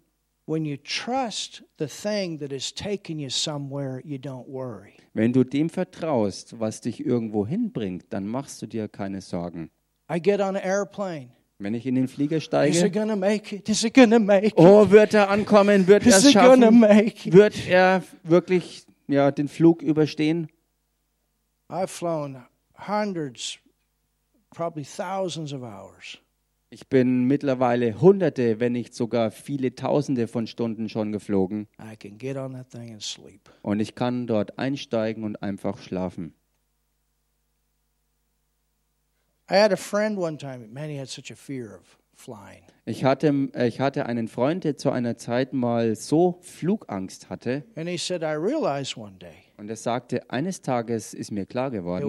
When 0.46 0.64
you 0.64 0.76
trust 0.76 1.62
the 1.78 1.86
thing 1.86 2.40
that 2.40 2.50
is 2.50 2.74
taking 2.74 3.20
you 3.20 3.30
somewhere, 3.30 4.00
you 4.04 4.18
don't 4.18 4.48
worry. 4.48 4.94
Wenn 5.14 5.32
du 5.32 5.44
dem 5.44 5.70
vertraust, 5.70 6.58
was 6.58 6.80
dich 6.80 7.04
irgendwo 7.04 7.46
hinbringt, 7.46 8.06
dann 8.10 8.26
machst 8.26 8.60
du 8.60 8.66
dir 8.66 8.88
keine 8.88 9.20
Sorgen. 9.20 9.70
I 10.10 10.20
get 10.20 10.40
on 10.40 10.56
an 10.56 10.62
airplane. 10.62 11.28
Wenn 11.60 11.74
ich 11.74 11.84
in 11.84 11.94
den 11.94 12.08
Flieger 12.08 12.38
Is 12.38 12.44
steige, 12.44 12.90
going 12.90 13.08
to 13.08 13.16
make 13.16 13.54
it? 13.54 13.68
Is 13.68 13.82
to 13.82 14.18
make 14.18 14.46
it? 14.46 14.54
oh, 14.56 14.90
wird 14.90 15.12
er 15.12 15.28
ankommen, 15.28 15.86
wird 15.86 16.04
er 16.04 16.08
Is 16.08 16.24
es 16.24 16.32
schaffen, 16.32 16.80
wird 16.80 17.68
er 17.68 18.02
wirklich 18.22 18.86
ja, 19.08 19.30
den 19.30 19.46
Flug 19.46 19.82
überstehen? 19.82 20.48
I've 21.68 21.88
flown 21.88 22.42
hundreds, 22.88 23.58
probably 24.54 24.84
thousands 24.84 25.52
of 25.52 25.60
hours. 25.60 26.18
Ich 26.70 26.88
bin 26.88 27.24
mittlerweile 27.24 28.00
Hunderte, 28.00 28.58
wenn 28.58 28.72
nicht 28.72 28.94
sogar 28.94 29.30
viele 29.30 29.74
Tausende 29.74 30.28
von 30.28 30.46
Stunden 30.46 30.88
schon 30.88 31.12
geflogen 31.12 31.66
I 31.78 31.94
can 31.94 32.16
get 32.16 32.38
on 32.38 32.52
that 32.54 32.70
thing 32.70 32.92
and 32.92 33.02
sleep. 33.02 33.50
und 33.60 33.80
ich 33.80 33.94
kann 33.94 34.26
dort 34.26 34.58
einsteigen 34.58 35.24
und 35.24 35.42
einfach 35.42 35.76
schlafen. 35.82 36.32
I 36.32 36.32
had 36.32 36.32
a 36.32 36.32
friend 36.32 36.32
one 36.32 36.38
time, 36.38 36.38
man, 36.38 36.38
he 36.40 36.68
had 38.78 38.78
such 38.80 38.88
a 38.88 38.88
fear 38.88 39.08
of 39.10 39.28
flying. 39.28 39.39
Ich 42.84 43.04
hatte, 43.04 43.48
ich 43.66 43.80
hatte 43.80 44.06
einen 44.06 44.28
Freund, 44.28 44.64
der 44.64 44.76
zu 44.76 44.90
einer 44.90 45.16
Zeit 45.16 45.52
mal 45.52 45.96
so 45.96 46.38
Flugangst 46.42 47.30
hatte. 47.30 47.64
And 47.76 47.88
he 47.88 47.96
said, 47.96 48.22
I 48.22 48.34
realized 48.36 48.96
one 48.96 49.16
day 49.18 49.50
und 49.60 49.68
er 49.68 49.76
sagte, 49.76 50.28
eines 50.30 50.62
Tages 50.62 51.12
ist 51.12 51.30
mir 51.30 51.46
klar 51.46 51.68
it 51.68 51.72
geworden, 51.72 52.02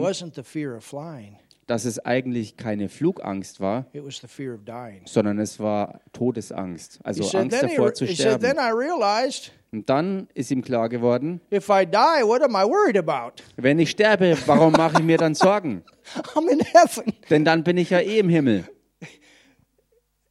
dass 1.72 1.86
es 1.86 2.00
eigentlich 2.00 2.58
keine 2.58 2.90
Flugangst 2.90 3.62
war, 3.62 3.86
it 3.94 4.06
was 4.06 4.18
the 4.20 4.28
fear 4.28 4.54
of 4.54 4.66
dying. 4.66 5.04
sondern 5.06 5.40
es 5.40 5.58
war 5.58 6.02
Todesangst, 6.12 7.00
also 7.02 7.24
said, 7.24 7.44
Angst 7.44 7.62
he, 7.62 7.68
davor 7.68 7.94
zu 7.94 8.06
he 8.06 8.14
said, 8.14 8.42
then 8.42 8.58
sterben. 8.58 8.60
I 8.60 8.78
realized 8.78 9.54
Und 9.72 9.90
dann 9.90 10.28
ist 10.34 10.52
ihm 10.52 10.64
klar 10.64 10.90
geworden, 10.90 11.40
if 11.50 11.70
I 11.70 11.86
die, 11.86 12.28
what 12.28 12.42
am 12.42 12.56
I 12.56 12.70
worried 12.70 12.98
about? 12.98 13.42
wenn 13.56 13.80
ich 13.80 13.92
sterbe, 13.92 14.38
warum 14.48 14.74
mache 14.74 14.98
ich 14.98 15.06
mir 15.06 15.18
dann 15.18 15.34
Sorgen? 15.34 15.84
I'm 16.36 16.50
in 16.50 16.60
heaven. 16.60 17.14
Denn 17.30 17.46
dann 17.46 17.64
bin 17.64 17.78
ich 17.78 17.92
ja 17.92 18.00
eh 18.00 18.20
im 18.20 18.28
Himmel. 18.28 18.66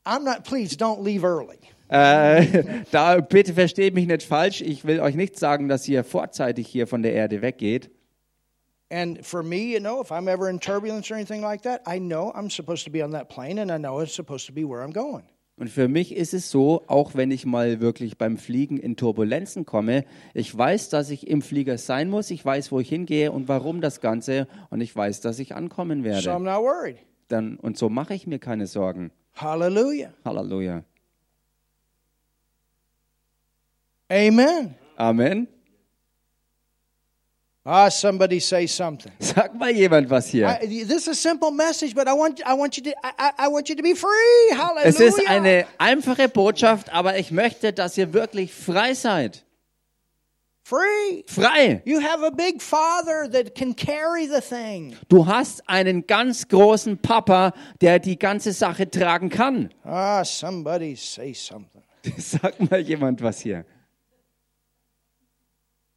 I'm 0.04 0.24
not, 0.24 0.44
please 0.44 0.76
don't 0.76 1.02
leave 1.02 1.24
early. 1.26 1.56
Äh, 1.88 2.82
da 2.90 3.18
bitte 3.18 3.54
versteht 3.54 3.94
mich 3.94 4.06
nicht 4.06 4.24
falsch. 4.24 4.60
Ich 4.60 4.84
will 4.84 5.00
euch 5.00 5.14
nicht 5.14 5.38
sagen, 5.38 5.68
dass 5.68 5.88
ihr 5.88 6.04
vorzeitig 6.04 6.68
hier 6.68 6.86
von 6.86 7.02
der 7.02 7.14
Erde 7.14 7.40
weggeht. 7.40 7.90
And 8.92 9.24
for 9.24 9.42
me, 9.44 9.72
you 9.72 9.78
know, 9.78 10.00
if 10.02 10.10
I'm 10.10 10.26
ever 10.28 10.48
in 10.50 10.58
turbulence 10.58 11.10
or 11.12 11.14
anything 11.14 11.42
like 11.42 11.62
that, 11.62 11.82
I 11.86 11.98
know 12.00 12.32
I'm 12.34 12.50
supposed 12.50 12.84
to 12.84 12.90
be 12.90 13.02
on 13.02 13.12
that 13.12 13.28
plane 13.28 13.58
and 13.60 13.70
I 13.70 13.78
know 13.78 14.00
it's 14.00 14.14
supposed 14.14 14.46
to 14.46 14.52
be 14.52 14.64
where 14.64 14.82
I'm 14.82 14.92
going. 14.92 15.22
Und 15.56 15.68
für 15.68 15.88
mich 15.88 16.16
ist 16.16 16.32
es 16.32 16.50
so, 16.50 16.82
auch 16.86 17.14
wenn 17.14 17.30
ich 17.30 17.44
mal 17.44 17.80
wirklich 17.80 18.16
beim 18.16 18.38
Fliegen 18.38 18.78
in 18.78 18.96
Turbulenzen 18.96 19.66
komme, 19.66 20.04
ich 20.32 20.56
weiß, 20.56 20.88
dass 20.88 21.10
ich 21.10 21.28
im 21.28 21.42
Flieger 21.42 21.76
sein 21.76 22.08
muss, 22.08 22.30
ich 22.30 22.42
weiß, 22.42 22.72
wo 22.72 22.80
ich 22.80 22.88
hingehe 22.88 23.30
und 23.30 23.46
warum 23.46 23.82
das 23.82 24.00
Ganze 24.00 24.48
und 24.70 24.80
ich 24.80 24.96
weiß, 24.96 25.20
dass 25.20 25.38
ich 25.38 25.54
ankommen 25.54 26.02
So 26.02 26.08
I'm 26.10 26.24
werde. 26.24 26.44
not 26.44 26.62
worried. 26.62 26.96
Dann, 27.28 27.58
und 27.58 27.76
so 27.76 27.90
mache 27.90 28.14
ich 28.14 28.26
mir 28.26 28.38
keine 28.38 28.66
Sorgen. 28.66 29.12
Hallelujah. 29.36 30.12
Halleluja. 30.24 30.82
Amen. 34.10 34.74
Amen. 34.96 35.46
Ah, 37.64 37.90
somebody 37.90 38.40
say 38.40 38.66
something. 38.66 39.12
Sag 39.20 39.54
mal 39.54 39.70
jemand 39.70 40.08
was 40.08 40.28
hier. 40.28 40.48
I, 40.48 40.66
this 40.66 41.02
is 41.06 41.08
a 41.08 41.14
simple 41.14 41.50
message, 41.50 41.94
but 41.94 42.08
I 42.08 42.12
want 42.14 42.40
I 42.46 42.54
want 42.54 42.76
you 42.78 42.82
to 42.84 42.90
I, 43.04 43.32
I- 43.38 43.48
want 43.48 43.68
you 43.68 43.76
to 43.76 43.82
be 43.82 43.94
free. 43.94 44.54
Hallelujah. 44.56 44.86
Es 44.88 44.98
ist 44.98 45.28
eine 45.28 45.66
einfache 45.78 46.28
Botschaft, 46.30 46.90
aber 46.92 47.18
ich 47.18 47.30
möchte, 47.30 47.72
dass 47.74 47.98
ihr 47.98 48.12
wirklich 48.14 48.52
frei 48.54 48.94
seid. 48.94 49.44
free. 50.62 51.24
Frei. 51.26 51.82
You 51.84 52.00
have 52.00 52.22
a 52.24 52.30
big 52.30 52.62
father 52.62 53.28
that 53.30 53.54
can 53.54 53.74
carry 53.74 54.26
the 54.26 54.40
thing. 54.40 54.96
Du 55.08 55.26
hast 55.26 55.68
einen 55.68 56.06
ganz 56.06 56.48
großen 56.48 56.96
Papa, 56.98 57.52
der 57.80 57.98
die 57.98 58.18
ganze 58.18 58.52
Sache 58.52 58.88
tragen 58.88 59.28
kann. 59.30 59.70
Ah, 59.84 60.24
somebody 60.24 60.94
say 60.96 61.34
something. 61.34 61.82
Sag 62.16 62.58
mal 62.70 62.80
jemand 62.80 63.20
was 63.20 63.40
hier. 63.40 63.64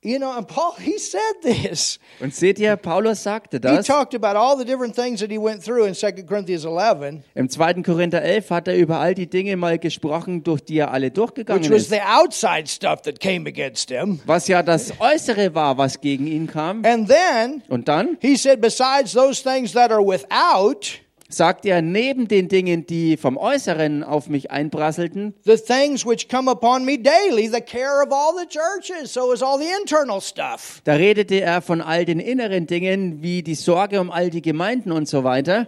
You 0.03 0.19
know, 0.19 0.31
and 0.37 0.45
Paul 0.47 0.73
he 0.77 0.97
said 0.99 1.21
this. 1.41 1.97
Und 2.19 2.35
seht 2.35 2.59
ihr, 2.59 2.75
Paulus 2.75 3.23
sagte 3.23 3.57
He 3.57 3.61
das. 3.61 3.87
talked 3.87 4.13
about 4.13 4.37
all 4.37 4.57
the 4.57 4.65
different 4.65 4.95
things 4.95 5.21
that 5.21 5.31
he 5.31 5.37
went 5.37 5.63
through 5.63 5.85
in 5.85 5.93
2 5.95 6.23
Corinthians 6.27 6.65
11, 6.65 7.23
Im 7.35 7.49
2. 7.49 7.81
Korinther 7.83 8.21
11 8.21 8.49
hat 8.49 8.67
er 8.67 8.75
über 8.75 8.99
all 8.99 9.13
die 9.15 9.27
Dinge 9.27 9.55
mal 9.55 9.79
gesprochen, 9.79 10.43
durch 10.43 10.61
die 10.61 10.77
er 10.77 10.91
alle 10.91 11.07
which 11.07 11.13
durchgegangen 11.13 11.71
was 11.71 11.83
ist. 11.83 11.89
the 11.91 12.01
outside 12.01 12.67
stuff 12.67 13.01
that 13.03 13.19
came 13.19 13.47
against 13.47 13.89
him. 13.89 14.19
Was 14.25 14.47
ja 14.49 14.61
das 14.61 14.91
Äußere 14.99 15.55
war, 15.55 15.77
was 15.77 16.01
gegen 16.01 16.27
ihn 16.27 16.47
kam. 16.47 16.83
And 16.85 17.07
then 17.07 17.63
Und 17.69 17.87
dann 17.87 18.17
he 18.21 18.35
said, 18.35 18.59
besides 18.61 19.13
those 19.13 19.41
things 19.41 19.71
that 19.73 19.91
are 19.91 20.05
without, 20.05 20.99
sagt 21.35 21.65
er, 21.65 21.81
neben 21.81 22.27
den 22.27 22.47
Dingen, 22.47 22.85
die 22.85 23.17
vom 23.17 23.37
Äußeren 23.37 24.03
auf 24.03 24.29
mich 24.29 24.51
einprasselten, 24.51 25.33
the 25.43 25.57
things 25.57 26.05
which 26.05 26.29
come 26.29 26.49
upon 26.49 26.85
me 26.85 26.97
daily, 26.97 27.47
the 27.47 27.61
care 27.61 28.01
of 28.05 28.11
all 28.11 28.33
the 28.37 28.47
churches. 28.47 29.13
So 29.13 29.31
is 29.33 29.41
all 29.41 29.57
the 29.57 29.69
internal 29.79 30.21
stuff. 30.21 30.81
da 30.83 30.93
redete 30.93 31.41
er 31.41 31.61
von 31.61 31.81
all 31.81 32.05
den 32.05 32.19
inneren 32.19 32.67
Dingen, 32.67 33.21
wie 33.21 33.43
die 33.43 33.55
Sorge 33.55 33.99
um 33.99 34.11
all 34.11 34.29
die 34.29 34.41
Gemeinden 34.41 34.91
und 34.91 35.07
so 35.07 35.23
weiter. 35.23 35.67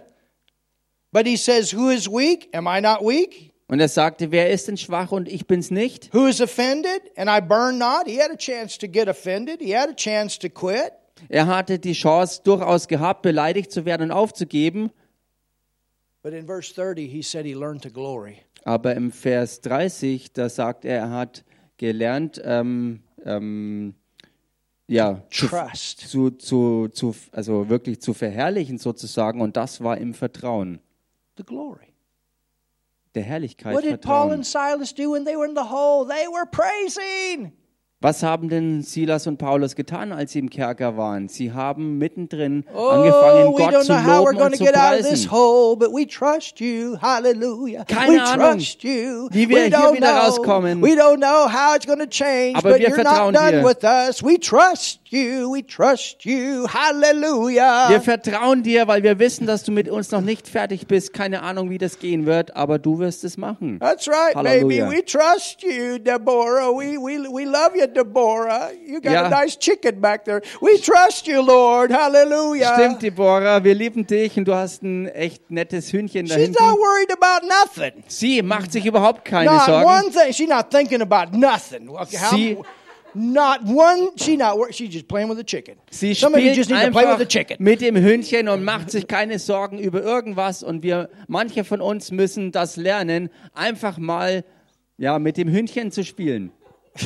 But 1.12 1.26
he 1.26 1.36
says, 1.36 1.74
Who 1.74 1.90
is 1.90 2.08
weak? 2.08 2.48
Am 2.52 2.66
I 2.66 2.80
not 2.80 3.00
weak? 3.00 3.52
Und 3.68 3.80
er 3.80 3.88
sagte, 3.88 4.30
wer 4.30 4.50
ist 4.50 4.68
denn 4.68 4.76
schwach 4.76 5.10
und 5.10 5.28
ich 5.28 5.46
bin's 5.46 5.72
nicht? 5.72 6.14
Who 6.14 6.26
is 6.26 6.40
offended? 6.40 7.00
And 7.16 7.28
I 7.28 7.40
burn 7.40 7.78
not? 7.78 8.06
He 8.06 8.20
had 8.20 8.30
a 8.30 8.36
chance 8.36 8.78
to 8.78 8.86
get 8.86 9.08
offended. 9.08 9.60
He 9.60 9.76
had 9.76 9.88
a 9.88 9.94
chance 9.94 10.38
to 10.38 10.48
quit. 10.48 10.92
Er 11.28 11.46
hatte 11.46 11.78
die 11.78 11.94
Chance 11.94 12.42
durchaus 12.44 12.86
gehabt, 12.86 13.22
beleidigt 13.22 13.72
zu 13.72 13.84
werden 13.84 14.10
und 14.10 14.10
aufzugeben. 14.12 14.90
But 16.26 16.34
in 16.34 16.44
verse 16.44 16.72
30, 16.72 17.06
he 17.06 17.22
said 17.22 17.46
he 17.46 17.54
learned 17.54 17.82
to 17.82 17.88
glory. 17.88 18.38
Aber 18.64 18.96
im 18.96 19.12
Vers 19.12 19.60
30, 19.60 20.32
da 20.32 20.48
sagt 20.48 20.84
er, 20.84 20.98
er 20.98 21.10
hat 21.10 21.44
gelernt, 21.76 22.42
ähm, 22.44 23.04
ähm, 23.24 23.94
ja, 24.88 25.22
Trust. 25.30 26.00
zu, 26.00 26.32
zu, 26.32 26.88
zu, 26.88 27.14
also 27.30 27.68
wirklich 27.68 28.00
zu 28.00 28.12
verherrlichen 28.12 28.78
sozusagen. 28.78 29.40
Und 29.40 29.56
das 29.56 29.84
war 29.84 29.98
im 29.98 30.14
Vertrauen, 30.14 30.80
The 31.36 31.44
glory. 31.44 31.94
der 33.14 33.22
Herrlichkeit 33.22 33.72
What 33.76 33.84
did 33.84 34.00
Paul 34.00 34.32
and 34.32 34.44
Silas 34.44 34.92
do 34.92 35.12
when 35.12 35.24
they 35.24 35.36
were 35.36 35.46
in 35.46 35.54
the 35.54 35.70
hole? 35.70 36.08
They 36.08 36.26
were 36.26 36.44
praising. 36.44 37.52
Was 38.06 38.22
haben 38.22 38.48
denn 38.48 38.82
Silas 38.82 39.26
und 39.26 39.36
Paulus 39.36 39.74
getan, 39.74 40.12
als 40.12 40.30
sie 40.30 40.38
im 40.38 40.48
Kerker 40.48 40.96
waren? 40.96 41.26
Sie 41.28 41.50
haben 41.50 41.98
mittendrin 41.98 42.64
Oh, 42.72 42.86
angefangen, 42.86 43.48
we 43.52 43.56
Gott 43.56 43.74
don't 43.74 43.80
zu 43.80 43.86
know 43.94 43.96
how 43.96 44.24
we're 44.24 44.32
loben 44.32 44.42
und 44.46 44.56
zu 44.56 44.64
get 44.64 44.76
out 44.76 44.92
of 44.92 44.98
this 44.98 45.26
preisen. 45.26 45.30
hole, 45.32 45.76
but 45.76 45.88
we 45.92 46.06
trust 46.06 46.60
you. 46.60 46.96
Hallelujah. 47.02 47.84
Keine 47.84 48.12
we 48.18 48.22
Ahnung, 48.22 48.58
trust 48.58 48.84
you. 48.84 49.28
wie 49.32 49.48
wir 49.48 49.56
we 49.56 49.62
hier 49.64 49.70
don't 49.76 49.96
wieder 49.96 50.12
know. 50.12 50.20
rauskommen. 50.20 50.84
Aber 52.54 52.70
but 52.70 52.78
wir 52.78 52.86
you're 52.86 52.96
not 52.96 53.06
vertrauen 53.06 53.34
dir. 53.34 53.62
You. 55.12 55.52
We 55.54 55.62
trust 55.66 56.24
you. 56.24 56.66
Hallelujah. 56.68 57.88
Wir 57.88 58.00
vertrauen 58.00 58.62
dir, 58.62 58.86
weil 58.88 59.02
wir 59.02 59.18
wissen, 59.18 59.46
dass 59.46 59.62
du 59.64 59.72
mit 59.72 59.88
uns 59.88 60.10
noch 60.10 60.20
nicht 60.20 60.48
fertig 60.48 60.86
bist. 60.86 61.12
Keine 61.12 61.42
Ahnung, 61.42 61.70
wie 61.70 61.78
das 61.78 61.98
gehen 61.98 62.26
wird, 62.26 62.54
aber 62.56 62.78
du 62.78 62.98
wirst 62.98 63.24
es 63.24 63.36
machen. 63.36 63.78
That's 63.80 64.08
right, 64.08 64.34
Hallelujah. 64.34 64.86
baby. 64.86 64.98
We 64.98 65.04
trust 65.04 65.62
you, 65.62 65.98
Deborah. 65.98 66.70
We, 66.72 66.96
we, 66.98 67.18
we 67.32 67.44
love 67.44 67.72
you, 67.76 67.86
Deborah. 67.86 68.70
You 68.86 69.00
got 69.00 69.12
Ja. 69.12 69.24
a 69.26 69.28
nice 69.30 69.58
chicken 69.58 70.00
back 70.00 70.24
there. 70.24 70.40
We 70.60 70.80
trust 70.80 71.26
you, 71.26 71.40
Lord. 71.42 71.92
Hallelujah. 71.92 72.74
Stimmt, 72.74 73.02
Deborah, 73.02 73.62
wir 73.62 73.74
lieben 73.74 74.06
dich 74.06 74.36
und 74.36 74.46
du 74.46 74.54
hast 74.54 74.82
ein 74.82 75.06
echt 75.08 75.50
nettes 75.50 75.92
Hühnchen 75.92 76.26
da 76.26 76.34
She's 76.34 76.44
hinten. 76.44 76.62
not 76.64 76.76
worried 76.78 77.12
about 77.12 77.46
nothing. 77.46 78.02
Sie 78.08 78.42
macht 78.42 78.72
sich 78.72 78.84
überhaupt 78.86 79.24
keine 79.24 79.50
Not 79.52 79.62
Sorgen. 79.66 79.84
one 79.86 80.10
thing. 80.10 80.32
She's 80.32 80.48
not 80.48 80.70
thinking 80.70 81.00
about 81.02 81.36
nothing. 81.36 81.88
Okay, 81.88 82.16
how- 82.18 82.30
Sie- 82.34 82.58
not 83.16 83.62
one. 83.64 84.10
She 84.16 84.36
not. 84.36 84.56
wor- 84.56 84.72
She's 84.72 84.92
just 84.92 85.08
playing 85.08 85.28
with 85.28 85.38
the 85.38 85.44
chicken. 85.44 85.76
Sie 85.90 86.14
Some 86.14 86.34
of 86.34 86.40
you 86.40 86.52
spielt 86.52 86.56
just 86.56 86.70
need 86.70 86.84
to 86.84 86.90
play 86.92 87.02
with 87.04 87.10
einfach 87.14 87.18
the 87.18 87.26
chicken. 87.26 87.56
mit 87.58 87.80
dem 87.80 87.96
Hühnchen 87.96 88.48
und 88.48 88.62
macht 88.64 88.90
sich 88.90 89.06
keine 89.08 89.38
Sorgen 89.38 89.78
über 89.78 90.02
irgendwas. 90.02 90.62
Und 90.62 90.82
wir, 90.82 91.08
manche 91.26 91.64
von 91.64 91.80
uns 91.80 92.10
müssen 92.10 92.52
das 92.52 92.76
lernen, 92.76 93.30
einfach 93.54 93.98
mal 93.98 94.44
ja, 94.98 95.18
mit 95.18 95.36
dem 95.36 95.48
Hühnchen 95.48 95.90
zu 95.90 96.04
spielen. 96.04 96.52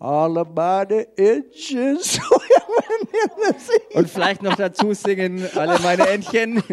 All 0.00 0.36
about 0.38 0.88
the 0.90 1.06
inches 1.16 2.12
swimming 2.18 3.08
in 3.12 3.30
the 3.40 3.54
sea. 3.58 3.78
Und 3.98 4.10
vielleicht 4.10 4.42
noch 4.42 4.56
dazu 4.56 4.92
singen 4.92 5.48
alle 5.54 5.78
meine 5.80 6.08
Entchen. 6.08 6.62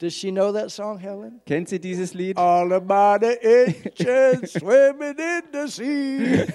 Does 0.00 0.14
she 0.14 0.30
know 0.30 0.50
that 0.52 0.70
song, 0.70 0.98
Helen? 0.98 1.42
Kennt 1.44 1.68
sie 1.68 1.78
dieses 1.78 2.14
Lied? 2.14 2.38
All 2.38 2.72
about 2.72 3.20
the 3.20 3.36
inches 3.42 4.52
swimming 4.52 5.18
in 5.18 5.42
the 5.52 5.68
sea. 5.68 6.46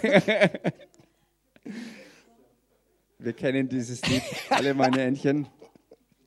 Wir 3.19 3.33
kennen 3.33 3.69
dieses 3.69 4.01
Lied, 4.07 4.23
alle 4.49 4.73
meine 4.73 4.99
Entchen. 5.03 5.47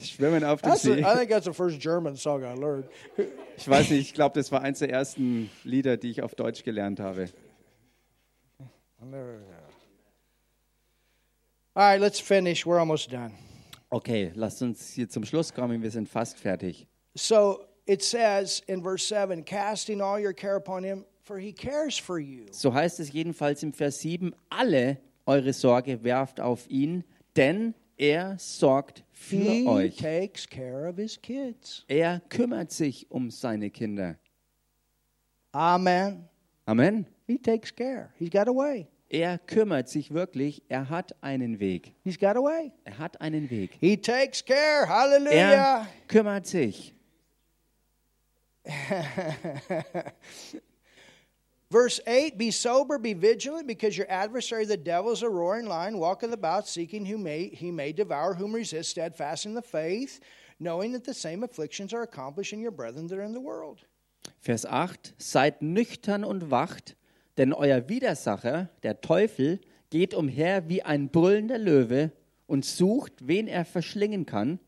Schwimmen 0.00 0.44
auf 0.44 0.62
dem 0.62 0.70
That's 0.70 0.82
See. 0.82 1.00
I 1.00 1.16
think 1.16 1.28
that's 1.28 1.46
the 1.46 1.52
first 1.52 1.80
German 1.80 2.14
song 2.16 2.44
I 2.44 2.54
learned. 2.54 2.84
Ich 3.56 3.68
weiß 3.68 3.90
nicht, 3.90 4.00
ich 4.00 4.14
glaube, 4.14 4.38
das 4.38 4.52
war 4.52 4.62
eins 4.62 4.78
der 4.78 4.90
ersten 4.90 5.50
Lieder, 5.64 5.96
die 5.96 6.10
ich 6.10 6.22
auf 6.22 6.36
Deutsch 6.36 6.62
gelernt 6.62 7.00
habe. 7.00 7.28
All 9.00 9.10
right, 11.74 12.00
let's 12.00 12.20
finish. 12.20 12.64
We're 12.64 12.78
almost 12.78 13.10
done. 13.10 13.32
Okay, 13.90 14.30
lasst 14.36 14.62
uns 14.62 14.90
hier 14.90 15.08
zum 15.08 15.24
Schluss 15.24 15.52
kommen, 15.52 15.82
wir 15.82 15.90
sind 15.90 16.08
fast 16.08 16.38
fertig. 16.38 16.86
So 17.18 17.64
it 17.86 18.02
says 18.02 18.62
in 18.68 18.82
verse 18.82 19.04
7 19.06 19.42
casting 19.44 20.00
all 20.00 20.18
your 20.20 20.32
care 20.32 20.56
upon 20.56 20.84
him, 20.84 21.04
for 21.24 21.38
he 21.38 21.52
cares 21.52 21.98
for 21.98 22.18
you. 22.18 22.46
So 22.52 22.72
heißt 22.72 23.00
es 23.00 23.12
jedenfalls 23.12 23.62
im 23.62 23.72
Vers 23.72 24.00
7, 24.00 24.32
alle 24.50 24.98
eure 25.26 25.52
Sorge 25.52 26.02
werft 26.04 26.40
auf 26.40 26.68
ihn, 26.70 27.04
denn 27.36 27.74
er 27.96 28.36
sorgt 28.38 29.04
für 29.10 29.36
He 29.36 29.66
euch. 29.66 29.96
takes 29.96 30.48
care 30.48 30.88
of 30.88 30.96
his 30.96 31.20
kids. 31.20 31.84
Er 31.88 32.20
kümmert 32.28 32.70
sich 32.70 33.10
um 33.10 33.30
seine 33.30 33.70
Kinder. 33.70 34.16
Amen. 35.52 36.28
Amen. 36.66 37.06
He 37.26 37.36
takes 37.38 37.74
care. 37.74 38.10
He's 38.18 38.30
got 38.30 38.48
a 38.48 38.52
way. 38.54 38.86
Er 39.10 39.38
kümmert 39.38 39.88
sich 39.88 40.12
wirklich, 40.12 40.62
er 40.68 40.88
hat 40.90 41.12
einen 41.22 41.58
Weg. 41.58 41.94
He's 42.04 42.18
got 42.18 42.36
a 42.36 42.40
way. 42.42 42.70
Er 42.84 42.98
hat 42.98 43.20
einen 43.20 43.48
Weg. 43.50 43.70
He 43.80 43.96
takes 43.96 44.44
care. 44.44 44.82
Er 44.82 44.88
Hallelujah. 44.88 45.86
kümmert 46.06 46.46
sich. 46.46 46.94
Verse 51.70 52.00
8 52.06 52.38
Be 52.38 52.50
sober, 52.50 52.98
be 52.98 53.14
vigilant, 53.14 53.66
because 53.66 53.96
your 53.96 54.10
adversary, 54.10 54.64
the 54.64 54.76
devil, 54.76 55.12
is 55.12 55.22
a 55.22 55.28
roaring 55.28 55.66
lion, 55.66 55.98
walketh 55.98 56.32
about, 56.32 56.66
seeking 56.66 57.04
whom 57.04 57.24
may, 57.24 57.48
he 57.48 57.70
may 57.70 57.92
devour, 57.92 58.34
whom 58.34 58.54
resist, 58.54 58.90
steadfast 58.90 59.46
in 59.46 59.54
the 59.54 59.62
faith, 59.62 60.20
knowing 60.58 60.92
that 60.92 61.04
the 61.04 61.14
same 61.14 61.42
afflictions 61.42 61.92
are 61.92 62.02
accomplished 62.02 62.52
in 62.52 62.60
your 62.60 62.70
brethren 62.70 63.06
that 63.08 63.18
are 63.18 63.22
in 63.22 63.32
the 63.32 63.40
world. 63.40 63.84
Vers 64.40 64.64
8, 64.64 65.14
seid 65.18 65.62
nüchtern 65.62 66.24
und 66.24 66.50
wacht, 66.50 66.96
denn 67.36 67.52
euer 67.52 67.88
Widersacher, 67.88 68.70
der 68.82 69.00
Teufel, 69.00 69.60
geht 69.90 70.14
umher 70.14 70.68
wie 70.68 70.82
ein 70.82 71.08
brüllender 71.08 71.58
Löwe 71.58 72.12
und 72.46 72.64
sucht, 72.64 73.12
wen 73.26 73.46
er 73.46 73.64
verschlingen 73.64 74.26
kann, 74.26 74.58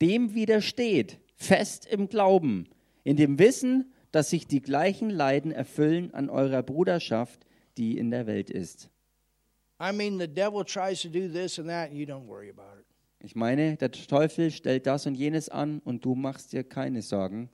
dem 0.00 0.34
widersteht, 0.34 1.18
fest 1.36 1.86
im 1.86 2.08
Glauben, 2.08 2.68
in 3.04 3.16
dem 3.16 3.38
Wissen, 3.38 3.92
dass 4.12 4.30
sich 4.30 4.46
die 4.46 4.60
gleichen 4.60 5.10
Leiden 5.10 5.52
erfüllen 5.52 6.14
an 6.14 6.30
eurer 6.30 6.62
Bruderschaft, 6.62 7.46
die 7.76 7.98
in 7.98 8.10
der 8.10 8.26
Welt 8.26 8.50
ist. 8.50 8.90
I 9.80 9.92
mean, 9.92 10.18
the 10.18 10.26
devil 10.26 10.64
tries 10.64 11.02
to 11.02 11.08
do 11.08 11.28
this 11.28 11.58
and 11.58 11.68
that, 11.68 11.90
and 11.90 11.98
you 11.98 12.04
don't 12.04 12.26
worry 12.26 12.50
about 12.50 12.78
it. 12.80 12.84
Ich 13.20 13.34
meine, 13.34 13.76
der 13.76 13.90
Teufel 13.90 14.50
stellt 14.50 14.86
das 14.86 15.06
und 15.06 15.14
jenes 15.14 15.48
an 15.48 15.80
und 15.84 16.04
du 16.04 16.14
machst 16.14 16.52
dir 16.52 16.62
keine 16.62 17.02
Sorgen. 17.02 17.48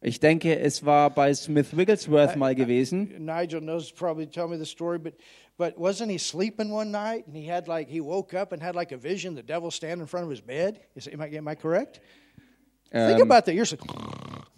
Ich 0.00 0.20
denke, 0.20 0.58
es 0.58 0.84
war 0.84 1.10
bei 1.10 1.34
Smith 1.34 1.76
Wigglesworth 1.76 2.36
mal 2.36 2.54
gewesen. 2.54 3.24
Nigel 3.24 3.60
knows 3.60 3.92
probably 3.92 4.26
tell 4.26 4.48
me 4.48 4.58
the 4.58 4.66
story, 4.66 4.98
but 4.98 5.14
but 5.56 5.76
wasn't 5.78 6.10
he 6.10 6.18
sleeping 6.18 6.72
one 6.72 6.90
night 6.90 7.26
and 7.26 7.36
he 7.36 7.50
had 7.50 7.68
like 7.68 7.88
he 7.88 8.00
woke 8.00 8.34
up 8.34 8.52
and 8.52 8.62
had 8.62 8.74
like 8.74 8.92
a 8.92 8.98
vision, 8.98 9.34
the 9.34 9.42
devil 9.42 9.70
standing 9.70 10.00
in 10.00 10.06
front 10.06 10.24
of 10.24 10.30
his 10.30 10.42
bed? 10.42 10.80
Is 10.94 11.08
am 11.08 11.20
I 11.20 11.28
am 11.28 11.48
I 11.48 11.54
correct? 11.54 12.00
Think 12.94 13.20
Ähm, 13.20 13.30
about 13.30 13.46
that. 13.46 13.54
You're 13.54 13.64
so, 13.66 13.76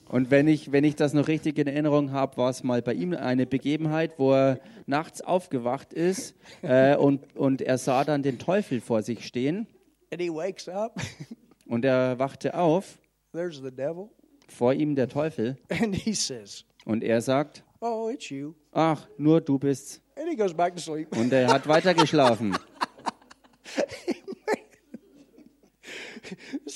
Und 0.08 0.30
wenn 0.30 0.46
ich, 0.46 0.70
wenn 0.70 0.84
ich 0.84 0.94
das 0.94 1.14
noch 1.14 1.26
richtig 1.26 1.58
in 1.58 1.66
Erinnerung 1.66 2.12
habe, 2.12 2.36
war 2.36 2.50
es 2.50 2.62
mal 2.62 2.82
bei 2.82 2.92
ihm 2.94 3.12
eine 3.14 3.46
Begebenheit, 3.46 4.18
wo 4.18 4.32
er 4.34 4.60
nachts 4.86 5.20
aufgewacht 5.22 5.92
ist 5.94 6.34
äh, 6.62 6.96
und, 6.96 7.34
und 7.36 7.62
er 7.62 7.78
sah 7.78 8.04
dann 8.04 8.22
den 8.22 8.38
Teufel 8.38 8.80
vor 8.80 9.02
sich 9.02 9.26
stehen 9.26 9.66
and 10.12 10.20
he 10.22 10.30
wakes 10.30 10.68
up. 10.68 11.00
und 11.66 11.84
er 11.84 12.18
wachte 12.18 12.54
auf, 12.54 12.98
There's 13.32 13.56
the 13.62 13.70
devil, 13.70 14.08
vor 14.48 14.72
ihm 14.74 14.94
der 14.94 15.08
Teufel 15.08 15.56
and 15.68 15.94
he 15.96 16.12
says, 16.14 16.64
und 16.84 17.02
er 17.02 17.20
sagt, 17.20 17.64
"Oh, 17.80 18.08
it's 18.12 18.28
you," 18.30 18.52
ach, 18.72 19.06
nur 19.18 19.40
du 19.40 19.58
bist's. 19.58 20.00
and 20.16 20.28
he 20.30 20.36
goes 20.36 20.54
back 20.54 20.76
to 20.76 20.80
sleep. 20.80 21.14
Und 21.16 21.32
er 21.32 21.48
hat 21.52 21.66
weitergeschlafen. 21.66 22.56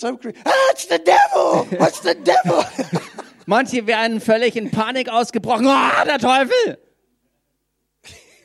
Some 0.01 0.17
cre- 0.17 0.31
ah, 0.47 0.71
it's 0.71 0.87
the 0.87 0.99
devil. 0.99 1.67
What's 1.79 2.01
the 2.01 2.15
devil? 2.15 2.65
Manche 3.47 3.87
werden 3.87 4.19
völlig 4.23 4.57
in 4.57 4.71
Panik 4.71 5.11
ausgebrochen. 5.11 5.67
Ah, 5.67 6.07
der 6.07 6.19
Teufel! 6.19 6.79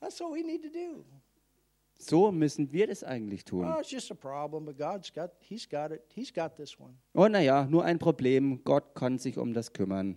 That's 0.00 0.20
what 0.20 0.30
we 0.30 0.44
need 0.44 0.62
to 0.62 0.68
do. 0.68 1.04
So 1.98 2.30
müssen 2.30 2.70
wir 2.70 2.86
das 2.86 3.02
eigentlich 3.02 3.44
tun. 3.44 3.64
Oh, 3.64 3.80
it's 3.80 3.90
just 3.90 4.12
a 4.12 4.14
problem, 4.14 4.64
but 4.64 4.78
God's 4.78 5.12
got 5.12 5.32
He's 5.40 5.68
got 5.68 5.90
it. 5.90 6.04
He's 6.14 6.32
got 6.32 6.56
this 6.56 6.78
one. 6.78 6.94
Oh, 7.12 7.26
naja, 7.26 7.66
nur 7.68 7.84
ein 7.84 7.98
Problem. 7.98 8.62
Gott 8.62 8.94
kann 8.94 9.18
sich 9.18 9.36
um 9.36 9.52
das 9.52 9.72
kümmern. 9.72 10.16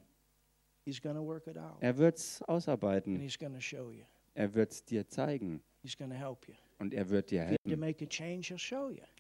He's 0.86 1.02
to 1.16 1.26
work 1.26 1.48
it 1.48 1.58
out. 1.58 1.78
Er 1.80 1.98
wird 1.98 2.20
es 2.20 2.40
And 2.44 2.50
ausarbeiten. 2.50 3.20
He's 3.20 3.36
to 3.56 3.60
show 3.60 3.90
you. 3.90 4.06
Er 4.36 4.54
wird 4.54 4.74
es 4.74 4.86
dir 4.86 5.08
zeigen. 5.08 5.64
He's 5.82 5.96
to 6.12 6.16
help 6.16 6.48
you. 6.48 6.54
Und 6.82 6.96
er 6.96 7.10
wird 7.10 7.30
dir 7.30 7.44
helfen. 7.44 7.58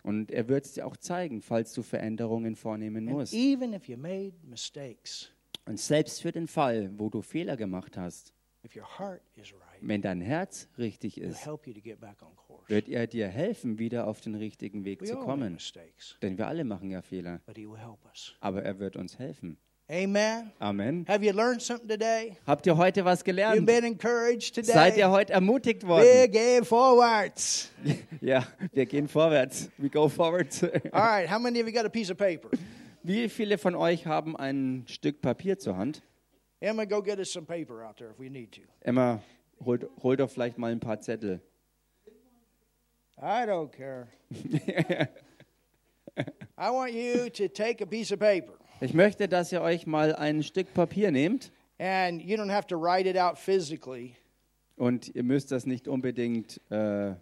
Und 0.03 0.31
er 0.31 0.47
wird 0.47 0.65
es 0.65 0.73
dir 0.73 0.87
auch 0.87 0.97
zeigen, 0.97 1.41
falls 1.41 1.73
du 1.73 1.83
Veränderungen 1.83 2.55
vornehmen 2.55 3.05
musst. 3.05 3.33
even 3.33 3.73
if 3.73 3.87
you 3.87 3.97
made 3.97 4.33
mistakes, 4.43 5.31
Und 5.65 5.79
selbst 5.79 6.21
für 6.23 6.31
den 6.31 6.47
Fall, 6.47 6.89
wo 6.97 7.09
du 7.09 7.21
Fehler 7.21 7.55
gemacht 7.55 7.97
hast, 7.97 8.33
if 8.65 8.75
your 8.75 8.97
heart 8.97 9.21
is 9.35 9.53
right, 9.53 9.61
wenn 9.81 10.01
dein 10.01 10.21
Herz 10.21 10.69
richtig 10.79 11.19
ist, 11.19 11.45
wird 11.45 12.89
er 12.89 13.05
dir 13.07 13.27
helfen, 13.27 13.77
wieder 13.77 14.07
auf 14.07 14.21
den 14.21 14.33
richtigen 14.33 14.83
Weg 14.83 15.01
We 15.01 15.05
zu 15.05 15.17
kommen. 15.17 15.57
Denn 16.23 16.37
wir 16.39 16.47
alle 16.47 16.63
machen 16.63 16.89
ja 16.89 17.03
Fehler. 17.03 17.41
but 17.45 17.57
He 17.57 17.67
will 17.67 17.77
help 17.77 18.03
us. 18.05 18.35
Aber 18.39 18.63
er 18.63 18.79
wird 18.79 18.95
uns 18.95 19.19
helfen. 19.19 19.57
Amen. 19.91 20.53
Amen. 20.61 21.05
Have 21.09 21.21
you 21.21 21.33
learned 21.33 21.61
something 21.61 21.89
today? 21.89 22.37
Habt 22.47 22.65
ihr 22.65 22.77
heute 22.77 23.03
was 23.03 23.19
You've 23.19 23.35
gelernt? 23.35 23.65
been 23.65 23.83
encouraged 23.83 24.55
today. 24.55 24.71
Seid 24.71 24.95
ihr 24.95 25.09
heute 25.09 25.33
ermutigt 25.33 25.85
worden? 25.85 26.05
We're 26.05 26.29
going 26.29 26.63
forwards. 26.63 27.69
Ja, 28.21 28.45
wir 28.71 28.85
gehen 28.85 29.09
vorwärts. 29.09 29.69
We 29.77 29.89
go 29.89 30.07
forward. 30.07 30.47
All 30.93 31.01
right. 31.01 31.27
How 31.27 31.39
many 31.39 31.59
of 31.59 31.67
you 31.67 31.73
got 31.73 31.85
a 31.85 31.89
piece 31.89 32.09
of 32.09 32.17
paper? 32.17 32.49
Wie 33.03 33.27
viele 33.27 33.57
von 33.57 33.75
euch 33.75 34.05
haben 34.05 34.37
ein 34.37 34.85
Stück 34.87 35.21
Papier 35.21 35.59
zur 35.59 35.75
Hand? 35.75 36.01
Emma, 36.61 36.85
go 36.85 37.01
get 37.01 37.19
us 37.19 37.29
some 37.33 37.45
paper 37.45 37.83
out 37.83 37.97
there 37.97 38.11
if 38.11 38.19
we 38.19 38.29
need 38.29 38.53
to. 38.53 38.61
Emma, 38.85 39.19
hol, 39.65 39.77
hol 40.01 40.15
doch 40.15 40.29
vielleicht 40.29 40.57
mal 40.57 40.71
ein 40.71 40.79
paar 40.79 41.01
Zettel. 41.01 41.41
I 43.17 43.45
don't 43.45 43.71
care. 43.71 44.07
I 46.57 46.69
want 46.69 46.93
you 46.93 47.29
to 47.29 47.49
take 47.49 47.81
a 47.81 47.85
piece 47.85 48.11
of 48.13 48.19
paper, 48.19 48.53
Ich 48.83 48.95
möchte, 48.95 49.27
dass 49.27 49.51
ihr 49.51 49.61
euch 49.61 49.85
mal 49.85 50.15
ein 50.15 50.41
Stück 50.41 50.73
Papier 50.73 51.11
nehmt. 51.11 51.51
And 51.77 52.19
you 52.19 52.35
don't 52.35 52.51
have 52.51 52.65
to 52.65 52.75
write 52.75 53.07
it 53.07 53.15
out 53.15 53.37
physically, 53.37 54.15
und 54.75 55.13
ihr 55.13 55.21
müsst 55.21 55.51
das 55.51 55.67
nicht 55.67 55.87
unbedingt 55.87 56.59
äh, 56.71 57.13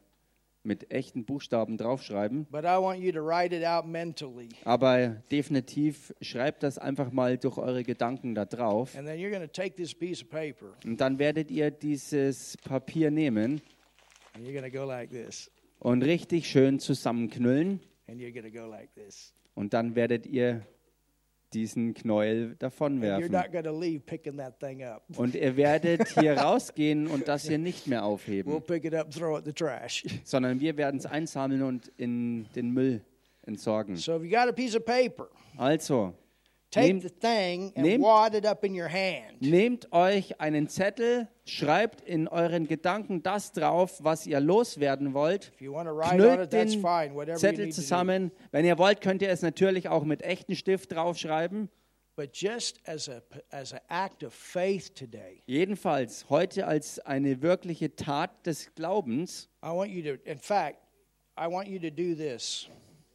mit 0.64 0.89
echten 0.89 1.26
Buchstaben 1.26 1.78
draufschreiben, 1.78 2.45
but 2.49 2.64
I 2.64 2.78
want 2.80 2.99
you 3.01 3.12
to 3.12 3.20
write 3.20 3.53
it 3.53 3.66
out 3.66 3.86
mentally. 3.86 4.47
aber 4.64 5.22
definitiv 5.32 6.14
schreibt 6.22 6.64
das 6.64 6.78
einfach 6.78 7.12
mal 7.12 7.38
durch 7.38 7.57
eure 7.57 7.84
Gedanken 7.84 8.36
da 8.36 8.45
drauf. 8.45 8.95
And 8.97 9.05
then 9.05 9.20
you're 9.20 9.30
going 9.30 9.41
to 9.41 9.47
take 9.47 9.76
this 9.76 9.93
piece 9.93 10.22
of 10.22 10.30
paper. 10.30 10.68
Und 10.86 11.01
dann 11.01 11.20
werdet 11.20 11.51
ihr 11.51 11.72
dieses 11.72 12.55
Papier 12.64 13.12
nehmen. 13.12 13.62
Go 14.72 14.86
like 14.86 15.10
this, 15.10 15.51
und 15.80 16.03
richtig 16.03 16.49
schön 16.49 16.80
zusammenknüllen. 16.80 17.82
Go 18.07 18.66
like 18.66 18.93
this. 18.93 19.34
und 19.55 19.74
dann 19.74 19.95
werdet 19.95 20.26
ihr 20.26 20.66
diesen 21.53 21.93
Knäuel 21.93 22.55
davonwerfen. 22.59 23.35
Und 25.17 25.35
ihr 25.35 25.57
werdet 25.57 26.07
hier 26.19 26.33
rausgehen 26.37 27.07
und 27.07 27.27
das 27.27 27.47
hier 27.47 27.57
nicht 27.57 27.87
mehr 27.87 28.01
We'll 28.01 28.03
aufheben, 28.03 28.61
pick 28.61 28.85
it 28.85 28.93
up, 28.95 29.09
throw 29.11 29.37
it 29.37 29.45
in 29.45 29.45
the 29.45 29.53
trash. 29.53 30.05
sondern 30.23 30.59
wir 30.59 30.77
werden 30.77 30.97
es 30.99 31.05
einsammeln 31.05 31.61
und 31.63 31.91
in 31.97 32.45
den 32.55 32.71
Müll 32.71 33.01
entsorgen. 33.45 33.95
So 33.95 34.17
if 34.17 34.23
you 34.23 34.29
got 34.29 34.47
a 34.47 34.51
piece 34.51 34.75
of 34.75 34.85
paper, 34.85 35.29
Also, 35.57 36.13
Nehmt- 36.76 37.01
the 37.01 37.09
thing 37.09 37.74
and 37.76 37.86
nehmt- 37.86 38.03
wad 38.03 38.36
it 38.36 38.45
up 38.45 38.63
in 38.63 38.80
your 38.80 38.89
hand. 38.89 39.41
nehmt 39.41 39.91
euch 39.91 40.39
einen 40.39 40.67
Zettel, 40.70 41.28
schreibt 41.45 42.01
in 42.01 42.28
euren 42.28 42.67
Gedanken 42.67 43.24
das 43.24 43.51
drauf, 43.51 43.97
was 44.03 44.28
ihr 44.28 44.39
loswerden 44.39 45.13
wollt. 45.13 45.51
Knüllt 45.57 46.53
den 46.53 46.70
Zettel 47.38 47.72
zusammen. 47.72 48.32
Wenn 48.51 48.65
ihr 48.65 48.78
wollt, 48.78 49.01
könnt 49.01 49.22
ihr 49.22 49.30
es 49.30 49.41
natürlich 49.41 49.89
auch 49.89 50.03
mit 50.03 50.22
echten 50.22 50.55
Stift 50.55 50.91
draufschreiben. 50.91 51.70
But 52.15 52.36
just 52.36 52.82
as 52.86 53.07
a 53.07 53.22
as 53.49 53.72
an 53.74 53.80
act 53.88 54.26
of 54.26 54.34
faith 54.34 54.93
today, 54.93 55.41
Jedenfalls 55.45 56.26
heute 56.30 56.67
als 56.67 56.99
eine 56.99 57.41
wirkliche 57.41 57.95
Tat 57.95 58.45
des 58.45 58.76
Glaubens 58.76 59.47
I 59.63 59.70
want 59.70 59.89
you 59.89 60.01
to. 60.03 60.22
In 60.30 60.38
fact, 60.38 60.80
I 61.39 61.45
want 61.49 61.70
you 61.70 61.80
to 61.80 61.89
do 61.89 62.13
this. 62.15 62.67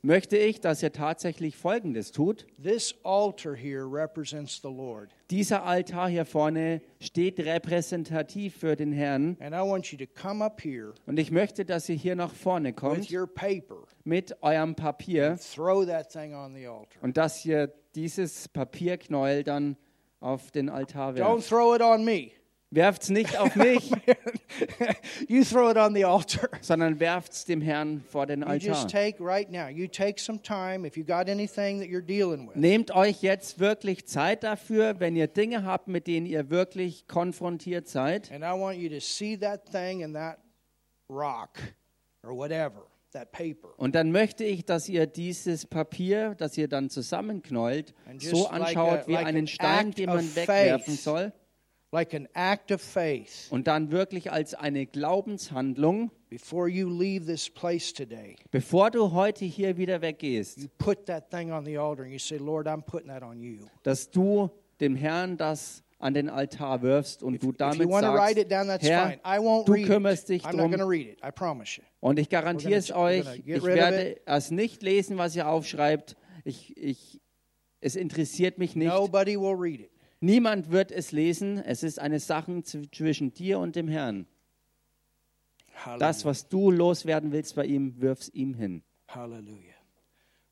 Möchte 0.04 0.36
ich, 0.36 0.60
dass 0.60 0.82
ihr 0.82 0.92
tatsächlich 0.92 1.56
Folgendes 1.56 2.12
tut. 2.12 2.46
This 2.62 2.94
altar 3.04 3.54
here 3.56 3.84
represents 3.90 4.60
the 4.62 4.68
Lord, 4.68 5.10
Dieser 5.30 5.64
Altar 5.64 6.08
hier 6.08 6.24
vorne 6.26 6.82
steht 7.00 7.40
repräsentativ 7.40 8.56
für 8.56 8.76
den 8.76 8.92
Herrn. 8.92 9.36
and 9.40 9.54
I 9.54 9.58
want 9.60 9.90
you 9.90 9.98
to 9.98 10.04
come 10.20 10.44
up 10.44 10.62
here 10.62 10.92
Und 11.06 11.18
ich 11.18 11.30
möchte, 11.30 11.64
dass 11.64 11.88
ihr 11.88 11.96
hier 11.96 12.14
nach 12.16 12.32
vorne 12.34 12.68
with 12.70 12.76
kommt 12.76 13.10
your 13.12 13.26
paper, 13.26 13.84
mit 14.04 14.36
eurem 14.42 14.74
Papier 14.74 15.38
throw 15.54 15.86
that 15.86 16.10
thing 16.12 16.34
on 16.34 16.54
the 16.54 16.66
altar. 16.66 17.02
und 17.02 17.16
dass 17.16 17.44
ihr 17.44 17.72
dieses 17.94 18.48
Papierknäuel 18.48 19.42
dann 19.44 19.76
auf 20.20 20.50
den 20.50 20.68
Altar 20.68 21.10
Don't 21.12 21.16
werft. 21.16 21.48
throw 21.48 21.74
it 21.74 21.82
on 21.82 22.04
me. 22.04 22.30
Werft's 22.74 23.08
nicht 23.08 23.38
auf 23.38 23.54
mich, 23.56 23.90
you 25.28 25.44
throw 25.44 25.70
it 25.70 25.76
on 25.76 25.94
the 25.94 26.04
altar. 26.04 26.48
sondern 26.60 26.98
werft's 27.00 27.44
dem 27.44 27.60
Herrn 27.60 28.02
vor 28.08 28.26
den 28.26 28.40
You 28.40 28.46
Altar. 28.48 28.68
just 28.68 28.90
take 28.90 29.16
right 29.20 29.50
now. 29.50 29.68
You 29.68 29.86
take 29.86 30.20
some 30.20 30.40
time 30.42 30.86
if 30.86 30.96
you 30.96 31.04
got 31.04 31.28
anything 31.28 31.80
that 31.80 31.88
you're 31.88 32.04
dealing 32.04 32.48
with. 32.48 32.56
Nehmt 32.56 32.90
euch 32.90 33.22
jetzt 33.22 33.58
wirklich 33.60 34.06
Zeit 34.06 34.42
dafür, 34.42 35.00
wenn 35.00 35.16
ihr 35.16 35.26
Dinge 35.28 35.64
habt, 35.64 35.88
mit 35.88 36.06
denen 36.06 36.26
ihr 36.26 36.50
wirklich 36.50 37.06
konfrontiert 37.06 37.88
seid. 37.88 38.30
And 38.32 38.42
I 38.42 38.58
want 38.58 38.78
you 38.78 38.88
to 38.88 39.00
see 39.00 39.36
that 39.38 39.70
thing 39.70 40.02
and 40.02 40.14
that 40.14 40.38
rock 41.08 41.58
or 42.22 42.36
whatever, 42.36 42.86
that 43.12 43.30
paper. 43.32 43.68
Und 43.76 43.94
dann 43.94 44.10
möchte 44.10 44.44
ich, 44.44 44.64
dass 44.64 44.88
ihr 44.88 45.06
dieses 45.06 45.66
Papier, 45.66 46.34
das 46.36 46.56
ihr 46.58 46.68
dann 46.68 46.84
And 46.84 48.22
just 48.22 48.30
so 48.30 48.42
like 48.50 48.52
anschaut 48.52 49.06
wie 49.06 49.12
like 49.12 49.26
einen 49.26 49.46
Stein, 49.46 49.88
act 49.88 49.98
den 49.98 50.08
of 50.08 50.16
man 50.16 50.34
wegwerfen 50.36 50.96
soll. 50.96 51.32
Like 51.94 52.12
an 52.12 52.26
act 52.34 52.72
of 52.72 52.80
faith 52.82 53.46
Und 53.50 53.68
dann 53.68 53.92
wirklich 53.92 54.32
als 54.32 54.52
eine 54.52 54.84
Glaubenshandlung, 54.84 56.10
before 56.28 56.68
you 56.68 56.88
leave 56.88 57.24
this 57.24 57.48
place 57.48 57.92
today. 57.92 58.34
bevor 58.50 58.90
du 58.90 59.12
heute 59.12 59.44
hier 59.44 59.76
wieder 59.76 59.98
You 59.98 60.02
weggehst, 60.02 60.76
put 60.76 61.06
that 61.06 61.30
thing 61.30 61.52
on 61.52 61.64
the 61.64 61.78
altar 61.78 62.02
and 62.02 62.10
you 62.10 62.18
say, 62.18 62.36
Lord, 62.36 62.66
I'm 62.66 62.82
putting 62.82 63.06
that 63.10 63.22
on 63.22 63.40
you. 63.40 63.68
dass 63.84 64.10
du 64.10 64.50
dem 64.80 64.96
Herrn 64.96 65.36
das 65.36 65.84
an 66.00 66.14
den 66.14 66.28
Altar 66.28 66.82
wirfst 66.82 67.22
und 67.22 67.40
du 67.40 67.52
damit 67.52 67.86
you 67.88 67.92
sagst, 67.92 68.50
down, 68.50 68.66
that's 68.66 68.84
Herr, 68.84 69.10
fine. 69.10 69.20
I 69.24 69.38
won't 69.38 69.66
du 69.66 69.74
read 69.74 69.86
kümmerst 69.86 70.28
dich 70.28 70.44
I'm 70.44 70.56
not 70.56 70.62
going 70.62 70.72
to 70.72 70.78
drum 70.78 70.90
read 70.90 71.06
it. 71.06 71.18
I 71.24 71.30
promise 71.30 71.80
you. 71.80 71.84
und 72.00 72.18
ich 72.18 72.28
garantiere 72.28 72.74
es 72.74 72.90
euch, 72.90 73.24
ich 73.46 73.62
werde 73.62 74.16
es 74.26 74.50
nicht 74.50 74.82
lesen, 74.82 75.16
was 75.16 75.36
ihr 75.36 75.46
aufschreibt. 75.46 76.16
Ich, 76.42 76.76
ich, 76.76 77.20
es 77.80 77.94
interessiert 77.94 78.58
mich 78.58 78.74
nicht. 78.74 78.90
Niemand 80.24 80.70
wird 80.70 80.90
es 80.90 81.12
lesen. 81.12 81.58
Es 81.58 81.82
ist 81.82 81.98
eine 81.98 82.18
Sache 82.18 82.62
zwischen 82.62 83.34
dir 83.34 83.58
und 83.58 83.76
dem 83.76 83.88
Herrn. 83.88 84.26
Hallelujah. 85.74 85.98
Das, 85.98 86.24
was 86.24 86.48
du 86.48 86.70
loswerden 86.70 87.30
willst 87.30 87.54
bei 87.56 87.66
ihm, 87.66 88.00
wirf's 88.00 88.30
ihm 88.30 88.54
hin. 88.54 88.82
Hallelujah. 89.08 89.74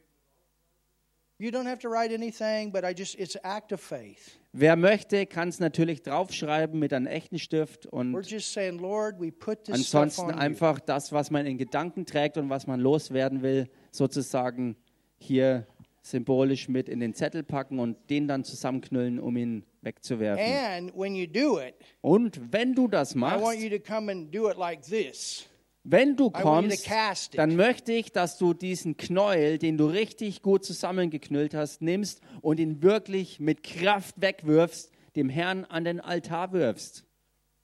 anything, 1.40 2.72
but 2.72 2.84
I 2.84 2.94
just, 2.94 3.16
it's 3.20 3.36
an 3.36 3.42
act 3.44 3.72
of 3.74 3.82
faith. 3.82 4.40
Wer 4.54 4.78
möchte, 4.78 5.26
kann 5.26 5.50
es 5.50 5.60
natürlich 5.60 6.02
draufschreiben 6.02 6.80
mit 6.80 6.94
einem 6.94 7.08
echten 7.08 7.40
Stift 7.40 7.88
We're 7.88 7.90
und 7.92 8.32
just 8.32 8.54
saying, 8.54 8.80
Lord, 8.80 9.20
we 9.20 9.32
put 9.32 9.66
this 9.66 9.88
stuff 9.88 10.02
ansonsten 10.02 10.32
einfach 10.32 10.80
das, 10.80 11.12
was 11.12 11.30
man 11.30 11.46
in 11.46 11.58
Gedanken 11.58 12.06
trägt 12.06 12.38
und 12.38 12.50
was 12.50 12.66
man 12.66 12.80
loswerden 12.80 13.42
will, 13.42 13.68
sozusagen 13.92 14.78
hier 15.18 15.68
symbolisch 16.02 16.70
mit 16.70 16.88
in 16.88 17.00
den 17.00 17.14
Zettel 17.14 17.44
packen 17.44 17.80
und 17.80 17.98
den 18.10 18.28
dann 18.28 18.44
zusammenknüllen, 18.44 19.20
um 19.20 19.36
ihn 19.36 19.66
wegzuwerfen. 19.82 20.46
And 20.46 20.96
when 20.96 21.16
you 21.16 21.28
do 21.28 21.60
it, 21.60 21.76
Und 22.02 22.54
wenn 22.54 22.74
du 22.74 22.88
das 22.88 23.14
I 23.14 23.22
want 23.22 23.42
machst, 23.42 23.60
you 23.60 23.70
to 23.70 23.80
come 23.80 24.12
and 24.12 24.34
do 24.34 24.50
it 24.50 24.58
like 24.58 24.84
this. 24.84 25.48
Wenn 25.88 26.16
du 26.16 26.32
kommst, 26.32 26.90
dann 27.38 27.56
möchte 27.56 27.94
ich, 27.94 28.12
dass 28.12 28.40
du 28.40 28.56
diesen 28.56 28.98
Knäuel, 28.98 29.60
den 29.60 29.78
du 29.78 29.86
richtig 29.86 30.42
gut 30.42 30.66
zusammengeknüllt 30.66 31.54
hast, 31.54 31.84
nimmst 31.84 32.22
und 32.42 32.60
ihn 32.60 32.82
wirklich 32.82 33.40
mit 33.40 33.62
Kraft 33.62 34.20
wegwirfst, 34.20 34.92
dem 35.16 35.30
Herrn 35.30 35.64
an 35.64 35.86
den 35.86 36.02
Altar 36.02 36.54
wirfst. 36.54 37.06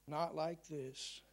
Not 0.05 0.35
like 0.35 0.61
this. 0.61 1.23